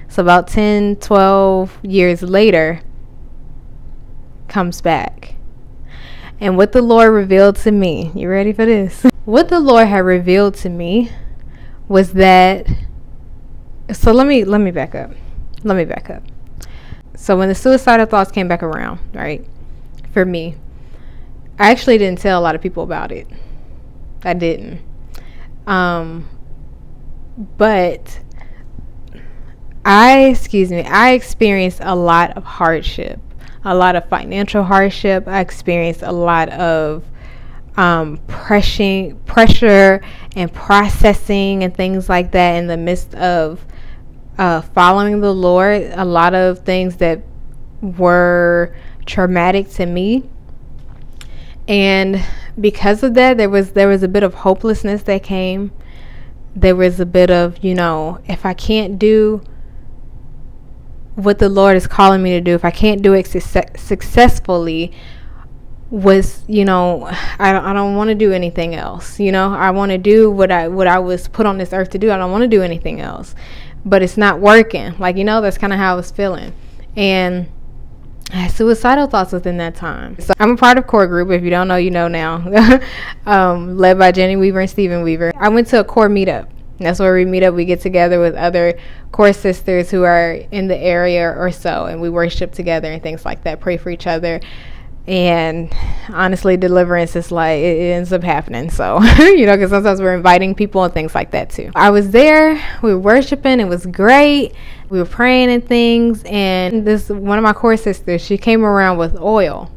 so 0.08 0.22
about 0.22 0.48
10 0.48 0.98
12 0.98 1.80
years 1.84 2.22
later 2.22 2.82
comes 4.48 4.82
back 4.82 5.36
and 6.40 6.58
what 6.58 6.74
the 6.74 6.82
Lord 6.82 7.14
revealed 7.14 7.56
to 7.58 7.72
me, 7.72 8.12
you 8.14 8.30
ready 8.30 8.54
for 8.54 8.66
this? 8.66 9.06
What 9.26 9.50
the 9.50 9.60
Lord 9.60 9.88
had 9.88 10.06
revealed 10.06 10.54
to 10.58 10.70
me 10.70 11.10
was 11.88 12.14
that 12.14 12.68
so 13.92 14.12
let 14.12 14.28
me 14.28 14.44
let 14.44 14.62
me 14.62 14.70
back 14.70 14.94
up. 14.94 15.10
Let 15.64 15.76
me 15.76 15.84
back 15.84 16.12
up. 16.12 16.22
So 17.16 17.36
when 17.36 17.50
the 17.50 17.56
suicidal 17.56 18.06
thoughts 18.06 18.32
came 18.32 18.48
back 18.48 18.62
around, 18.62 19.00
right? 19.16 19.44
For 20.14 20.26
me, 20.26 20.58
I 21.58 21.72
actually 21.72 21.98
didn't 21.98 22.20
tell 22.20 22.40
a 22.40 22.44
lot 22.44 22.54
of 22.54 22.62
people 22.62 22.84
about 22.84 23.12
it. 23.12 23.26
I 24.26 24.34
didn't. 24.34 24.82
Um 25.66 26.28
but 27.58 28.20
I, 29.88 30.22
excuse 30.26 30.72
me, 30.72 30.82
I 30.84 31.12
experienced 31.12 31.80
a 31.82 31.96
lot 31.96 32.36
of 32.38 32.44
hardship 32.44 33.20
a 33.66 33.74
lot 33.74 33.96
of 33.96 34.08
financial 34.08 34.64
hardship. 34.64 35.28
I 35.28 35.40
experienced 35.40 36.04
a 36.04 36.12
lot 36.12 36.50
of 36.50 37.04
um, 37.76 38.20
pressing, 38.28 39.18
pressure 39.26 40.02
and 40.36 40.54
processing 40.54 41.64
and 41.64 41.76
things 41.76 42.08
like 42.08 42.32
that 42.32 42.54
in 42.58 42.68
the 42.68 42.78
midst 42.78 43.16
of 43.16 43.66
uh, 44.38 44.62
following 44.62 45.20
the 45.20 45.34
Lord. 45.34 45.82
A 45.96 46.06
lot 46.06 46.36
of 46.36 46.60
things 46.60 46.98
that 46.98 47.24
were 47.82 48.76
traumatic 49.08 49.70
to 49.72 49.86
me. 49.88 50.30
And 51.68 52.24
because 52.60 53.04
of 53.04 53.14
that, 53.16 53.38
there 53.38 53.50
was 53.50 53.72
there 53.72 53.88
was 53.88 54.04
a 54.04 54.08
bit 54.08 54.24
of 54.24 54.34
hopelessness 54.34 55.04
that 55.04 55.24
came. 55.24 55.72
There 56.56 56.76
was 56.76 57.00
a 57.00 57.06
bit 57.06 57.30
of, 57.30 57.64
you 57.64 57.74
know, 57.74 58.20
if 58.28 58.46
I 58.46 58.54
can't 58.54 58.98
do 58.98 59.42
what 61.16 61.40
the 61.40 61.50
Lord 61.50 61.76
is 61.76 61.88
calling 61.88 62.22
me 62.22 62.32
to 62.32 62.42
do, 62.42 62.54
if 62.54 62.64
I 62.64 62.72
can't 62.72 63.02
do 63.02 63.14
it 63.14 63.28
success- 63.28 63.82
successfully, 63.82 64.92
was 65.92 66.44
you 66.48 66.66
know 66.66 67.04
I 67.38 67.54
don't, 67.54 67.64
I 67.64 67.72
don't 67.72 67.96
want 67.96 68.10
to 68.10 68.16
do 68.16 68.34
anything 68.34 68.74
else 68.74 69.20
you 69.20 69.32
know? 69.32 69.54
I 69.54 69.70
want 69.70 69.92
to 69.92 69.98
do 69.98 70.32
what 70.32 70.52
I 70.52 70.68
what 70.68 70.88
I 70.88 71.00
was 71.00 71.28
put 71.28 71.46
on 71.46 71.58
this 71.58 71.74
earth 71.74 71.92
to 71.92 72.00
do. 72.00 72.12
I 72.12 72.18
don't 72.18 72.32
want 72.32 72.42
to 72.42 72.48
do 72.48 72.64
anything 72.64 73.00
else. 73.02 73.36
But 73.86 74.02
it's 74.02 74.18
not 74.18 74.40
working. 74.40 74.98
Like 74.98 75.16
you 75.16 75.24
know 75.24 75.42
that's 75.42 75.58
kind 75.58 75.72
of 75.72 75.80
how 75.80 75.94
I 75.94 75.96
was 75.96 76.12
feeling. 76.12 76.54
And 76.96 77.50
I 78.32 78.38
had 78.38 78.52
suicidal 78.52 79.08
thoughts 79.08 79.32
within 79.32 79.58
that 79.58 79.76
time 79.76 80.20
so 80.20 80.34
I'm 80.40 80.52
a 80.52 80.58
part 80.58 80.78
of 80.78 80.88
core 80.88 81.08
group 81.08 81.30
if 81.30 81.44
you 81.44 81.50
don't 81.50 81.68
know 81.68 81.76
you 81.76 81.92
know 81.92 82.08
now 82.08 82.80
um, 83.26 83.78
led 83.78 83.98
by 84.00 84.12
Jenny 84.12 84.36
Weaver 84.36 84.62
and 84.62 84.70
Stephen 84.70 85.04
Weaver 85.04 85.32
I 85.36 85.50
went 85.50 85.68
to 85.68 85.80
a 85.80 85.84
core 85.84 86.10
meetup 86.10 86.50
that's 86.80 87.00
where 87.00 87.14
we 87.14 87.26
meet 87.26 87.44
up. 87.44 87.54
We 87.54 87.66
get 87.66 87.82
together 87.82 88.20
with 88.20 88.36
other 88.36 88.78
core 89.12 89.34
sisters 89.34 89.90
who 89.90 90.04
are 90.04 90.34
in 90.52 90.68
the 90.68 90.78
area 90.78 91.30
or 91.30 91.52
so, 91.52 91.86
and 91.86 92.02
we 92.02 92.10
worship 92.10 92.52
together 92.52 92.92
and 92.92 93.02
things 93.02 93.24
like 93.24 93.44
that. 93.44 93.62
Pray 93.62 93.78
for 93.78 93.90
each 93.90 94.08
other. 94.08 94.42
And 95.08 95.72
honestly, 96.10 96.58
deliverance 96.58 97.16
is 97.16 97.32
like 97.32 97.60
it 97.60 97.80
ends 97.80 98.12
up 98.12 98.24
happening. 98.24 98.70
So, 98.70 99.02
you 99.20 99.46
know, 99.46 99.54
because 99.54 99.70
sometimes 99.70 100.02
we're 100.02 100.16
inviting 100.16 100.56
people 100.56 100.84
and 100.84 100.94
things 100.94 101.14
like 101.14 101.32
that 101.32 101.50
too. 101.50 101.72
I 101.76 101.92
was 101.92 102.10
there, 102.12 102.56
we 102.82 102.94
were 102.94 103.00
worshiping, 103.00 103.60
it 103.60 103.68
was 103.68 103.86
great. 103.86 104.54
We 104.90 105.00
were 105.00 105.06
praying 105.06 105.50
and 105.50 105.68
things. 105.68 106.24
And 106.26 106.86
this 106.86 107.10
one 107.10 107.38
of 107.38 107.44
my 107.44 107.54
core 107.54 107.78
sisters, 107.78 108.22
she 108.24 108.38
came 108.38 108.64
around 108.64 108.98
with 108.98 109.20
oil 109.20 109.72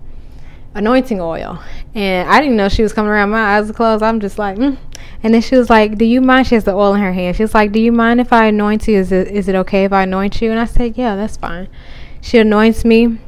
anointing 0.79 1.21
oil. 1.21 1.61
And 1.95 2.29
I 2.29 2.41
didn't 2.41 2.57
know 2.57 2.69
she 2.69 2.83
was 2.83 2.93
coming 2.93 3.11
around. 3.11 3.31
My 3.31 3.57
eyes 3.57 3.69
were 3.69 3.75
closed. 3.75 4.03
I'm 4.03 4.21
just 4.21 4.39
like, 4.39 4.57
mm. 4.57 4.77
and 5.23 5.35
then 5.35 5.41
she 5.43 5.57
was 5.57 5.69
like, 5.69 5.99
"Do 5.99 6.05
you 6.05 6.21
mind?" 6.21 6.47
She 6.47 6.55
has 6.55 6.65
the 6.65 6.73
oil 6.73 6.95
in 6.95 7.01
her 7.01 7.13
hand. 7.13 7.37
she's 7.37 7.55
like, 7.55 7.73
"Do 7.73 7.81
you 7.81 7.93
mind 7.93 8.21
if 8.21 8.33
I 8.33 8.47
anoint 8.47 8.87
you? 8.87 8.99
Is 8.99 9.13
it 9.13 9.29
is 9.29 9.49
it 9.49 9.55
okay 9.57 9.85
if 9.85 9.93
I 9.93 10.05
anoint 10.05 10.41
you?" 10.41 10.51
And 10.51 10.61
I 10.61 10.65
said, 10.65 10.97
"Yeah, 10.97 11.17
that's 11.17 11.37
fine." 11.37 11.69
She 12.21 12.39
anoints 12.39 12.85
me. 12.85 13.19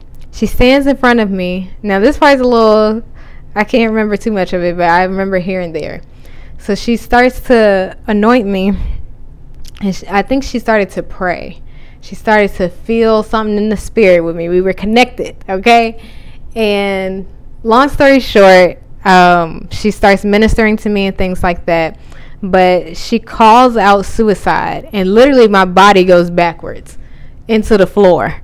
She 0.40 0.46
stands 0.46 0.86
in 0.86 0.96
front 0.96 1.20
of 1.20 1.30
me. 1.30 1.70
Now 1.82 2.00
this 2.00 2.16
part's 2.16 2.40
a 2.40 2.44
little. 2.44 3.02
I 3.54 3.62
can't 3.62 3.90
remember 3.90 4.16
too 4.16 4.32
much 4.32 4.54
of 4.54 4.62
it, 4.62 4.74
but 4.74 4.88
I 4.88 5.04
remember 5.04 5.38
here 5.38 5.60
and 5.60 5.74
there. 5.74 6.00
So 6.56 6.74
she 6.74 6.96
starts 6.96 7.40
to 7.40 7.94
anoint 8.06 8.46
me, 8.46 8.72
and 9.82 9.94
she, 9.94 10.08
I 10.08 10.22
think 10.22 10.42
she 10.42 10.58
started 10.58 10.88
to 10.92 11.02
pray. 11.02 11.60
She 12.00 12.14
started 12.14 12.54
to 12.54 12.70
feel 12.70 13.22
something 13.22 13.58
in 13.58 13.68
the 13.68 13.76
spirit 13.76 14.22
with 14.22 14.34
me. 14.34 14.48
We 14.48 14.62
were 14.62 14.72
connected, 14.72 15.36
okay? 15.46 16.02
And 16.54 17.26
long 17.62 17.90
story 17.90 18.18
short, 18.20 18.82
um, 19.04 19.68
she 19.70 19.90
starts 19.90 20.24
ministering 20.24 20.78
to 20.78 20.88
me 20.88 21.08
and 21.08 21.18
things 21.18 21.42
like 21.42 21.66
that. 21.66 22.00
But 22.42 22.96
she 22.96 23.18
calls 23.18 23.76
out 23.76 24.06
suicide, 24.06 24.88
and 24.94 25.12
literally 25.12 25.48
my 25.48 25.66
body 25.66 26.04
goes 26.04 26.30
backwards 26.30 26.96
into 27.46 27.76
the 27.76 27.86
floor, 27.86 28.40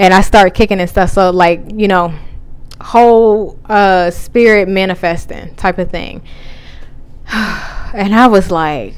and 0.00 0.14
I 0.14 0.22
start 0.22 0.54
kicking 0.54 0.80
and 0.80 0.88
stuff. 0.88 1.10
So 1.10 1.30
like 1.30 1.60
you 1.74 1.86
know, 1.86 2.14
whole 2.80 3.58
uh, 3.66 4.10
spirit 4.10 4.66
manifesting 4.66 5.54
type 5.56 5.78
of 5.78 5.90
thing. 5.90 6.22
and 7.32 8.14
I 8.14 8.26
was 8.26 8.50
like, 8.50 8.94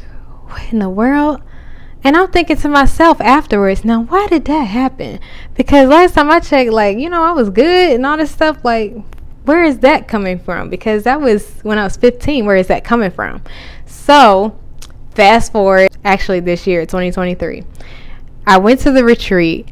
what 0.47 0.73
in 0.73 0.79
the 0.79 0.89
world? 0.89 1.43
And 2.05 2.17
I'm 2.17 2.31
thinking 2.31 2.57
to 2.57 2.69
myself 2.69 3.21
afterwards, 3.21 3.85
now 3.85 4.03
why 4.03 4.29
did 4.29 4.45
that 4.45 4.63
happen? 4.63 5.19
Because 5.55 5.89
last 5.89 6.15
time 6.15 6.31
I 6.31 6.41
checked, 6.41 6.71
like, 6.71 6.99
you 6.99 7.09
know, 7.09 7.23
I 7.23 7.33
was 7.33 7.51
good 7.51 7.93
and 7.93 8.07
all 8.07 8.17
this 8.17 8.31
stuff, 8.31 8.65
like, 8.65 8.95
where 9.45 9.65
is 9.65 9.81
that 9.81 10.09
coming 10.09 10.39
from? 10.39 10.71
Because 10.71 11.05
that 11.05 11.21
was 11.21 11.61
when 11.63 11.79
I 11.79 11.85
was 11.85 11.97
15. 11.97 12.47
Where 12.47 12.57
is 12.57 12.69
that 12.69 12.85
coming 12.85 13.11
from? 13.11 13.43
So, 13.87 14.59
fast 15.15 15.53
forward, 15.53 15.91
actually, 16.05 16.41
this 16.41 16.67
year, 16.67 16.83
2023, 16.83 17.65
I 18.47 18.59
went 18.59 18.81
to 18.81 18.91
the 18.91 19.05
retreat 19.05 19.69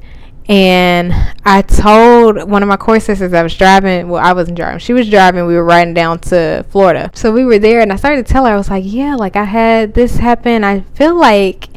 and 0.48 1.12
I 1.44 1.62
told 1.62 2.50
one 2.50 2.62
of 2.62 2.68
my 2.68 2.76
core 2.76 3.00
sisters 3.00 3.32
I 3.32 3.42
was 3.42 3.56
driving. 3.56 4.08
Well, 4.08 4.22
I 4.22 4.32
wasn't 4.32 4.56
driving. 4.56 4.78
She 4.78 4.92
was 4.92 5.08
driving. 5.08 5.46
We 5.46 5.54
were 5.54 5.64
riding 5.64 5.94
down 5.94 6.18
to 6.20 6.64
Florida. 6.70 7.10
So 7.14 7.32
we 7.32 7.44
were 7.44 7.58
there, 7.58 7.80
and 7.80 7.92
I 7.92 7.96
started 7.96 8.26
to 8.26 8.32
tell 8.32 8.46
her, 8.46 8.52
I 8.52 8.56
was 8.56 8.70
like, 8.70 8.84
Yeah, 8.86 9.14
like 9.14 9.36
I 9.36 9.44
had 9.44 9.94
this 9.94 10.16
happen. 10.16 10.64
I 10.64 10.80
feel 10.94 11.14
like 11.14 11.68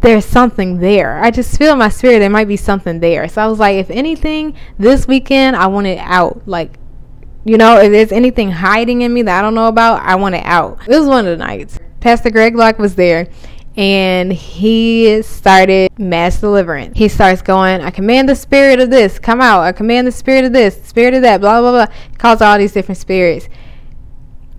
there's 0.00 0.24
something 0.24 0.78
there. 0.78 1.22
I 1.22 1.30
just 1.30 1.58
feel 1.58 1.72
in 1.72 1.78
my 1.78 1.88
spirit 1.88 2.20
there 2.20 2.30
might 2.30 2.48
be 2.48 2.56
something 2.56 3.00
there. 3.00 3.28
So 3.28 3.42
I 3.42 3.46
was 3.46 3.58
like, 3.58 3.76
if 3.76 3.90
anything, 3.90 4.54
this 4.78 5.08
weekend 5.08 5.56
I 5.56 5.66
want 5.66 5.86
it 5.86 5.98
out. 5.98 6.42
Like, 6.46 6.78
you 7.44 7.56
know, 7.56 7.78
if 7.78 7.90
there's 7.90 8.12
anything 8.12 8.52
hiding 8.52 9.02
in 9.02 9.12
me 9.12 9.22
that 9.22 9.38
I 9.38 9.42
don't 9.42 9.54
know 9.54 9.68
about, 9.68 10.02
I 10.02 10.14
want 10.14 10.34
it 10.34 10.44
out. 10.44 10.80
It 10.86 10.96
was 10.96 11.06
one 11.06 11.26
of 11.26 11.38
the 11.38 11.44
nights. 11.44 11.78
Pastor 12.00 12.30
Greg 12.30 12.54
Locke 12.54 12.78
was 12.78 12.94
there 12.94 13.28
and 13.76 14.32
he 14.32 15.20
started 15.22 15.90
mass 15.98 16.40
deliverance. 16.40 16.96
He 16.96 17.08
starts 17.08 17.42
going, 17.42 17.82
I 17.82 17.90
command 17.90 18.28
the 18.28 18.34
spirit 18.34 18.80
of 18.80 18.90
this, 18.90 19.18
come 19.18 19.40
out. 19.40 19.60
I 19.60 19.72
command 19.72 20.06
the 20.06 20.12
spirit 20.12 20.44
of 20.44 20.52
this, 20.52 20.82
spirit 20.84 21.14
of 21.14 21.22
that, 21.22 21.40
blah, 21.40 21.60
blah, 21.60 21.72
blah. 21.86 21.94
He 22.10 22.16
calls 22.16 22.40
all 22.40 22.56
these 22.56 22.72
different 22.72 22.98
spirits. 22.98 23.48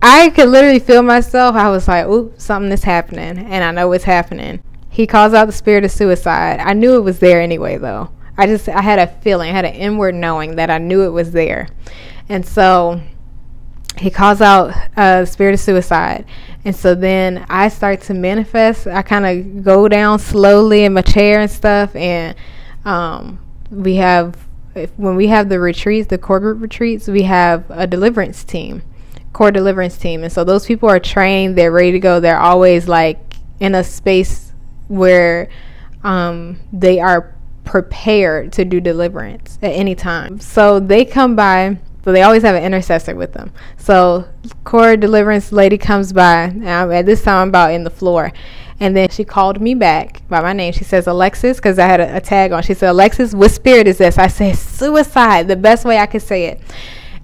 I 0.00 0.30
could 0.30 0.48
literally 0.48 0.78
feel 0.78 1.02
myself. 1.02 1.56
I 1.56 1.70
was 1.70 1.88
like, 1.88 2.06
"Oop, 2.06 2.40
something 2.40 2.70
is 2.70 2.84
happening," 2.84 3.38
and 3.38 3.64
I 3.64 3.72
know 3.72 3.90
it's 3.92 4.04
happening. 4.04 4.60
He 4.88 5.08
calls 5.08 5.34
out 5.34 5.46
the 5.46 5.52
spirit 5.52 5.84
of 5.84 5.90
suicide. 5.90 6.60
I 6.60 6.72
knew 6.72 6.94
it 6.94 7.02
was 7.02 7.18
there 7.18 7.40
anyway, 7.40 7.78
though. 7.78 8.10
I 8.36 8.46
just 8.46 8.68
I 8.68 8.80
had 8.80 9.00
a 9.00 9.08
feeling, 9.08 9.50
I 9.50 9.54
had 9.54 9.64
an 9.64 9.74
inward 9.74 10.14
knowing 10.14 10.54
that 10.54 10.70
I 10.70 10.78
knew 10.78 11.02
it 11.02 11.10
was 11.10 11.32
there, 11.32 11.68
and 12.28 12.46
so 12.46 13.00
he 13.98 14.10
calls 14.10 14.40
out 14.40 14.72
uh, 14.96 15.24
spirit 15.24 15.54
of 15.54 15.60
suicide, 15.60 16.24
and 16.68 16.76
so 16.76 16.94
then 16.94 17.46
I 17.48 17.68
start 17.68 18.02
to 18.02 18.14
manifest. 18.14 18.86
I 18.86 19.00
kind 19.00 19.24
of 19.24 19.64
go 19.64 19.88
down 19.88 20.18
slowly 20.18 20.84
in 20.84 20.92
my 20.92 21.00
chair 21.00 21.40
and 21.40 21.50
stuff, 21.50 21.96
and 21.96 22.36
um, 22.84 23.40
we 23.70 23.96
have 23.96 24.36
when 24.96 25.16
we 25.16 25.28
have 25.28 25.48
the 25.48 25.58
retreats, 25.58 26.08
the 26.08 26.18
core 26.18 26.40
group 26.40 26.60
retreats, 26.60 27.08
we 27.08 27.22
have 27.22 27.64
a 27.70 27.86
deliverance 27.86 28.44
team 28.44 28.82
core 29.32 29.50
deliverance 29.50 29.96
team. 29.96 30.22
And 30.24 30.32
so 30.32 30.44
those 30.44 30.66
people 30.66 30.88
are 30.88 31.00
trained, 31.00 31.56
they're 31.56 31.72
ready 31.72 31.92
to 31.92 31.98
go. 32.00 32.20
They're 32.20 32.40
always 32.40 32.88
like 32.88 33.18
in 33.60 33.74
a 33.74 33.84
space 33.84 34.52
where 34.88 35.48
um, 36.02 36.58
they 36.72 37.00
are 37.00 37.34
prepared 37.64 38.52
to 38.54 38.64
do 38.64 38.80
deliverance 38.80 39.58
at 39.62 39.72
any 39.72 39.94
time. 39.94 40.40
So 40.40 40.80
they 40.80 41.04
come 41.04 41.36
by. 41.36 41.78
So 42.08 42.12
they 42.12 42.22
always 42.22 42.42
have 42.42 42.54
an 42.54 42.64
intercessor 42.64 43.14
with 43.14 43.34
them. 43.34 43.52
So 43.76 44.26
core 44.64 44.96
deliverance 44.96 45.52
lady 45.52 45.76
comes 45.76 46.10
by. 46.10 46.46
Now 46.54 46.90
at 46.90 47.04
this 47.04 47.22
time 47.22 47.36
I'm 47.36 47.48
about 47.50 47.72
in 47.72 47.84
the 47.84 47.90
floor. 47.90 48.32
And 48.80 48.96
then 48.96 49.10
she 49.10 49.24
called 49.24 49.60
me 49.60 49.74
back 49.74 50.26
by 50.26 50.40
my 50.40 50.54
name. 50.54 50.72
She 50.72 50.84
says, 50.84 51.06
Alexis, 51.06 51.58
because 51.58 51.78
I 51.78 51.86
had 51.86 52.00
a, 52.00 52.16
a, 52.16 52.20
tag 52.22 52.52
on. 52.52 52.62
She 52.62 52.72
said, 52.72 52.88
Alexis, 52.88 53.34
what 53.34 53.50
spirit 53.50 53.86
is 53.86 53.98
this? 53.98 54.16
I 54.16 54.28
said, 54.28 54.56
suicide, 54.56 55.48
the 55.48 55.56
best 55.56 55.84
way 55.84 55.98
I 55.98 56.06
could 56.06 56.22
say 56.22 56.46
it 56.46 56.62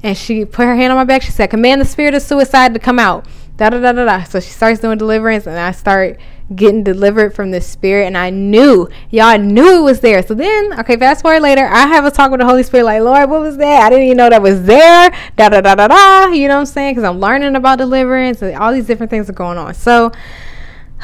and 0.05 0.19
she 0.19 0.45
put 0.45 0.67
her 0.67 0.77
hand 0.77 0.93
on 0.93 0.99
my 0.99 1.05
back. 1.05 1.23
She 1.23 1.31
said, 1.31 1.49
"Command 1.49 1.81
the 1.81 1.87
spirit 1.87 2.15
of 2.15 2.21
suicide 2.21 2.75
to 2.75 2.79
come 2.79 2.99
out." 2.99 3.27
Da 3.57 3.71
da 3.71 3.81
da 3.81 3.93
da 3.93 4.05
da. 4.05 4.25
So 4.25 4.39
she 4.39 4.51
starts 4.51 4.81
doing 4.81 4.99
deliverance, 4.99 5.47
and 5.47 5.59
I 5.59 5.73
start 5.73 6.19
getting 6.55 6.85
delivered 6.85 7.35
from 7.35 7.51
the 7.51 7.61
spirit, 7.61 8.07
and 8.07 8.19
I 8.19 8.31
knew 8.31 8.89
y'all 9.11 9.39
knew 9.39 9.81
it 9.81 9.83
was 9.83 10.01
there. 10.01 10.23
So 10.23 10.35
then, 10.35 10.79
okay, 10.81 10.97
fast 10.97 11.23
forward 11.23 11.41
later, 11.41 11.67
I 11.67 11.87
have 11.87 12.05
a 12.05 12.11
talk 12.11 12.31
with 12.31 12.41
the 12.41 12.47
Holy 12.47 12.63
Spirit, 12.63 12.85
like, 12.85 13.03
Lord, 13.03 13.31
what 13.31 13.41
was 13.41 13.57
that? 13.57 13.83
I 13.83 13.91
didn't 13.91 14.05
even 14.05 14.17
know 14.17 14.31
that 14.31 14.43
was 14.43 14.63
there. 14.65 15.11
Da 15.37 15.49
da 15.49 15.61
da 15.61 15.75
da 15.75 15.89
da. 15.89 16.27
You 16.33 16.49
know 16.49 16.55
what 16.55 16.61
I'm 16.61 16.67
saying? 16.67 16.95
Because 16.95 17.05
I'm 17.05 17.21
learning 17.21 17.57
about 17.57 17.79
deliverance, 17.79 18.43
and 18.43 18.57
all 18.57 18.73
these 18.73 18.87
different 18.87 19.11
things 19.11 19.31
are 19.31 19.35
going 19.35 19.59
on. 19.59 19.75
So, 19.75 20.13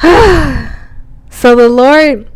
so 1.29 1.55
the 1.55 1.69
Lord 1.69 2.29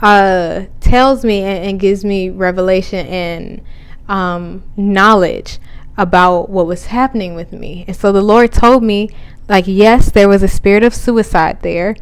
uh 0.00 0.66
tells 0.80 1.24
me 1.24 1.40
and, 1.42 1.64
and 1.64 1.80
gives 1.80 2.04
me 2.04 2.30
revelation 2.30 3.06
and 3.08 3.60
um, 4.08 4.62
knowledge 4.76 5.58
about 5.96 6.48
what 6.48 6.66
was 6.66 6.86
happening 6.86 7.34
with 7.34 7.52
me. 7.52 7.84
And 7.86 7.96
so 7.96 8.12
the 8.12 8.22
Lord 8.22 8.52
told 8.52 8.82
me, 8.82 9.10
like, 9.48 9.64
yes, 9.66 10.10
there 10.10 10.28
was 10.28 10.42
a 10.42 10.48
spirit 10.48 10.82
of 10.82 10.94
suicide 10.94 11.62
there. 11.62 11.96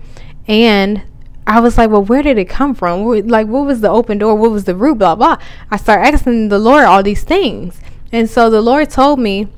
And 0.49 1.03
I 1.47 1.61
was 1.61 1.79
like, 1.79 1.91
well, 1.91 2.03
where 2.03 2.23
did 2.23 2.39
it 2.39 2.49
come 2.49 2.75
from? 2.75 3.05
Like, 3.29 3.47
what 3.47 3.67
was 3.67 3.81
the 3.81 3.89
open 3.89 4.19
door? 4.19 4.35
What 4.35 4.51
was 4.51 4.65
the 4.65 4.75
root? 4.75 4.99
Blah, 4.99 5.15
blah. 5.15 5.39
I 5.71 5.77
started 5.77 6.15
asking 6.15 6.49
the 6.49 6.59
Lord 6.59 6.85
all 6.85 7.03
these 7.03 7.23
things. 7.23 7.81
And 8.13 8.29
so 8.29 8.51
the 8.51 8.61
Lord 8.61 8.91
told 8.91 9.19
me, 9.19 9.49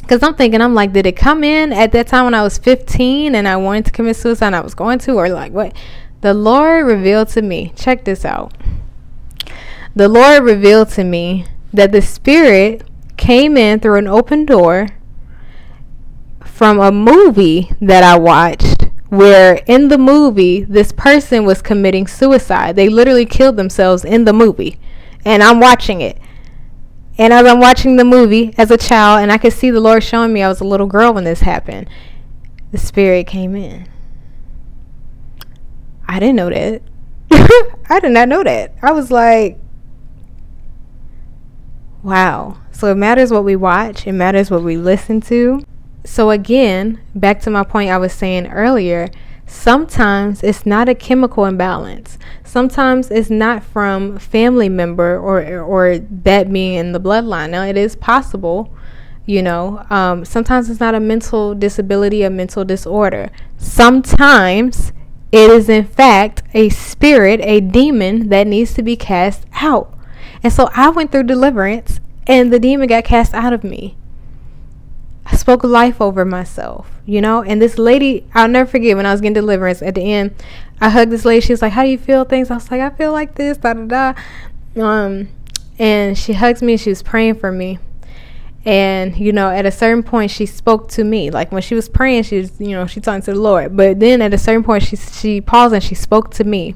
because 0.00 0.22
I'm 0.22 0.34
thinking, 0.34 0.60
I'm 0.60 0.74
like, 0.74 0.92
did 0.92 1.06
it 1.06 1.16
come 1.16 1.44
in 1.44 1.72
at 1.72 1.92
that 1.92 2.08
time 2.08 2.24
when 2.24 2.34
I 2.34 2.42
was 2.42 2.58
15 2.58 3.34
and 3.34 3.46
I 3.46 3.56
wanted 3.56 3.86
to 3.86 3.92
commit 3.92 4.16
suicide 4.16 4.48
and 4.48 4.56
I 4.56 4.60
was 4.60 4.74
going 4.74 4.98
to? 5.00 5.12
Or 5.12 5.28
like, 5.28 5.52
what? 5.52 5.74
The 6.22 6.34
Lord 6.34 6.86
revealed 6.86 7.28
to 7.28 7.42
me, 7.42 7.72
check 7.76 8.04
this 8.04 8.24
out. 8.24 8.54
The 9.94 10.08
Lord 10.08 10.44
revealed 10.44 10.88
to 10.90 11.04
me 11.04 11.46
that 11.72 11.92
the 11.92 12.00
spirit 12.00 12.84
came 13.16 13.56
in 13.56 13.80
through 13.80 13.98
an 13.98 14.06
open 14.06 14.46
door 14.46 14.88
from 16.62 16.78
a 16.78 16.92
movie 16.92 17.72
that 17.80 18.04
I 18.04 18.16
watched 18.16 18.84
where 19.08 19.64
in 19.66 19.88
the 19.88 19.98
movie 19.98 20.62
this 20.62 20.92
person 20.92 21.44
was 21.44 21.60
committing 21.60 22.06
suicide. 22.06 22.76
They 22.76 22.88
literally 22.88 23.26
killed 23.26 23.56
themselves 23.56 24.04
in 24.04 24.26
the 24.26 24.32
movie. 24.32 24.78
And 25.24 25.42
I'm 25.42 25.58
watching 25.58 26.00
it. 26.00 26.18
And 27.18 27.32
as 27.32 27.46
I'm 27.46 27.58
watching 27.58 27.96
the 27.96 28.04
movie 28.04 28.54
as 28.56 28.70
a 28.70 28.76
child 28.76 29.22
and 29.22 29.32
I 29.32 29.38
could 29.38 29.52
see 29.52 29.72
the 29.72 29.80
Lord 29.80 30.04
showing 30.04 30.32
me 30.32 30.40
I 30.40 30.46
was 30.46 30.60
a 30.60 30.64
little 30.64 30.86
girl 30.86 31.12
when 31.12 31.24
this 31.24 31.40
happened, 31.40 31.88
the 32.70 32.78
spirit 32.78 33.26
came 33.26 33.56
in. 33.56 33.88
I 36.06 36.20
didn't 36.20 36.36
know 36.36 36.50
that. 36.50 36.82
I 37.90 37.98
did 37.98 38.12
not 38.12 38.28
know 38.28 38.44
that. 38.44 38.76
I 38.80 38.92
was 38.92 39.10
like, 39.10 39.58
Wow. 42.04 42.58
So 42.70 42.92
it 42.92 42.94
matters 42.94 43.32
what 43.32 43.42
we 43.42 43.56
watch, 43.56 44.06
it 44.06 44.12
matters 44.12 44.48
what 44.48 44.62
we 44.62 44.76
listen 44.76 45.20
to. 45.22 45.64
So, 46.04 46.30
again, 46.30 47.00
back 47.14 47.40
to 47.42 47.50
my 47.50 47.62
point 47.62 47.90
I 47.90 47.98
was 47.98 48.12
saying 48.12 48.48
earlier, 48.48 49.08
sometimes 49.46 50.42
it's 50.42 50.66
not 50.66 50.88
a 50.88 50.94
chemical 50.94 51.44
imbalance. 51.44 52.18
Sometimes 52.44 53.10
it's 53.10 53.30
not 53.30 53.62
from 53.62 54.18
family 54.18 54.68
member 54.68 55.18
or 55.18 55.60
or 55.60 55.98
that 55.98 56.52
being 56.52 56.74
in 56.74 56.92
the 56.92 57.00
bloodline. 57.00 57.50
Now 57.50 57.64
it 57.64 57.76
is 57.76 57.96
possible, 57.96 58.74
you 59.26 59.42
know. 59.42 59.86
Um, 59.90 60.24
sometimes 60.24 60.68
it's 60.68 60.80
not 60.80 60.94
a 60.94 61.00
mental 61.00 61.54
disability, 61.54 62.22
a 62.22 62.30
mental 62.30 62.64
disorder. 62.64 63.30
Sometimes 63.56 64.92
it 65.30 65.50
is 65.50 65.68
in 65.68 65.84
fact 65.84 66.42
a 66.52 66.68
spirit, 66.68 67.40
a 67.42 67.60
demon 67.60 68.28
that 68.28 68.46
needs 68.46 68.74
to 68.74 68.82
be 68.82 68.96
cast 68.96 69.46
out. 69.54 69.96
And 70.42 70.52
so 70.52 70.68
I 70.74 70.90
went 70.90 71.12
through 71.12 71.22
deliverance 71.24 72.00
and 72.26 72.52
the 72.52 72.58
demon 72.58 72.88
got 72.88 73.04
cast 73.04 73.32
out 73.32 73.52
of 73.52 73.64
me. 73.64 73.96
I 75.26 75.36
spoke 75.36 75.64
life 75.64 76.00
over 76.00 76.24
myself, 76.24 76.90
you 77.06 77.20
know. 77.20 77.42
And 77.42 77.60
this 77.62 77.78
lady, 77.78 78.26
I'll 78.34 78.48
never 78.48 78.68
forget 78.68 78.96
when 78.96 79.06
I 79.06 79.12
was 79.12 79.20
getting 79.20 79.34
deliverance 79.34 79.82
at 79.82 79.94
the 79.94 80.12
end. 80.12 80.34
I 80.80 80.88
hugged 80.88 81.12
this 81.12 81.24
lady. 81.24 81.40
She 81.40 81.52
was 81.52 81.62
like, 81.62 81.72
"How 81.72 81.84
do 81.84 81.88
you 81.88 81.98
feel?" 81.98 82.24
Things. 82.24 82.50
I 82.50 82.54
was 82.54 82.70
like, 82.70 82.80
"I 82.80 82.90
feel 82.90 83.12
like 83.12 83.36
this." 83.36 83.58
Da 83.58 83.74
da 83.74 84.14
da. 84.74 84.82
Um, 84.82 85.28
and 85.78 86.16
she 86.18 86.32
hugs 86.32 86.62
me. 86.62 86.76
She 86.76 86.90
was 86.90 87.02
praying 87.02 87.36
for 87.36 87.52
me. 87.52 87.78
And 88.64 89.16
you 89.16 89.32
know, 89.32 89.50
at 89.50 89.66
a 89.66 89.72
certain 89.72 90.02
point, 90.02 90.30
she 90.30 90.46
spoke 90.46 90.88
to 90.90 91.04
me. 91.04 91.30
Like 91.30 91.52
when 91.52 91.62
she 91.62 91.74
was 91.74 91.88
praying, 91.88 92.24
she 92.24 92.38
was, 92.38 92.60
you 92.60 92.70
know, 92.70 92.86
she 92.86 93.00
talking 93.00 93.22
to 93.22 93.32
the 93.32 93.40
Lord. 93.40 93.76
But 93.76 94.00
then 94.00 94.22
at 94.22 94.34
a 94.34 94.38
certain 94.38 94.62
point, 94.64 94.84
she 94.84 94.96
she 94.96 95.40
paused 95.40 95.74
and 95.74 95.82
she 95.82 95.94
spoke 95.94 96.30
to 96.34 96.44
me. 96.44 96.74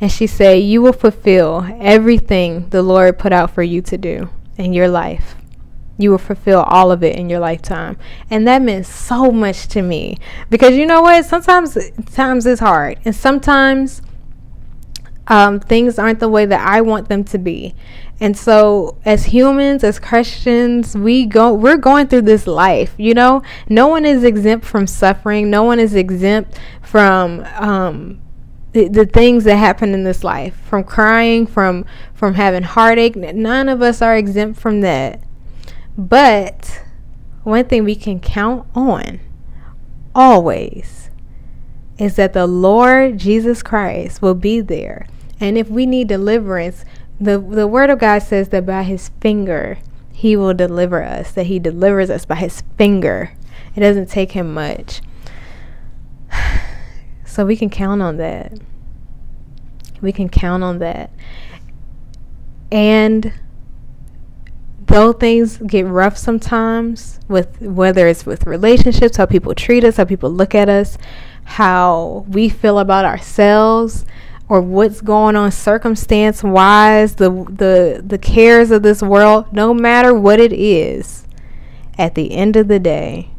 And 0.00 0.10
she 0.10 0.26
said, 0.26 0.62
You 0.62 0.80
will 0.80 0.94
fulfill 0.94 1.66
everything 1.78 2.68
the 2.70 2.82
Lord 2.82 3.18
put 3.18 3.32
out 3.32 3.50
for 3.50 3.62
you 3.62 3.82
to 3.82 3.98
do 3.98 4.30
in 4.56 4.72
your 4.72 4.88
life. 4.88 5.34
You 6.00 6.10
will 6.10 6.18
fulfill 6.18 6.62
all 6.62 6.90
of 6.90 7.02
it 7.02 7.16
in 7.16 7.28
your 7.28 7.40
lifetime. 7.40 7.96
And 8.30 8.46
that 8.48 8.62
meant 8.62 8.86
so 8.86 9.30
much 9.30 9.68
to 9.68 9.82
me. 9.82 10.16
Because 10.48 10.76
you 10.76 10.86
know 10.86 11.02
what? 11.02 11.24
Sometimes 11.24 11.76
times 12.12 12.46
it's 12.46 12.60
hard. 12.60 12.98
And 13.04 13.14
sometimes 13.14 14.02
um, 15.26 15.60
things 15.60 15.98
aren't 15.98 16.20
the 16.20 16.28
way 16.28 16.46
that 16.46 16.66
I 16.66 16.80
want 16.80 17.08
them 17.08 17.24
to 17.24 17.38
be. 17.38 17.74
And 18.18 18.36
so 18.36 18.98
as 19.04 19.26
humans, 19.26 19.82
as 19.82 19.98
Christians, 19.98 20.96
we 20.96 21.24
go 21.24 21.54
we're 21.54 21.78
going 21.78 22.08
through 22.08 22.22
this 22.22 22.46
life, 22.46 22.94
you 22.98 23.14
know? 23.14 23.42
No 23.68 23.88
one 23.88 24.04
is 24.04 24.24
exempt 24.24 24.66
from 24.66 24.86
suffering. 24.86 25.48
No 25.48 25.62
one 25.62 25.78
is 25.78 25.94
exempt 25.94 26.58
from 26.82 27.46
um, 27.54 28.20
the, 28.72 28.88
the 28.88 29.06
things 29.06 29.44
that 29.44 29.56
happen 29.56 29.94
in 29.94 30.04
this 30.04 30.22
life 30.22 30.54
from 30.64 30.84
crying 30.84 31.46
from 31.46 31.84
from 32.14 32.34
having 32.34 32.62
heartache 32.62 33.16
none 33.16 33.68
of 33.68 33.82
us 33.82 34.00
are 34.00 34.16
exempt 34.16 34.60
from 34.60 34.80
that 34.80 35.20
but 36.08 36.82
one 37.42 37.64
thing 37.64 37.84
we 37.84 37.94
can 37.94 38.18
count 38.20 38.66
on 38.74 39.20
always 40.14 41.10
is 41.98 42.16
that 42.16 42.32
the 42.32 42.46
lord 42.46 43.18
jesus 43.18 43.62
christ 43.62 44.22
will 44.22 44.34
be 44.34 44.60
there 44.60 45.06
and 45.38 45.56
if 45.58 45.68
we 45.68 45.86
need 45.86 46.08
deliverance 46.08 46.84
the 47.20 47.38
the 47.38 47.66
word 47.66 47.90
of 47.90 47.98
god 47.98 48.20
says 48.20 48.48
that 48.48 48.64
by 48.64 48.82
his 48.82 49.10
finger 49.20 49.78
he 50.12 50.36
will 50.36 50.54
deliver 50.54 51.02
us 51.02 51.32
that 51.32 51.46
he 51.46 51.58
delivers 51.58 52.10
us 52.10 52.24
by 52.24 52.34
his 52.34 52.62
finger 52.78 53.32
it 53.76 53.80
doesn't 53.80 54.08
take 54.08 54.32
him 54.32 54.52
much 54.52 55.00
so 57.24 57.44
we 57.44 57.56
can 57.56 57.70
count 57.70 58.02
on 58.02 58.16
that. 58.16 58.58
We 60.00 60.12
can 60.12 60.28
count 60.28 60.62
on 60.62 60.78
that. 60.78 61.10
And 62.72 63.32
though 64.90 65.12
things 65.12 65.56
get 65.58 65.86
rough 65.86 66.16
sometimes 66.16 67.20
with 67.28 67.60
whether 67.60 68.06
it's 68.08 68.26
with 68.26 68.46
relationships, 68.46 69.16
how 69.16 69.26
people 69.26 69.54
treat 69.54 69.84
us, 69.84 69.96
how 69.96 70.04
people 70.04 70.30
look 70.30 70.54
at 70.54 70.68
us, 70.68 70.98
how 71.44 72.24
we 72.28 72.48
feel 72.48 72.78
about 72.78 73.04
ourselves 73.04 74.04
or 74.48 74.60
what's 74.60 75.00
going 75.00 75.36
on 75.36 75.50
circumstance 75.52 76.42
wise, 76.42 77.14
the 77.14 77.30
the 77.30 78.02
the 78.04 78.18
cares 78.18 78.72
of 78.72 78.82
this 78.82 79.00
world, 79.00 79.52
no 79.52 79.72
matter 79.72 80.12
what 80.12 80.40
it 80.40 80.52
is, 80.52 81.24
at 81.96 82.16
the 82.16 82.32
end 82.32 82.56
of 82.56 82.66
the 82.66 82.80
day, 82.80 83.30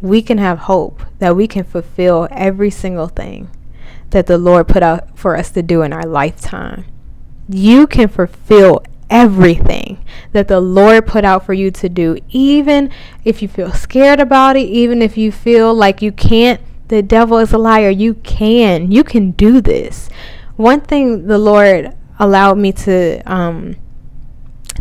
we 0.00 0.22
can 0.22 0.38
have 0.38 0.60
hope 0.60 1.02
that 1.18 1.36
we 1.36 1.46
can 1.46 1.62
fulfill 1.62 2.26
every 2.30 2.70
single 2.70 3.08
thing 3.08 3.50
that 4.10 4.26
the 4.26 4.38
Lord 4.38 4.66
put 4.66 4.82
out 4.82 5.18
for 5.18 5.36
us 5.36 5.50
to 5.50 5.62
do 5.62 5.82
in 5.82 5.92
our 5.92 6.06
lifetime. 6.06 6.86
You 7.48 7.86
can 7.86 8.08
fulfill 8.08 8.82
everything 9.10 10.02
that 10.32 10.48
the 10.48 10.60
Lord 10.60 11.06
put 11.06 11.24
out 11.24 11.44
for 11.44 11.52
you 11.52 11.70
to 11.72 11.88
do, 11.88 12.18
even 12.30 12.90
if 13.24 13.42
you 13.42 13.48
feel 13.48 13.72
scared 13.72 14.20
about 14.20 14.56
it, 14.56 14.68
even 14.68 15.02
if 15.02 15.18
you 15.18 15.32
feel 15.32 15.74
like 15.74 16.00
you 16.00 16.12
can't. 16.12 16.60
The 16.88 17.02
devil 17.02 17.38
is 17.38 17.52
a 17.52 17.58
liar. 17.58 17.90
You 17.90 18.14
can. 18.14 18.90
You 18.90 19.04
can 19.04 19.32
do 19.32 19.60
this. 19.60 20.08
One 20.56 20.80
thing 20.80 21.26
the 21.26 21.38
Lord 21.38 21.96
allowed 22.18 22.58
me 22.58 22.72
to 22.72 23.20
um, 23.32 23.76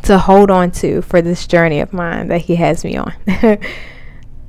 to 0.04 0.18
hold 0.18 0.50
on 0.50 0.72
to 0.72 1.02
for 1.02 1.22
this 1.22 1.46
journey 1.46 1.80
of 1.80 1.94
mine 1.94 2.28
that 2.30 2.42
He 2.42 2.56
has 2.56 2.84
me 2.84 2.98
on. 2.98 3.14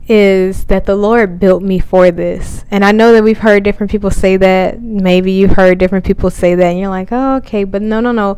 is 0.09 0.65
that 0.65 0.87
the 0.87 0.97
Lord 0.97 1.39
built 1.39 1.63
me 1.63 1.79
for 1.79 2.11
this. 2.11 2.65
And 2.73 2.85
I 2.85 2.91
know 2.91 3.13
that 3.13 3.23
we've 3.23 3.39
heard 3.39 3.63
different 3.63 3.93
people 3.93 4.11
say 4.11 4.37
that. 4.39 4.83
Maybe 4.83 5.31
you've 5.31 5.53
heard 5.53 5.79
different 5.79 6.05
people 6.05 6.31
say 6.31 6.57
that, 6.57 6.67
and 6.67 6.81
you're 6.81 6.89
like, 6.89 7.11
oh, 7.13 7.37
okay, 7.37 7.63
but 7.63 7.81
no, 7.81 8.01
no, 8.01 8.11
no. 8.11 8.37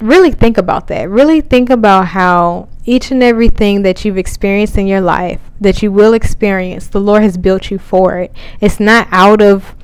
Really 0.00 0.30
think 0.30 0.58
about 0.58 0.88
that. 0.88 1.08
Really 1.08 1.40
think 1.40 1.70
about 1.70 2.08
how 2.08 2.68
each 2.84 3.10
and 3.10 3.22
everything 3.22 3.82
that 3.82 4.04
you've 4.04 4.18
experienced 4.18 4.76
in 4.76 4.86
your 4.86 5.00
life, 5.00 5.40
that 5.60 5.82
you 5.82 5.90
will 5.90 6.12
experience, 6.12 6.88
the 6.88 7.00
Lord 7.00 7.22
has 7.22 7.36
built 7.36 7.70
you 7.70 7.78
for 7.78 8.18
it. 8.18 8.32
It's 8.60 8.80
not 8.80 9.08
out 9.10 9.40
of. 9.40 9.74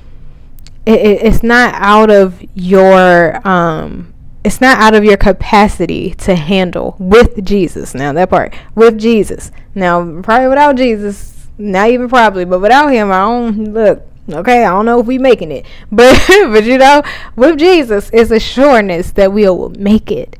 It, 0.86 1.00
it, 1.00 1.22
it's 1.22 1.42
not 1.42 1.74
out 1.74 2.10
of 2.10 2.42
your 2.54 3.46
um, 3.46 4.14
it's 4.42 4.60
not 4.60 4.78
out 4.78 4.94
of 4.94 5.04
your 5.04 5.16
capacity 5.16 6.14
to 6.14 6.34
handle 6.34 6.96
with 6.98 7.44
Jesus. 7.44 7.94
Now 7.94 8.12
that 8.12 8.30
part 8.30 8.54
with 8.74 8.98
Jesus. 8.98 9.52
Now 9.74 10.22
probably 10.22 10.48
without 10.48 10.76
Jesus, 10.76 11.48
not 11.58 11.90
even 11.90 12.08
probably, 12.08 12.44
but 12.44 12.60
without 12.60 12.88
him, 12.88 13.12
I 13.12 13.20
don't 13.20 13.74
look. 13.74 14.06
Okay, 14.34 14.64
I 14.64 14.70
don't 14.70 14.86
know 14.86 15.00
if 15.00 15.06
we 15.06 15.18
making 15.18 15.52
it, 15.52 15.66
but 15.92 16.18
but 16.28 16.64
you 16.64 16.78
know, 16.78 17.02
with 17.36 17.58
Jesus, 17.58 18.10
it's 18.12 18.30
a 18.30 18.40
sureness 18.40 19.12
that 19.12 19.32
we 19.32 19.48
will 19.48 19.70
make 19.70 20.10
it, 20.10 20.38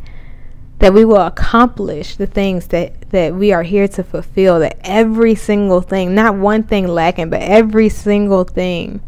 that 0.78 0.92
we 0.92 1.04
will 1.04 1.26
accomplish 1.26 2.16
the 2.16 2.26
things 2.26 2.68
that 2.68 3.10
that 3.10 3.34
we 3.34 3.52
are 3.52 3.62
here 3.62 3.88
to 3.88 4.02
fulfill. 4.02 4.60
That 4.60 4.78
every 4.82 5.34
single 5.34 5.80
thing, 5.80 6.14
not 6.14 6.36
one 6.36 6.62
thing 6.62 6.86
lacking, 6.86 7.30
but 7.30 7.42
every 7.42 7.88
single 7.88 8.44
thing 8.44 9.00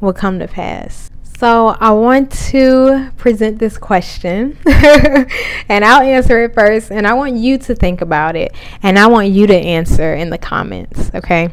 will 0.00 0.12
come 0.12 0.38
to 0.38 0.48
pass. 0.48 1.10
So 1.38 1.76
I 1.80 1.90
want 1.90 2.30
to 2.50 3.10
present 3.16 3.58
this 3.58 3.76
question 3.76 4.56
and 4.66 5.84
I'll 5.84 6.02
answer 6.02 6.44
it 6.44 6.54
first 6.54 6.92
and 6.92 7.06
I 7.06 7.12
want 7.14 7.36
you 7.36 7.58
to 7.58 7.74
think 7.74 8.00
about 8.00 8.36
it 8.36 8.54
and 8.82 8.98
I 8.98 9.08
want 9.08 9.28
you 9.28 9.46
to 9.48 9.54
answer 9.54 10.14
in 10.14 10.30
the 10.30 10.38
comments, 10.38 11.10
okay? 11.12 11.50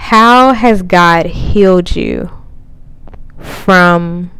How 0.00 0.52
has 0.54 0.82
God 0.82 1.26
healed 1.26 1.94
you 1.94 2.30
from 3.38 4.30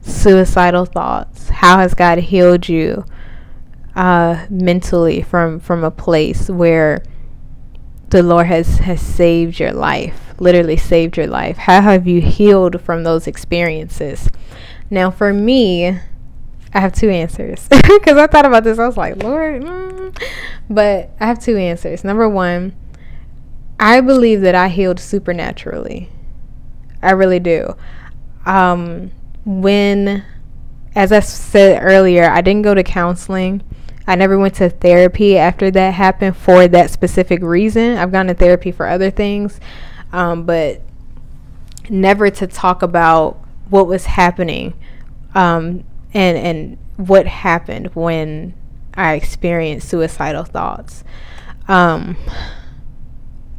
suicidal 0.00 0.86
thoughts? 0.86 1.50
How 1.50 1.78
has 1.78 1.94
God 1.94 2.18
healed 2.18 2.68
you 2.68 3.04
uh, 3.94 4.46
mentally 4.48 5.20
from 5.20 5.60
from 5.60 5.84
a 5.84 5.90
place 5.90 6.48
where 6.48 7.02
the 8.08 8.22
Lord 8.22 8.46
has 8.46 8.78
has 8.78 9.00
saved 9.00 9.60
your 9.60 9.72
life? 9.72 10.28
literally 10.40 10.76
saved 10.76 11.16
your 11.16 11.26
life? 11.26 11.56
How 11.56 11.80
have 11.80 12.06
you 12.06 12.20
healed 12.20 12.80
from 12.80 13.04
those 13.04 13.26
experiences? 13.26 14.28
Now, 14.90 15.10
for 15.10 15.32
me, 15.32 15.88
I 16.72 16.80
have 16.80 16.92
two 16.92 17.10
answers 17.10 17.66
because 17.68 18.16
I 18.16 18.26
thought 18.26 18.46
about 18.46 18.64
this. 18.64 18.78
I 18.78 18.86
was 18.86 18.96
like, 18.96 19.22
Lord, 19.22 19.62
mm. 19.62 20.22
but 20.70 21.10
I 21.20 21.26
have 21.26 21.38
two 21.42 21.56
answers. 21.56 22.04
Number 22.04 22.28
one, 22.28 22.74
I 23.80 24.00
believe 24.00 24.40
that 24.40 24.54
I 24.54 24.68
healed 24.68 24.98
supernaturally. 24.98 26.08
I 27.02 27.12
really 27.12 27.38
do. 27.38 27.76
Um, 28.44 29.12
when, 29.44 30.24
as 30.94 31.12
I 31.12 31.20
said 31.20 31.82
earlier, 31.82 32.28
I 32.28 32.40
didn't 32.40 32.62
go 32.62 32.74
to 32.74 32.82
counseling. 32.82 33.62
I 34.06 34.16
never 34.16 34.38
went 34.38 34.54
to 34.56 34.70
therapy 34.70 35.36
after 35.36 35.70
that 35.70 35.94
happened 35.94 36.36
for 36.36 36.66
that 36.66 36.90
specific 36.90 37.42
reason. 37.42 37.98
I've 37.98 38.10
gone 38.10 38.26
to 38.28 38.34
therapy 38.34 38.72
for 38.72 38.86
other 38.86 39.10
things, 39.10 39.60
um, 40.12 40.44
but 40.44 40.80
never 41.90 42.30
to 42.30 42.46
talk 42.46 42.82
about 42.82 43.38
what 43.68 43.86
was 43.86 44.06
happening 44.06 44.74
um, 45.34 45.84
and 46.14 46.38
and 46.38 46.78
what 46.96 47.26
happened 47.26 47.94
when 47.94 48.54
I 48.94 49.14
experienced 49.14 49.88
suicidal 49.88 50.44
thoughts. 50.44 51.04
Um, 51.68 52.16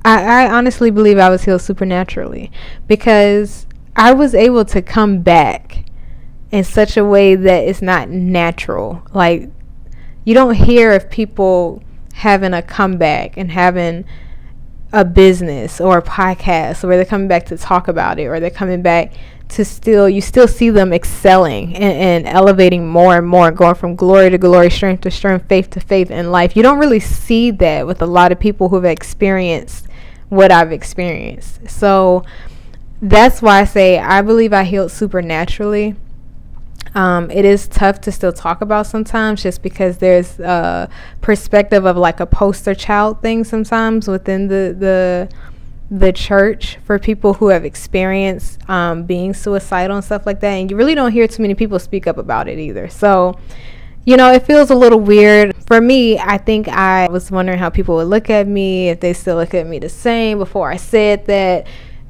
I, 0.03 0.45
I 0.45 0.51
honestly 0.51 0.91
believe 0.91 1.17
I 1.17 1.29
was 1.29 1.43
healed 1.43 1.61
supernaturally 1.61 2.51
because 2.87 3.67
I 3.95 4.13
was 4.13 4.33
able 4.33 4.65
to 4.65 4.81
come 4.81 5.21
back 5.21 5.85
in 6.51 6.63
such 6.63 6.97
a 6.97 7.05
way 7.05 7.35
that 7.35 7.63
it's 7.65 7.81
not 7.81 8.09
natural. 8.09 9.03
Like 9.13 9.49
you 10.23 10.33
don't 10.33 10.55
hear 10.55 10.93
of 10.93 11.09
people 11.09 11.83
having 12.13 12.53
a 12.53 12.61
comeback 12.61 13.37
and 13.37 13.51
having 13.51 14.05
a 14.91 15.05
business 15.05 15.79
or 15.79 15.99
a 15.99 16.01
podcast 16.01 16.83
where 16.83 16.97
they're 16.97 17.05
coming 17.05 17.27
back 17.27 17.45
to 17.45 17.57
talk 17.57 17.87
about 17.87 18.19
it 18.19 18.25
or 18.25 18.39
they're 18.39 18.49
coming 18.49 18.81
back 18.81 19.13
to 19.49 19.65
still 19.65 20.07
you 20.07 20.21
still 20.21 20.47
see 20.47 20.69
them 20.69 20.93
excelling 20.93 21.75
and, 21.75 22.25
and, 22.25 22.27
elevating 22.27 22.87
more 22.87 23.17
and 23.17 23.27
more 23.27 23.51
going 23.51 23.75
from 23.75 23.95
glory 23.95 24.29
to 24.29 24.37
glory 24.37 24.69
strength 24.69 25.01
to 25.01 25.11
strength 25.11 25.47
faith 25.49 25.69
to 25.71 25.79
faith 25.79 26.11
in 26.11 26.31
life. 26.31 26.55
You 26.55 26.61
don't 26.61 26.77
really 26.77 26.99
see 26.99 27.51
that 27.51 27.87
with 27.87 28.01
a 28.01 28.05
lot 28.05 28.31
of 28.31 28.39
people 28.39 28.69
who've 28.69 28.85
experienced 28.85 29.87
what 30.29 30.51
i've 30.51 30.71
experienced. 30.71 31.67
So 31.67 32.23
that's 33.01 33.41
why 33.41 33.61
i 33.61 33.63
say 33.65 33.97
i 33.97 34.21
believe 34.21 34.53
i 34.53 34.63
healed 34.63 34.91
supernaturally. 34.91 35.95
Um, 36.95 37.29
it 37.29 37.45
is 37.45 37.67
tough 37.67 38.01
to 38.01 38.11
still 38.11 38.33
talk 38.33 38.61
about 38.61 38.87
sometimes 38.87 39.43
just 39.43 39.61
because 39.61 39.97
there's 39.97 40.39
a 40.39 40.89
perspective 41.21 41.85
of 41.85 41.97
like 41.97 42.19
a 42.19 42.25
poster 42.25 42.73
child 42.73 43.21
thing 43.21 43.43
sometimes 43.43 44.07
within 44.07 44.47
the 44.47 44.75
the 44.77 45.29
the 45.91 46.13
church 46.13 46.77
for 46.83 46.99
people 46.99 47.35
who 47.35 47.47
have 47.47 47.65
experienced 47.65 48.59
um, 48.69 49.03
being 49.03 49.33
suicidal 49.33 49.95
and 49.95 50.05
stuff 50.05 50.25
like 50.25 50.39
that 50.39 50.53
and 50.53 50.69
you 50.69 50.77
really 50.77 50.93
don't 50.93 51.11
hear 51.11 51.27
too 51.27 51.41
many 51.41 51.55
people 51.55 51.79
speak 51.79 52.05
up 52.05 52.17
about 52.17 52.47
it 52.47 52.59
either 52.59 52.87
so 52.87 53.37
you 54.05 54.15
know 54.15 54.31
it 54.31 54.45
feels 54.45 54.69
a 54.69 54.75
little 54.75 54.99
weird 54.99 55.55
for 55.65 55.81
me 55.81 56.19
i 56.19 56.37
think 56.37 56.67
i 56.67 57.07
was 57.09 57.31
wondering 57.31 57.57
how 57.57 57.69
people 57.69 57.95
would 57.95 58.07
look 58.07 58.29
at 58.29 58.47
me 58.47 58.89
if 58.89 58.99
they 58.99 59.13
still 59.13 59.35
look 59.35 59.53
at 59.53 59.65
me 59.65 59.79
the 59.79 59.89
same 59.89 60.37
before 60.37 60.71
i 60.71 60.77
said 60.77 61.25
that 61.25 61.65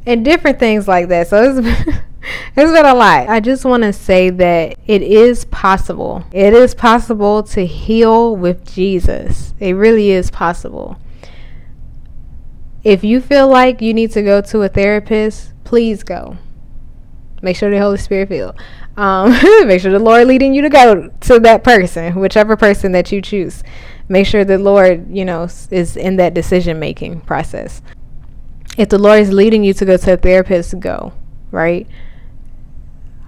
and 0.05 0.25
different 0.25 0.59
things 0.59 0.87
like 0.87 1.07
that 1.07 1.27
so 1.27 1.57
it's 1.57 1.97
it's 2.55 2.71
been 2.71 2.85
a 2.85 2.93
lot. 2.93 3.29
I 3.29 3.39
just 3.39 3.65
want 3.65 3.83
to 3.83 3.93
say 3.93 4.29
that 4.29 4.77
it 4.87 5.01
is 5.01 5.45
possible. 5.45 6.23
It 6.31 6.53
is 6.53 6.75
possible 6.75 7.43
to 7.43 7.65
heal 7.65 8.35
with 8.35 8.65
Jesus. 8.65 9.53
It 9.59 9.73
really 9.73 10.11
is 10.11 10.29
possible. 10.29 10.97
If 12.83 13.03
you 13.03 13.19
feel 13.19 13.47
like 13.47 13.81
you 13.81 13.93
need 13.93 14.11
to 14.11 14.21
go 14.21 14.41
to 14.41 14.61
a 14.61 14.69
therapist, 14.69 15.53
please 15.63 16.03
go. 16.03 16.37
Make 17.41 17.55
sure 17.55 17.69
the 17.69 17.79
Holy 17.79 17.97
Spirit 17.97 18.29
feel. 18.29 18.55
Um, 18.97 19.31
make 19.67 19.81
sure 19.81 19.91
the 19.91 19.99
Lord 19.99 20.27
leading 20.27 20.53
you 20.53 20.61
to 20.61 20.69
go 20.69 21.09
to 21.09 21.39
that 21.39 21.63
person, 21.63 22.15
whichever 22.15 22.55
person 22.55 22.91
that 22.93 23.11
you 23.11 23.21
choose. 23.21 23.63
Make 24.07 24.25
sure 24.25 24.43
the 24.43 24.57
Lord, 24.57 25.09
you 25.09 25.25
know, 25.25 25.43
is 25.43 25.95
in 25.95 26.15
that 26.17 26.33
decision 26.33 26.79
making 26.79 27.21
process. 27.21 27.81
If 28.77 28.89
the 28.89 28.97
Lord 28.97 29.19
is 29.19 29.31
leading 29.31 29.63
you 29.63 29.73
to 29.73 29.85
go 29.85 29.97
to 29.97 30.13
a 30.13 30.17
therapist, 30.17 30.79
go, 30.79 31.13
right? 31.51 31.87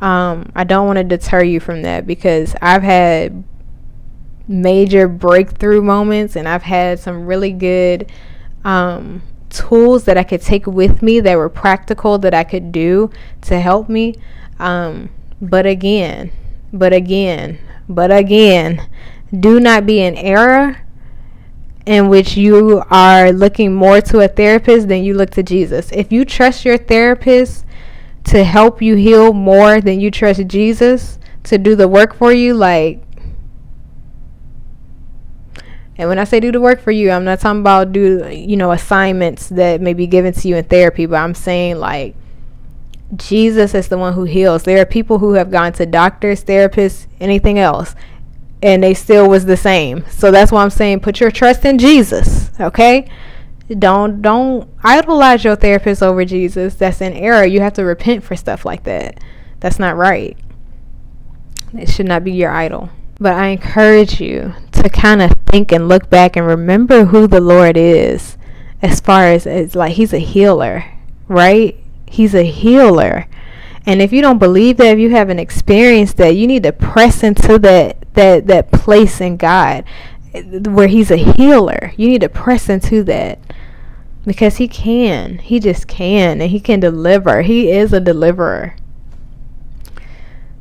Um, 0.01 0.51
I 0.55 0.63
don't 0.63 0.87
want 0.87 0.97
to 0.97 1.03
deter 1.03 1.43
you 1.43 1.59
from 1.59 1.83
that 1.83 2.07
because 2.07 2.55
I've 2.61 2.83
had 2.83 3.43
major 4.47 5.07
breakthrough 5.07 5.81
moments 5.81 6.35
and 6.35 6.47
I've 6.49 6.63
had 6.63 6.99
some 6.99 7.25
really 7.25 7.51
good 7.51 8.11
um, 8.65 9.21
tools 9.51 10.05
that 10.05 10.17
I 10.17 10.23
could 10.23 10.41
take 10.41 10.65
with 10.65 11.01
me 11.01 11.19
that 11.19 11.37
were 11.37 11.49
practical 11.49 12.17
that 12.19 12.33
I 12.33 12.43
could 12.43 12.71
do 12.71 13.11
to 13.41 13.59
help 13.59 13.89
me. 13.89 14.15
Um, 14.59 15.09
but 15.41 15.65
again, 15.65 16.31
but 16.73 16.93
again, 16.93 17.59
but 17.87 18.11
again, 18.11 18.87
do 19.37 19.59
not 19.59 19.85
be 19.85 20.01
in 20.01 20.15
error 20.15 20.81
in 21.85 22.09
which 22.09 22.37
you 22.37 22.83
are 22.89 23.31
looking 23.31 23.73
more 23.73 24.01
to 24.01 24.19
a 24.19 24.27
therapist 24.27 24.87
than 24.87 25.03
you 25.03 25.13
look 25.13 25.31
to 25.31 25.43
Jesus. 25.43 25.91
If 25.91 26.11
you 26.11 26.25
trust 26.25 26.63
your 26.63 26.77
therapist 26.77 27.65
to 28.25 28.43
help 28.43 28.81
you 28.81 28.95
heal 28.95 29.33
more 29.33 29.81
than 29.81 29.99
you 29.99 30.11
trust 30.11 30.45
Jesus 30.47 31.17
to 31.43 31.57
do 31.57 31.75
the 31.75 31.87
work 31.87 32.13
for 32.13 32.31
you, 32.31 32.53
like 32.53 33.01
And 36.01 36.09
when 36.09 36.17
I 36.17 36.23
say 36.23 36.39
do 36.39 36.51
the 36.51 36.59
work 36.59 36.81
for 36.81 36.89
you, 36.89 37.11
I'm 37.11 37.25
not 37.25 37.41
talking 37.41 37.61
about 37.61 37.91
do, 37.91 38.27
you 38.27 38.57
know, 38.57 38.71
assignments 38.71 39.49
that 39.49 39.81
may 39.81 39.93
be 39.93 40.07
given 40.07 40.33
to 40.33 40.47
you 40.47 40.55
in 40.55 40.63
therapy, 40.63 41.05
but 41.05 41.17
I'm 41.17 41.35
saying 41.35 41.77
like 41.77 42.15
Jesus 43.15 43.75
is 43.75 43.87
the 43.87 43.99
one 43.99 44.13
who 44.13 44.23
heals. 44.23 44.63
There 44.63 44.81
are 44.81 44.85
people 44.85 45.19
who 45.19 45.33
have 45.33 45.51
gone 45.51 45.73
to 45.73 45.85
doctors, 45.85 46.43
therapists, 46.43 47.05
anything 47.19 47.59
else, 47.59 47.93
and 48.63 48.81
they 48.81 48.95
still 48.95 49.29
was 49.29 49.45
the 49.45 49.55
same. 49.55 50.03
So 50.09 50.31
that's 50.31 50.51
why 50.51 50.63
I'm 50.63 50.71
saying 50.71 51.01
put 51.01 51.19
your 51.19 51.29
trust 51.29 51.65
in 51.65 51.77
Jesus, 51.77 52.49
okay? 52.59 53.07
Don't 53.69 54.23
don't 54.23 54.67
idolize 54.83 55.43
your 55.43 55.55
therapist 55.55 56.01
over 56.01 56.25
Jesus. 56.25 56.73
That's 56.73 57.01
an 57.01 57.13
error. 57.13 57.45
You 57.45 57.59
have 57.59 57.73
to 57.73 57.85
repent 57.85 58.23
for 58.23 58.35
stuff 58.35 58.65
like 58.65 58.85
that. 58.85 59.23
That's 59.59 59.77
not 59.77 59.97
right. 59.97 60.35
It 61.77 61.91
should 61.91 62.07
not 62.07 62.23
be 62.23 62.31
your 62.31 62.49
idol. 62.49 62.89
But 63.19 63.35
I 63.35 63.49
encourage 63.49 64.19
you 64.19 64.55
to 64.71 64.89
kind 64.89 65.21
of 65.21 65.31
think 65.51 65.71
and 65.71 65.89
look 65.89 66.09
back 66.09 66.35
and 66.35 66.47
remember 66.47 67.05
who 67.05 67.27
the 67.27 67.41
Lord 67.41 67.75
is 67.75 68.37
as 68.81 69.01
far 69.01 69.25
as 69.25 69.45
it's 69.45 69.75
like 69.75 69.93
he's 69.93 70.13
a 70.13 70.19
healer, 70.19 70.85
right? 71.27 71.77
He's 72.07 72.33
a 72.33 72.43
healer. 72.43 73.27
And 73.85 74.01
if 74.01 74.13
you 74.13 74.21
don't 74.21 74.37
believe 74.37 74.77
that, 74.77 74.93
if 74.93 74.99
you 74.99 75.09
haven't 75.09 75.39
experienced 75.39 76.17
that, 76.17 76.35
you 76.35 76.47
need 76.47 76.63
to 76.63 76.71
press 76.71 77.21
into 77.23 77.59
that 77.59 77.97
that 78.13 78.47
that 78.47 78.71
place 78.71 79.21
in 79.21 79.37
God 79.37 79.83
where 80.65 80.87
he's 80.87 81.11
a 81.11 81.17
healer. 81.17 81.91
You 81.97 82.07
need 82.07 82.21
to 82.21 82.29
press 82.29 82.69
into 82.69 83.03
that 83.03 83.39
because 84.25 84.57
he 84.57 84.67
can. 84.67 85.39
He 85.39 85.59
just 85.59 85.87
can 85.87 86.41
and 86.41 86.51
he 86.51 86.59
can 86.59 86.79
deliver. 86.79 87.41
He 87.41 87.71
is 87.71 87.91
a 87.91 87.99
deliverer. 87.99 88.75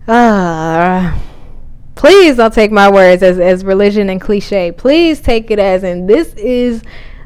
Ah. 0.09 1.14
Uh, 1.14 1.30
please 2.01 2.36
don't 2.36 2.55
take 2.55 2.72
my 2.72 2.90
words 2.90 3.22
as, 3.22 3.38
as 3.38 3.62
religion 3.62 4.09
and 4.09 4.22
cliche. 4.22 4.72
Please 4.72 5.20
take 5.20 5.51
it 5.51 5.59
as 5.59 5.84
in 5.84 6.07
this 6.07 6.32
is 6.32 6.82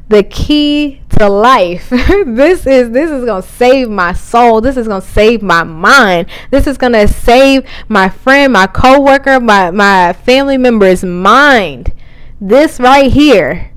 the 0.09 0.21
key 0.21 0.99
to 1.11 1.29
life. 1.29 1.89
this 2.25 2.67
is 2.67 2.89
this 2.89 3.09
is 3.09 3.23
going 3.23 3.41
to 3.41 3.47
save 3.47 3.89
my 3.89 4.11
soul. 4.11 4.59
This 4.59 4.75
is 4.75 4.85
going 4.85 5.01
to 5.01 5.07
save 5.07 5.41
my 5.41 5.63
mind. 5.63 6.27
This 6.51 6.67
is 6.67 6.77
going 6.77 6.91
to 6.91 7.07
save 7.07 7.65
my 7.87 8.09
friend, 8.09 8.51
my 8.51 8.67
coworker, 8.67 9.39
my 9.39 9.71
my 9.71 10.11
family 10.11 10.57
member's 10.57 11.05
mind. 11.05 11.93
This 12.41 12.77
right 12.77 13.09
here. 13.09 13.71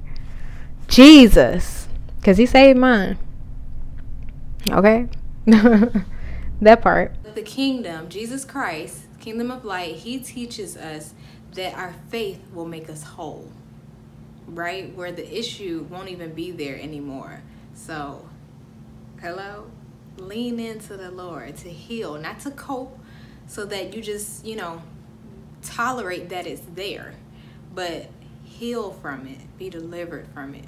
Jesus, 0.88 1.86
cuz 2.24 2.38
he 2.38 2.46
saved 2.46 2.76
mine. 2.76 3.18
Okay? 4.68 5.06
that 5.46 6.82
part. 6.82 7.14
The 7.36 7.42
kingdom, 7.42 8.08
Jesus 8.08 8.44
Christ 8.44 9.07
Kingdom 9.28 9.50
of 9.50 9.62
Light, 9.62 9.96
he 9.96 10.18
teaches 10.20 10.74
us 10.74 11.12
that 11.52 11.74
our 11.74 11.92
faith 12.08 12.40
will 12.54 12.64
make 12.64 12.88
us 12.88 13.02
whole, 13.02 13.52
right? 14.46 14.96
Where 14.96 15.12
the 15.12 15.38
issue 15.38 15.86
won't 15.90 16.08
even 16.08 16.32
be 16.32 16.50
there 16.50 16.80
anymore. 16.80 17.42
So, 17.74 18.26
hello? 19.20 19.70
Lean 20.16 20.58
into 20.58 20.96
the 20.96 21.10
Lord 21.10 21.58
to 21.58 21.68
heal, 21.68 22.16
not 22.16 22.40
to 22.40 22.50
cope, 22.52 22.98
so 23.46 23.66
that 23.66 23.94
you 23.94 24.00
just, 24.00 24.46
you 24.46 24.56
know, 24.56 24.80
tolerate 25.62 26.30
that 26.30 26.46
it's 26.46 26.62
there, 26.74 27.12
but 27.74 28.08
heal 28.44 28.92
from 28.92 29.26
it, 29.26 29.58
be 29.58 29.68
delivered 29.68 30.26
from 30.32 30.54
it. 30.54 30.64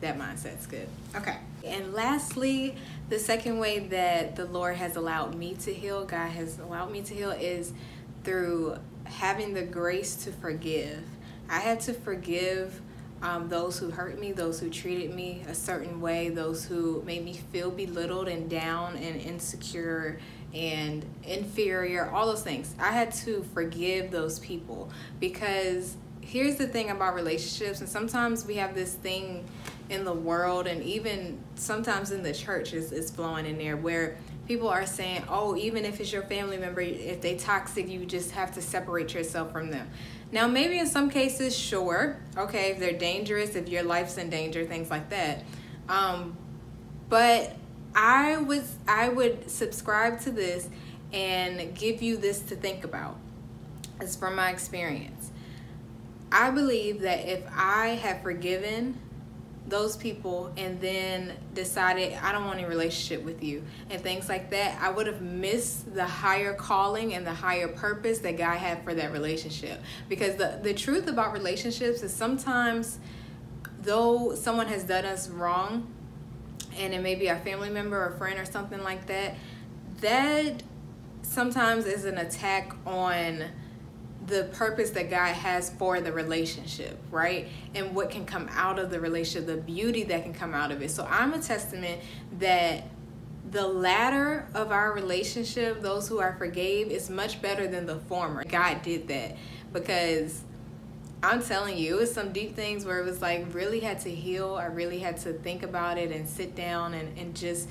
That 0.00 0.18
mindset's 0.18 0.66
good. 0.66 0.88
Okay. 1.14 1.36
And 1.64 1.92
lastly, 1.92 2.74
the 3.10 3.18
second 3.18 3.58
way 3.58 3.80
that 3.80 4.36
the 4.36 4.46
Lord 4.46 4.76
has 4.76 4.96
allowed 4.96 5.34
me 5.34 5.54
to 5.60 5.74
heal, 5.74 6.04
God 6.04 6.30
has 6.30 6.58
allowed 6.58 6.90
me 6.90 7.02
to 7.02 7.14
heal, 7.14 7.30
is 7.30 7.72
through 8.24 8.78
having 9.04 9.52
the 9.52 9.62
grace 9.62 10.16
to 10.24 10.32
forgive. 10.32 11.02
I 11.48 11.58
had 11.58 11.80
to 11.80 11.92
forgive 11.92 12.80
um, 13.22 13.48
those 13.48 13.78
who 13.78 13.90
hurt 13.90 14.18
me, 14.18 14.32
those 14.32 14.60
who 14.60 14.70
treated 14.70 15.14
me 15.14 15.42
a 15.46 15.54
certain 15.54 16.00
way, 16.00 16.30
those 16.30 16.64
who 16.64 17.02
made 17.04 17.24
me 17.24 17.34
feel 17.52 17.70
belittled 17.70 18.28
and 18.28 18.48
down 18.48 18.96
and 18.96 19.20
insecure 19.20 20.18
and 20.54 21.04
inferior, 21.24 22.10
all 22.10 22.26
those 22.26 22.42
things. 22.42 22.74
I 22.78 22.92
had 22.92 23.12
to 23.16 23.44
forgive 23.54 24.10
those 24.10 24.38
people 24.38 24.90
because 25.18 25.96
here's 26.20 26.56
the 26.56 26.66
thing 26.66 26.90
about 26.90 27.14
relationships, 27.14 27.80
and 27.80 27.88
sometimes 27.88 28.44
we 28.46 28.56
have 28.56 28.74
this 28.74 28.94
thing 28.94 29.44
in 29.90 30.04
the 30.04 30.12
world 30.12 30.68
and 30.68 30.82
even 30.84 31.38
sometimes 31.56 32.12
in 32.12 32.22
the 32.22 32.32
church 32.32 32.72
is, 32.72 32.92
is 32.92 33.10
flowing 33.10 33.44
in 33.44 33.58
there 33.58 33.76
where 33.76 34.16
people 34.46 34.68
are 34.68 34.86
saying 34.86 35.22
oh 35.28 35.56
even 35.56 35.84
if 35.84 36.00
it's 36.00 36.12
your 36.12 36.22
family 36.22 36.56
member 36.56 36.80
if 36.80 37.20
they 37.20 37.36
toxic 37.36 37.88
you 37.88 38.06
just 38.06 38.30
have 38.30 38.52
to 38.52 38.62
separate 38.62 39.12
yourself 39.12 39.52
from 39.52 39.68
them. 39.68 39.88
Now 40.30 40.46
maybe 40.46 40.78
in 40.78 40.86
some 40.86 41.10
cases 41.10 41.56
sure 41.56 42.16
okay 42.36 42.70
if 42.70 42.78
they're 42.78 42.92
dangerous 42.92 43.56
if 43.56 43.68
your 43.68 43.82
life's 43.82 44.16
in 44.16 44.30
danger 44.30 44.64
things 44.64 44.90
like 44.90 45.10
that. 45.10 45.42
Um, 45.88 46.36
but 47.08 47.56
i 47.92 48.36
was 48.36 48.76
i 48.86 49.08
would 49.08 49.50
subscribe 49.50 50.20
to 50.20 50.30
this 50.30 50.68
and 51.12 51.74
give 51.74 52.00
you 52.00 52.16
this 52.16 52.40
to 52.42 52.54
think 52.54 52.84
about. 52.84 53.16
It's 54.00 54.14
from 54.14 54.36
my 54.36 54.50
experience 54.50 55.19
i 56.32 56.50
believe 56.50 57.00
that 57.00 57.28
if 57.28 57.42
i 57.54 57.88
had 57.88 58.22
forgiven 58.22 58.98
those 59.70 59.96
people 59.96 60.52
and 60.56 60.80
then 60.80 61.32
decided 61.54 62.12
I 62.14 62.32
don't 62.32 62.44
want 62.44 62.58
any 62.58 62.68
relationship 62.68 63.24
with 63.24 63.42
you 63.42 63.62
and 63.88 64.02
things 64.02 64.28
like 64.28 64.50
that, 64.50 64.78
I 64.82 64.90
would 64.90 65.06
have 65.06 65.22
missed 65.22 65.94
the 65.94 66.04
higher 66.04 66.52
calling 66.54 67.14
and 67.14 67.26
the 67.26 67.32
higher 67.32 67.68
purpose 67.68 68.18
that 68.18 68.36
God 68.36 68.58
had 68.58 68.84
for 68.84 68.94
that 68.94 69.12
relationship. 69.12 69.80
Because 70.08 70.36
the, 70.36 70.58
the 70.62 70.74
truth 70.74 71.06
about 71.06 71.32
relationships 71.32 72.02
is 72.02 72.12
sometimes 72.12 72.98
though 73.82 74.34
someone 74.34 74.66
has 74.66 74.84
done 74.84 75.04
us 75.04 75.28
wrong 75.28 75.90
and 76.76 76.92
it 76.92 77.00
may 77.00 77.14
be 77.14 77.30
our 77.30 77.38
family 77.38 77.70
member 77.70 78.04
or 78.04 78.10
friend 78.18 78.38
or 78.38 78.44
something 78.44 78.82
like 78.82 79.06
that, 79.06 79.36
that 80.00 80.62
sometimes 81.22 81.86
is 81.86 82.04
an 82.04 82.18
attack 82.18 82.74
on 82.84 83.44
the 84.30 84.44
purpose 84.52 84.90
that 84.90 85.10
God 85.10 85.34
has 85.34 85.70
for 85.70 86.00
the 86.00 86.12
relationship, 86.12 86.98
right? 87.10 87.48
And 87.74 87.94
what 87.94 88.10
can 88.10 88.24
come 88.24 88.48
out 88.52 88.78
of 88.78 88.90
the 88.90 89.00
relationship, 89.00 89.46
the 89.46 89.60
beauty 89.60 90.04
that 90.04 90.22
can 90.22 90.32
come 90.32 90.54
out 90.54 90.70
of 90.70 90.80
it. 90.80 90.90
So 90.90 91.06
I'm 91.10 91.34
a 91.34 91.40
testament 91.40 92.00
that 92.38 92.84
the 93.50 93.66
latter 93.66 94.46
of 94.54 94.70
our 94.70 94.92
relationship, 94.92 95.82
those 95.82 96.08
who 96.08 96.20
I 96.20 96.32
forgave, 96.32 96.90
is 96.90 97.10
much 97.10 97.42
better 97.42 97.66
than 97.66 97.86
the 97.86 97.96
former. 97.96 98.44
God 98.44 98.82
did 98.82 99.08
that 99.08 99.36
because 99.72 100.42
I'm 101.22 101.42
telling 101.42 101.76
you, 101.76 101.96
it 101.96 102.00
was 102.00 102.12
some 102.12 102.32
deep 102.32 102.54
things 102.54 102.84
where 102.84 103.00
it 103.00 103.04
was 103.04 103.20
like 103.20 103.52
really 103.52 103.80
had 103.80 104.00
to 104.00 104.10
heal. 104.10 104.54
I 104.54 104.66
really 104.66 105.00
had 105.00 105.18
to 105.18 105.32
think 105.32 105.62
about 105.62 105.98
it 105.98 106.12
and 106.12 106.26
sit 106.26 106.54
down 106.54 106.94
and, 106.94 107.18
and 107.18 107.36
just 107.36 107.68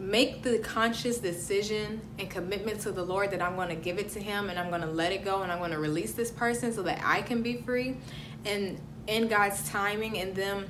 make 0.00 0.42
the 0.42 0.58
conscious 0.58 1.18
decision 1.18 2.00
and 2.18 2.30
commitment 2.30 2.80
to 2.80 2.90
the 2.90 3.04
Lord 3.04 3.30
that 3.32 3.42
I'm 3.42 3.54
going 3.54 3.68
to 3.68 3.74
give 3.74 3.98
it 3.98 4.08
to 4.10 4.20
Him 4.20 4.48
and 4.48 4.58
I'm 4.58 4.70
going 4.70 4.80
to 4.80 4.86
let 4.86 5.12
it 5.12 5.24
go 5.24 5.42
and 5.42 5.52
I'm 5.52 5.58
going 5.58 5.72
to 5.72 5.78
release 5.78 6.12
this 6.12 6.30
person 6.30 6.72
so 6.72 6.82
that 6.84 7.02
I 7.04 7.20
can 7.20 7.42
be 7.42 7.58
free. 7.58 7.98
And 8.46 8.80
in 9.06 9.28
God's 9.28 9.68
timing 9.68 10.18
and 10.18 10.34
them 10.34 10.66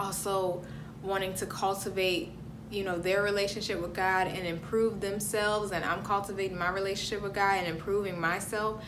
also 0.00 0.64
wanting 1.02 1.34
to 1.34 1.46
cultivate 1.46 2.32
you 2.70 2.84
know 2.84 2.98
their 2.98 3.22
relationship 3.22 3.80
with 3.80 3.94
God 3.94 4.26
and 4.26 4.46
improve 4.46 5.00
themselves 5.00 5.72
and 5.72 5.84
I'm 5.84 6.02
cultivating 6.02 6.58
my 6.58 6.68
relationship 6.70 7.22
with 7.22 7.34
God 7.34 7.58
and 7.58 7.66
improving 7.66 8.20
myself 8.20 8.84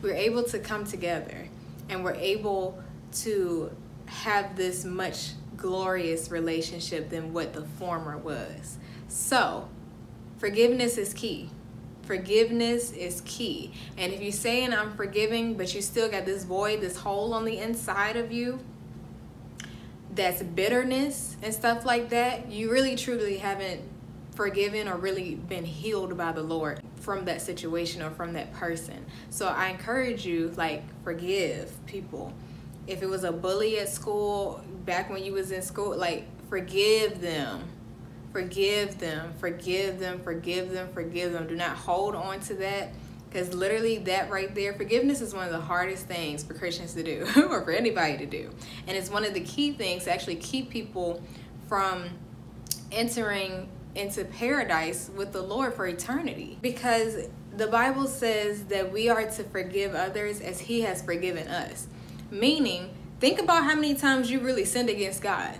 we're 0.00 0.14
able 0.14 0.42
to 0.44 0.58
come 0.58 0.84
together 0.84 1.48
and 1.90 2.02
we're 2.02 2.14
able 2.14 2.82
to 3.12 3.70
have 4.06 4.56
this 4.56 4.84
much 4.84 5.32
glorious 5.56 6.30
relationship 6.30 7.10
than 7.10 7.34
what 7.34 7.52
the 7.52 7.62
former 7.78 8.16
was 8.16 8.78
so, 9.10 9.68
forgiveness 10.38 10.96
is 10.96 11.12
key. 11.12 11.50
Forgiveness 12.02 12.92
is 12.92 13.22
key. 13.24 13.72
And 13.98 14.12
if 14.12 14.22
you're 14.22 14.30
saying 14.30 14.72
I'm 14.72 14.94
forgiving, 14.94 15.54
but 15.54 15.74
you 15.74 15.82
still 15.82 16.08
got 16.08 16.26
this 16.26 16.44
void, 16.44 16.80
this 16.80 16.96
hole 16.96 17.34
on 17.34 17.44
the 17.44 17.58
inside 17.58 18.16
of 18.16 18.30
you, 18.30 18.60
that's 20.14 20.44
bitterness 20.44 21.36
and 21.42 21.52
stuff 21.52 21.84
like 21.84 22.10
that, 22.10 22.52
you 22.52 22.70
really 22.70 22.94
truly 22.94 23.38
haven't 23.38 23.82
forgiven 24.36 24.86
or 24.86 24.96
really 24.96 25.34
been 25.34 25.64
healed 25.64 26.16
by 26.16 26.30
the 26.30 26.42
Lord 26.42 26.80
from 27.00 27.24
that 27.24 27.42
situation 27.42 28.02
or 28.02 28.10
from 28.10 28.32
that 28.34 28.52
person. 28.52 29.04
So 29.30 29.48
I 29.48 29.70
encourage 29.70 30.24
you 30.24 30.52
like 30.56 30.84
forgive 31.02 31.84
people. 31.86 32.32
If 32.86 33.02
it 33.02 33.08
was 33.08 33.24
a 33.24 33.32
bully 33.32 33.80
at 33.80 33.88
school 33.88 34.64
back 34.84 35.10
when 35.10 35.24
you 35.24 35.32
was 35.32 35.50
in 35.50 35.62
school, 35.62 35.96
like 35.96 36.26
forgive 36.48 37.20
them 37.20 37.68
Forgive 38.32 38.98
them, 38.98 39.34
forgive 39.38 39.98
them, 39.98 40.20
forgive 40.20 40.70
them, 40.70 40.88
forgive 40.92 41.32
them. 41.32 41.46
Do 41.48 41.56
not 41.56 41.76
hold 41.76 42.14
on 42.14 42.40
to 42.40 42.54
that 42.54 42.92
because 43.28 43.54
literally 43.54 43.98
that 43.98 44.28
right 44.28 44.52
there, 44.54 44.74
forgiveness 44.74 45.20
is 45.20 45.32
one 45.32 45.46
of 45.46 45.52
the 45.52 45.60
hardest 45.60 46.06
things 46.06 46.42
for 46.42 46.54
Christians 46.54 46.94
to 46.94 47.02
do 47.02 47.26
or 47.50 47.62
for 47.62 47.70
anybody 47.70 48.18
to 48.18 48.26
do. 48.26 48.50
And 48.86 48.96
it's 48.96 49.10
one 49.10 49.24
of 49.24 49.34
the 49.34 49.40
key 49.40 49.72
things 49.72 50.04
to 50.04 50.12
actually 50.12 50.36
keep 50.36 50.70
people 50.70 51.22
from 51.68 52.06
entering 52.90 53.68
into 53.94 54.24
paradise 54.24 55.10
with 55.16 55.32
the 55.32 55.42
Lord 55.42 55.74
for 55.74 55.86
eternity. 55.86 56.58
Because 56.60 57.28
the 57.56 57.66
Bible 57.68 58.06
says 58.06 58.64
that 58.64 58.92
we 58.92 59.08
are 59.08 59.22
to 59.22 59.44
forgive 59.44 59.94
others 59.94 60.40
as 60.40 60.60
he 60.60 60.82
has 60.82 61.02
forgiven 61.02 61.46
us. 61.48 61.86
Meaning 62.30 62.94
think 63.20 63.40
about 63.40 63.64
how 63.64 63.74
many 63.74 63.94
times 63.94 64.30
you 64.30 64.40
really 64.40 64.64
sinned 64.64 64.88
against 64.88 65.22
God. 65.22 65.58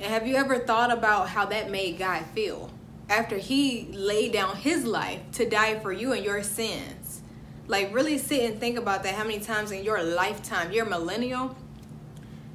And 0.00 0.08
have 0.08 0.26
you 0.26 0.36
ever 0.36 0.58
thought 0.58 0.90
about 0.90 1.28
how 1.28 1.44
that 1.46 1.70
made 1.70 1.98
God 1.98 2.24
feel 2.34 2.70
after 3.10 3.36
he 3.36 3.88
laid 3.92 4.32
down 4.32 4.56
his 4.56 4.86
life 4.86 5.20
to 5.32 5.48
die 5.48 5.78
for 5.78 5.92
you 5.92 6.12
and 6.12 6.24
your 6.24 6.42
sins? 6.42 7.20
Like, 7.66 7.94
really 7.94 8.16
sit 8.16 8.50
and 8.50 8.58
think 8.58 8.78
about 8.78 9.02
that. 9.02 9.14
How 9.14 9.24
many 9.24 9.40
times 9.40 9.72
in 9.72 9.84
your 9.84 10.02
lifetime, 10.02 10.72
your 10.72 10.86
millennial, 10.86 11.54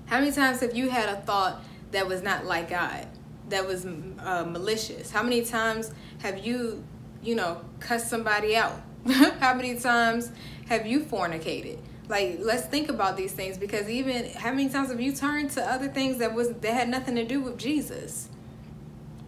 how 0.08 0.20
many 0.20 0.32
times 0.32 0.60
have 0.62 0.76
you 0.76 0.90
had 0.90 1.08
a 1.08 1.18
thought 1.22 1.64
that 1.92 2.08
was 2.08 2.24
not 2.24 2.46
like 2.46 2.72
God, 2.72 3.08
that 3.50 3.66
was 3.66 3.86
uh, 3.86 4.46
malicious? 4.50 5.12
How 5.12 5.22
many 5.22 5.46
times 5.46 5.92
have 6.24 6.44
you, 6.44 6.84
you 7.22 7.36
know, 7.36 7.62
cussed 7.80 8.10
somebody 8.10 8.56
out? 8.56 8.82
how 9.40 9.54
many 9.54 9.80
times 9.80 10.32
have 10.68 10.88
you 10.88 11.02
fornicated? 11.02 11.78
Like, 12.08 12.38
let's 12.40 12.66
think 12.66 12.90
about 12.90 13.18
these 13.18 13.32
things 13.32 13.58
because 13.58 13.90
even 13.90 14.32
how 14.34 14.52
many 14.52 14.70
times 14.70 14.90
have 14.90 15.02
you 15.02 15.12
turned 15.12 15.52
to 15.52 15.64
other 15.64 15.88
things 15.88 16.20
that 16.20 16.34
was 16.34 16.54
that 16.54 16.74
had 16.74 16.90
nothing 16.90 17.16
to 17.16 17.26
do 17.26 17.42
with 17.42 17.58
Jesus? 17.58 18.30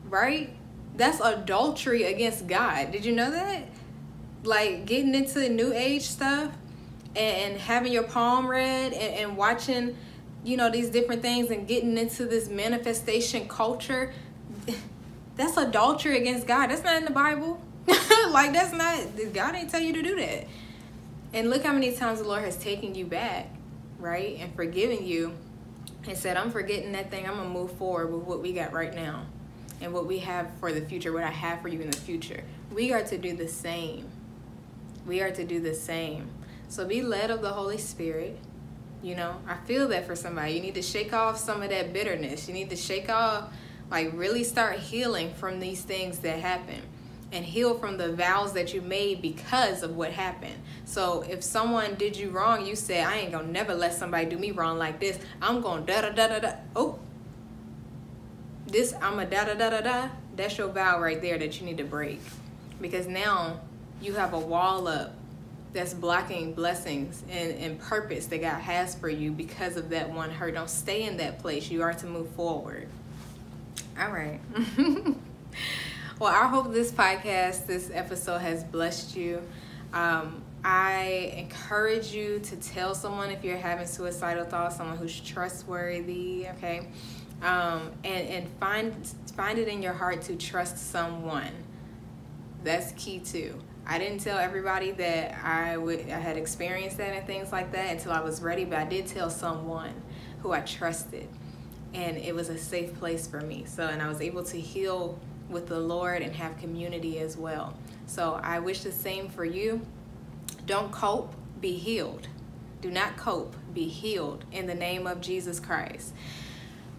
Right? 0.05 0.55
That's 0.95 1.19
adultery 1.19 2.03
against 2.03 2.47
God. 2.47 2.91
Did 2.91 3.05
you 3.05 3.13
know 3.13 3.32
that? 3.32 3.63
Like 4.43 4.86
getting 4.86 5.15
into 5.15 5.39
the 5.39 5.49
new 5.49 5.73
age 5.73 6.03
stuff 6.03 6.51
and, 7.15 7.53
and 7.53 7.57
having 7.57 7.91
your 7.91 8.03
palm 8.03 8.47
read 8.47 8.93
and, 8.93 9.15
and 9.15 9.38
watching, 9.38 9.97
you 10.43 10.55
know, 10.55 10.69
these 10.69 10.89
different 10.89 11.21
things 11.21 11.49
and 11.49 11.67
getting 11.67 11.97
into 11.97 12.25
this 12.25 12.47
manifestation 12.47 13.47
culture. 13.47 14.13
That's 15.36 15.57
adultery 15.57 16.17
against 16.19 16.47
God. 16.47 16.69
That's 16.69 16.84
not 16.84 16.95
in 16.97 17.05
the 17.05 17.11
Bible. 17.11 17.61
like 18.32 18.51
that's 18.51 18.73
not 18.73 18.97
God 19.34 19.53
didn't 19.53 19.69
tell 19.69 19.80
you 19.80 19.93
to 19.93 20.01
do 20.01 20.15
that. 20.17 20.45
And 21.34 21.49
look 21.49 21.63
how 21.63 21.73
many 21.73 21.91
times 21.91 22.19
the 22.19 22.28
Lord 22.28 22.43
has 22.43 22.57
taken 22.57 22.95
you 22.95 23.05
back, 23.05 23.49
right? 23.99 24.38
And 24.39 24.53
forgiven 24.55 25.05
you 25.05 25.36
and 26.07 26.17
said, 26.17 26.38
I'm 26.38 26.51
forgetting 26.51 26.93
that 26.93 27.11
thing. 27.11 27.28
I'm 27.28 27.36
going 27.36 27.47
to 27.47 27.53
move 27.53 27.71
forward 27.73 28.13
with 28.13 28.23
what 28.23 28.41
we 28.41 28.53
got 28.53 28.71
right 28.71 28.93
now 28.93 29.25
and 29.82 29.93
what 29.93 30.05
we 30.05 30.19
have 30.19 30.49
for 30.59 30.71
the 30.71 30.82
future, 30.82 31.11
what 31.11 31.23
I 31.23 31.30
have 31.30 31.61
for 31.61 31.67
you 31.67 31.82
in 31.82 31.89
the 31.89 31.97
future. 31.97 32.43
We 32.71 32.93
are 32.93 33.03
to 33.03 33.17
do 33.17 33.36
the 33.36 33.47
same. 33.47 34.09
We 35.05 35.21
are 35.21 35.32
to 35.32 35.43
do 35.43 35.59
the 35.59 35.73
same. 35.73 36.30
So 36.69 36.86
be 36.86 37.01
led 37.01 37.30
of 37.30 37.41
the 37.41 37.51
Holy 37.51 37.78
Spirit. 37.78 38.38
You 39.03 39.15
know, 39.15 39.36
I 39.47 39.57
feel 39.65 39.88
that 39.89 40.07
for 40.07 40.15
somebody. 40.15 40.53
You 40.53 40.61
need 40.61 40.75
to 40.75 40.82
shake 40.82 41.13
off 41.13 41.38
some 41.38 41.61
of 41.61 41.69
that 41.69 41.93
bitterness. 41.93 42.47
You 42.47 42.53
need 42.53 42.69
to 42.71 42.75
shake 42.75 43.09
off, 43.09 43.53
like, 43.91 44.11
really 44.13 44.43
start 44.43 44.80
healing 44.80 45.34
from 45.34 45.59
these 45.59 45.82
things 45.82 46.19
that 46.19 46.39
happen 46.39 46.82
and 47.32 47.43
heal 47.43 47.78
from 47.78 47.97
the 47.97 48.13
vows 48.13 48.53
that 48.53 48.73
you 48.73 48.82
made 48.82 49.21
because 49.21 49.84
of 49.84 49.95
what 49.95 50.11
happened. 50.11 50.55
So 50.86 51.23
if 51.30 51.43
someone 51.43 51.95
did 51.95 52.15
you 52.15 52.30
wrong, 52.30 52.65
you 52.65 52.75
said, 52.75 53.05
I 53.05 53.17
ain't 53.17 53.32
gonna 53.32 53.47
never 53.47 53.73
let 53.73 53.93
somebody 53.93 54.25
do 54.25 54.38
me 54.38 54.51
wrong 54.51 54.78
like 54.78 54.99
this. 54.99 55.19
I'm 55.41 55.61
gonna 55.61 55.86
da 55.86 56.01
da 56.01 56.09
da 56.11 56.28
da 56.28 56.39
da. 56.39 56.51
Oh, 56.75 56.99
this 58.65 58.93
I'm 59.01 59.19
a 59.19 59.25
da 59.25 59.45
da 59.45 59.55
da 59.55 59.69
da 59.69 59.82
da. 59.82 60.09
That's 60.36 60.57
your 60.57 60.69
vow 60.69 61.01
right 61.01 61.21
there 61.21 61.38
that 61.38 61.59
you 61.59 61.65
need 61.65 61.78
to 61.78 61.84
break. 61.84 62.21
Because 62.80 63.07
now 63.07 63.59
you 64.01 64.13
have 64.13 64.34
a 64.34 64.39
wall 64.39 64.88
up 64.88 65.13
that's 65.73 65.93
blocking 65.93 66.53
blessings 66.53 67.23
and, 67.30 67.51
and 67.53 67.80
purpose 67.80 68.28
that 68.28 68.41
God 68.41 68.59
has 68.61 68.95
for 68.95 69.09
you 69.09 69.32
because 69.32 69.75
of 69.78 69.89
that 69.89 70.09
one 70.09 70.30
hurt. 70.30 70.53
Don't 70.53 70.69
stay 70.69 71.03
in 71.03 71.17
that 71.17 71.39
place. 71.39 71.69
You 71.69 71.82
are 71.82 71.93
to 71.93 72.05
move 72.05 72.30
forward. 72.30 72.88
All 73.99 74.11
right. 74.11 74.39
Well, 76.20 76.34
I 76.34 76.47
hope 76.47 76.74
this 76.74 76.91
podcast, 76.91 77.68
this 77.68 77.91
episode 77.93 78.39
has 78.39 78.63
blessed 78.63 79.15
you. 79.15 79.39
Um, 79.93 80.41
I 80.63 81.32
encourage 81.38 82.07
you 82.07 82.39
to 82.39 82.55
tell 82.55 82.95
someone 82.95 83.30
if 83.30 83.43
you're 83.43 83.55
having 83.55 83.86
suicidal 83.86 84.43
thoughts, 84.45 84.78
someone 84.78 84.97
who's 84.97 85.20
trustworthy, 85.20 86.47
okay? 86.55 86.88
Um, 87.43 87.91
and 88.03 88.28
and 88.30 88.49
find 88.59 88.95
find 89.36 89.59
it 89.59 89.68
in 89.68 89.84
your 89.84 89.93
heart 89.93 90.24
to 90.24 90.36
trust 90.36 90.80
someone. 90.91 91.51
That's 92.63 92.93
key 92.93 93.20
too. 93.20 93.59
I 93.86 93.99
didn't 93.99 94.22
tell 94.22 94.39
everybody 94.39 94.89
that 94.93 95.38
I 95.45 95.78
would 95.78 95.99
I 96.09 96.18
had 96.18 96.36
experienced 96.36 96.97
that 96.97 97.13
and 97.13 97.28
things 97.28 97.51
like 97.51 97.72
that 97.74 97.91
until 97.91 98.11
I 98.11 98.22
was 98.22 98.41
ready, 98.41 98.65
but 98.65 98.80
I 98.80 98.86
did 98.86 99.05
tell 99.05 99.30
someone 99.30 99.93
who 100.41 100.51
I 100.51 100.61
trusted, 100.61 101.28
and 101.93 102.18
it 102.18 102.34
was 102.34 102.49
a 102.49 102.57
safe 102.57 102.97
place 102.97 103.28
for 103.28 103.41
me. 103.41 103.65
So, 103.68 103.84
and 103.86 104.01
I 104.01 104.09
was 104.09 104.20
able 104.20 104.43
to 104.45 104.59
heal 104.59 105.20
with 105.49 105.67
the 105.67 105.79
Lord 105.79 106.21
and 106.21 106.35
have 106.35 106.57
community 106.57 107.19
as 107.19 107.37
well. 107.37 107.75
So 108.05 108.39
I 108.43 108.59
wish 108.59 108.81
the 108.81 108.91
same 108.91 109.29
for 109.29 109.45
you. 109.45 109.81
Don't 110.65 110.91
cope, 110.91 111.33
be 111.59 111.73
healed. 111.77 112.27
Do 112.81 112.91
not 112.91 113.17
cope, 113.17 113.55
be 113.73 113.87
healed 113.87 114.45
in 114.51 114.67
the 114.67 114.75
name 114.75 115.07
of 115.07 115.21
Jesus 115.21 115.59
Christ. 115.59 116.13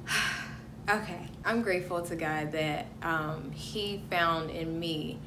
okay, 0.90 1.28
I'm 1.44 1.62
grateful 1.62 2.02
to 2.02 2.16
God 2.16 2.52
that 2.52 2.86
um, 3.02 3.52
He 3.52 4.02
found 4.10 4.50
in 4.50 4.78
me 4.78 5.18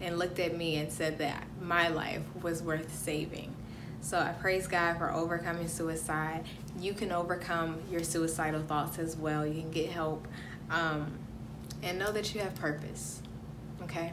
and 0.00 0.18
looked 0.18 0.40
at 0.40 0.56
me 0.56 0.76
and 0.76 0.92
said 0.92 1.18
that 1.18 1.44
my 1.60 1.88
life 1.88 2.22
was 2.42 2.62
worth 2.62 2.92
saving. 2.94 3.54
So 4.00 4.18
I 4.18 4.32
praise 4.32 4.66
God 4.66 4.98
for 4.98 5.12
overcoming 5.12 5.68
suicide. 5.68 6.44
You 6.78 6.92
can 6.92 7.12
overcome 7.12 7.78
your 7.88 8.02
suicidal 8.02 8.62
thoughts 8.62 8.98
as 8.98 9.16
well. 9.16 9.46
You 9.46 9.60
can 9.60 9.70
get 9.70 9.90
help. 9.90 10.26
Um, 10.70 11.18
and 11.82 11.98
know 11.98 12.12
that 12.12 12.34
you 12.34 12.40
have 12.40 12.54
purpose. 12.54 13.22
Okay? 13.82 14.12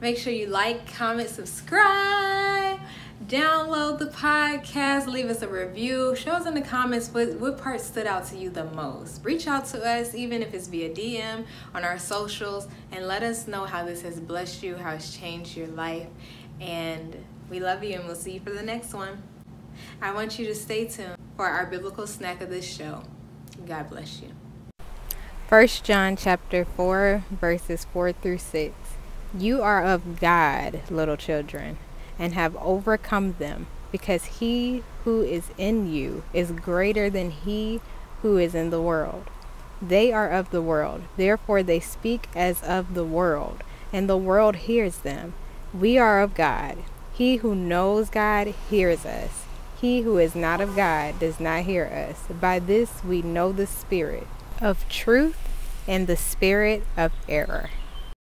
Make 0.00 0.18
sure 0.18 0.32
you 0.32 0.46
like, 0.48 0.92
comment, 0.94 1.30
subscribe, 1.30 2.78
download 3.26 3.98
the 3.98 4.06
podcast, 4.06 5.06
leave 5.06 5.30
us 5.30 5.40
a 5.40 5.48
review, 5.48 6.14
show 6.14 6.32
us 6.32 6.46
in 6.46 6.52
the 6.52 6.60
comments 6.60 7.08
what, 7.08 7.34
what 7.40 7.56
part 7.56 7.80
stood 7.80 8.06
out 8.06 8.26
to 8.26 8.36
you 8.36 8.50
the 8.50 8.64
most. 8.64 9.24
Reach 9.24 9.46
out 9.46 9.64
to 9.66 9.82
us, 9.82 10.14
even 10.14 10.42
if 10.42 10.52
it's 10.52 10.66
via 10.66 10.90
DM 10.90 11.46
on 11.74 11.82
our 11.82 11.98
socials, 11.98 12.68
and 12.92 13.06
let 13.06 13.22
us 13.22 13.48
know 13.48 13.64
how 13.64 13.86
this 13.86 14.02
has 14.02 14.20
blessed 14.20 14.62
you, 14.62 14.76
how 14.76 14.92
it's 14.92 15.16
changed 15.16 15.56
your 15.56 15.68
life. 15.68 16.08
And 16.60 17.16
we 17.48 17.60
love 17.60 17.82
you, 17.82 17.94
and 17.94 18.04
we'll 18.04 18.16
see 18.16 18.32
you 18.32 18.40
for 18.40 18.50
the 18.50 18.62
next 18.62 18.92
one. 18.92 19.22
I 20.02 20.12
want 20.12 20.38
you 20.38 20.44
to 20.46 20.54
stay 20.54 20.86
tuned 20.86 21.16
for 21.36 21.46
our 21.46 21.66
biblical 21.66 22.06
snack 22.06 22.42
of 22.42 22.50
this 22.50 22.66
show. 22.66 23.02
God 23.66 23.88
bless 23.88 24.20
you. 24.20 24.35
First 25.48 25.84
John 25.84 26.16
chapter 26.16 26.64
4 26.64 27.22
verses 27.30 27.86
4 27.92 28.10
through 28.14 28.38
6. 28.38 28.74
You 29.38 29.62
are 29.62 29.84
of 29.84 30.18
God, 30.18 30.80
little 30.90 31.16
children, 31.16 31.78
and 32.18 32.34
have 32.34 32.56
overcome 32.56 33.36
them, 33.38 33.68
because 33.92 34.24
he 34.24 34.82
who 35.04 35.22
is 35.22 35.50
in 35.56 35.88
you 35.88 36.24
is 36.32 36.50
greater 36.50 37.08
than 37.08 37.30
he 37.30 37.80
who 38.22 38.38
is 38.38 38.56
in 38.56 38.70
the 38.70 38.82
world. 38.82 39.30
They 39.80 40.12
are 40.12 40.28
of 40.28 40.50
the 40.50 40.62
world, 40.62 41.02
therefore 41.16 41.62
they 41.62 41.78
speak 41.78 42.26
as 42.34 42.60
of 42.64 42.94
the 42.94 43.04
world, 43.04 43.62
and 43.92 44.08
the 44.08 44.16
world 44.16 44.56
hears 44.56 44.98
them. 44.98 45.32
We 45.72 45.96
are 45.96 46.20
of 46.22 46.34
God. 46.34 46.78
He 47.12 47.36
who 47.36 47.54
knows 47.54 48.10
God 48.10 48.48
hears 48.68 49.06
us. 49.06 49.44
He 49.80 50.00
who 50.00 50.18
is 50.18 50.34
not 50.34 50.60
of 50.60 50.74
God 50.74 51.20
does 51.20 51.38
not 51.38 51.66
hear 51.66 51.84
us. 51.84 52.24
By 52.40 52.58
this 52.58 53.04
we 53.04 53.22
know 53.22 53.52
the 53.52 53.68
Spirit 53.68 54.26
of 54.60 54.88
truth 54.88 55.38
and 55.86 56.06
the 56.06 56.16
spirit 56.16 56.82
of 56.96 57.12
error. 57.28 57.70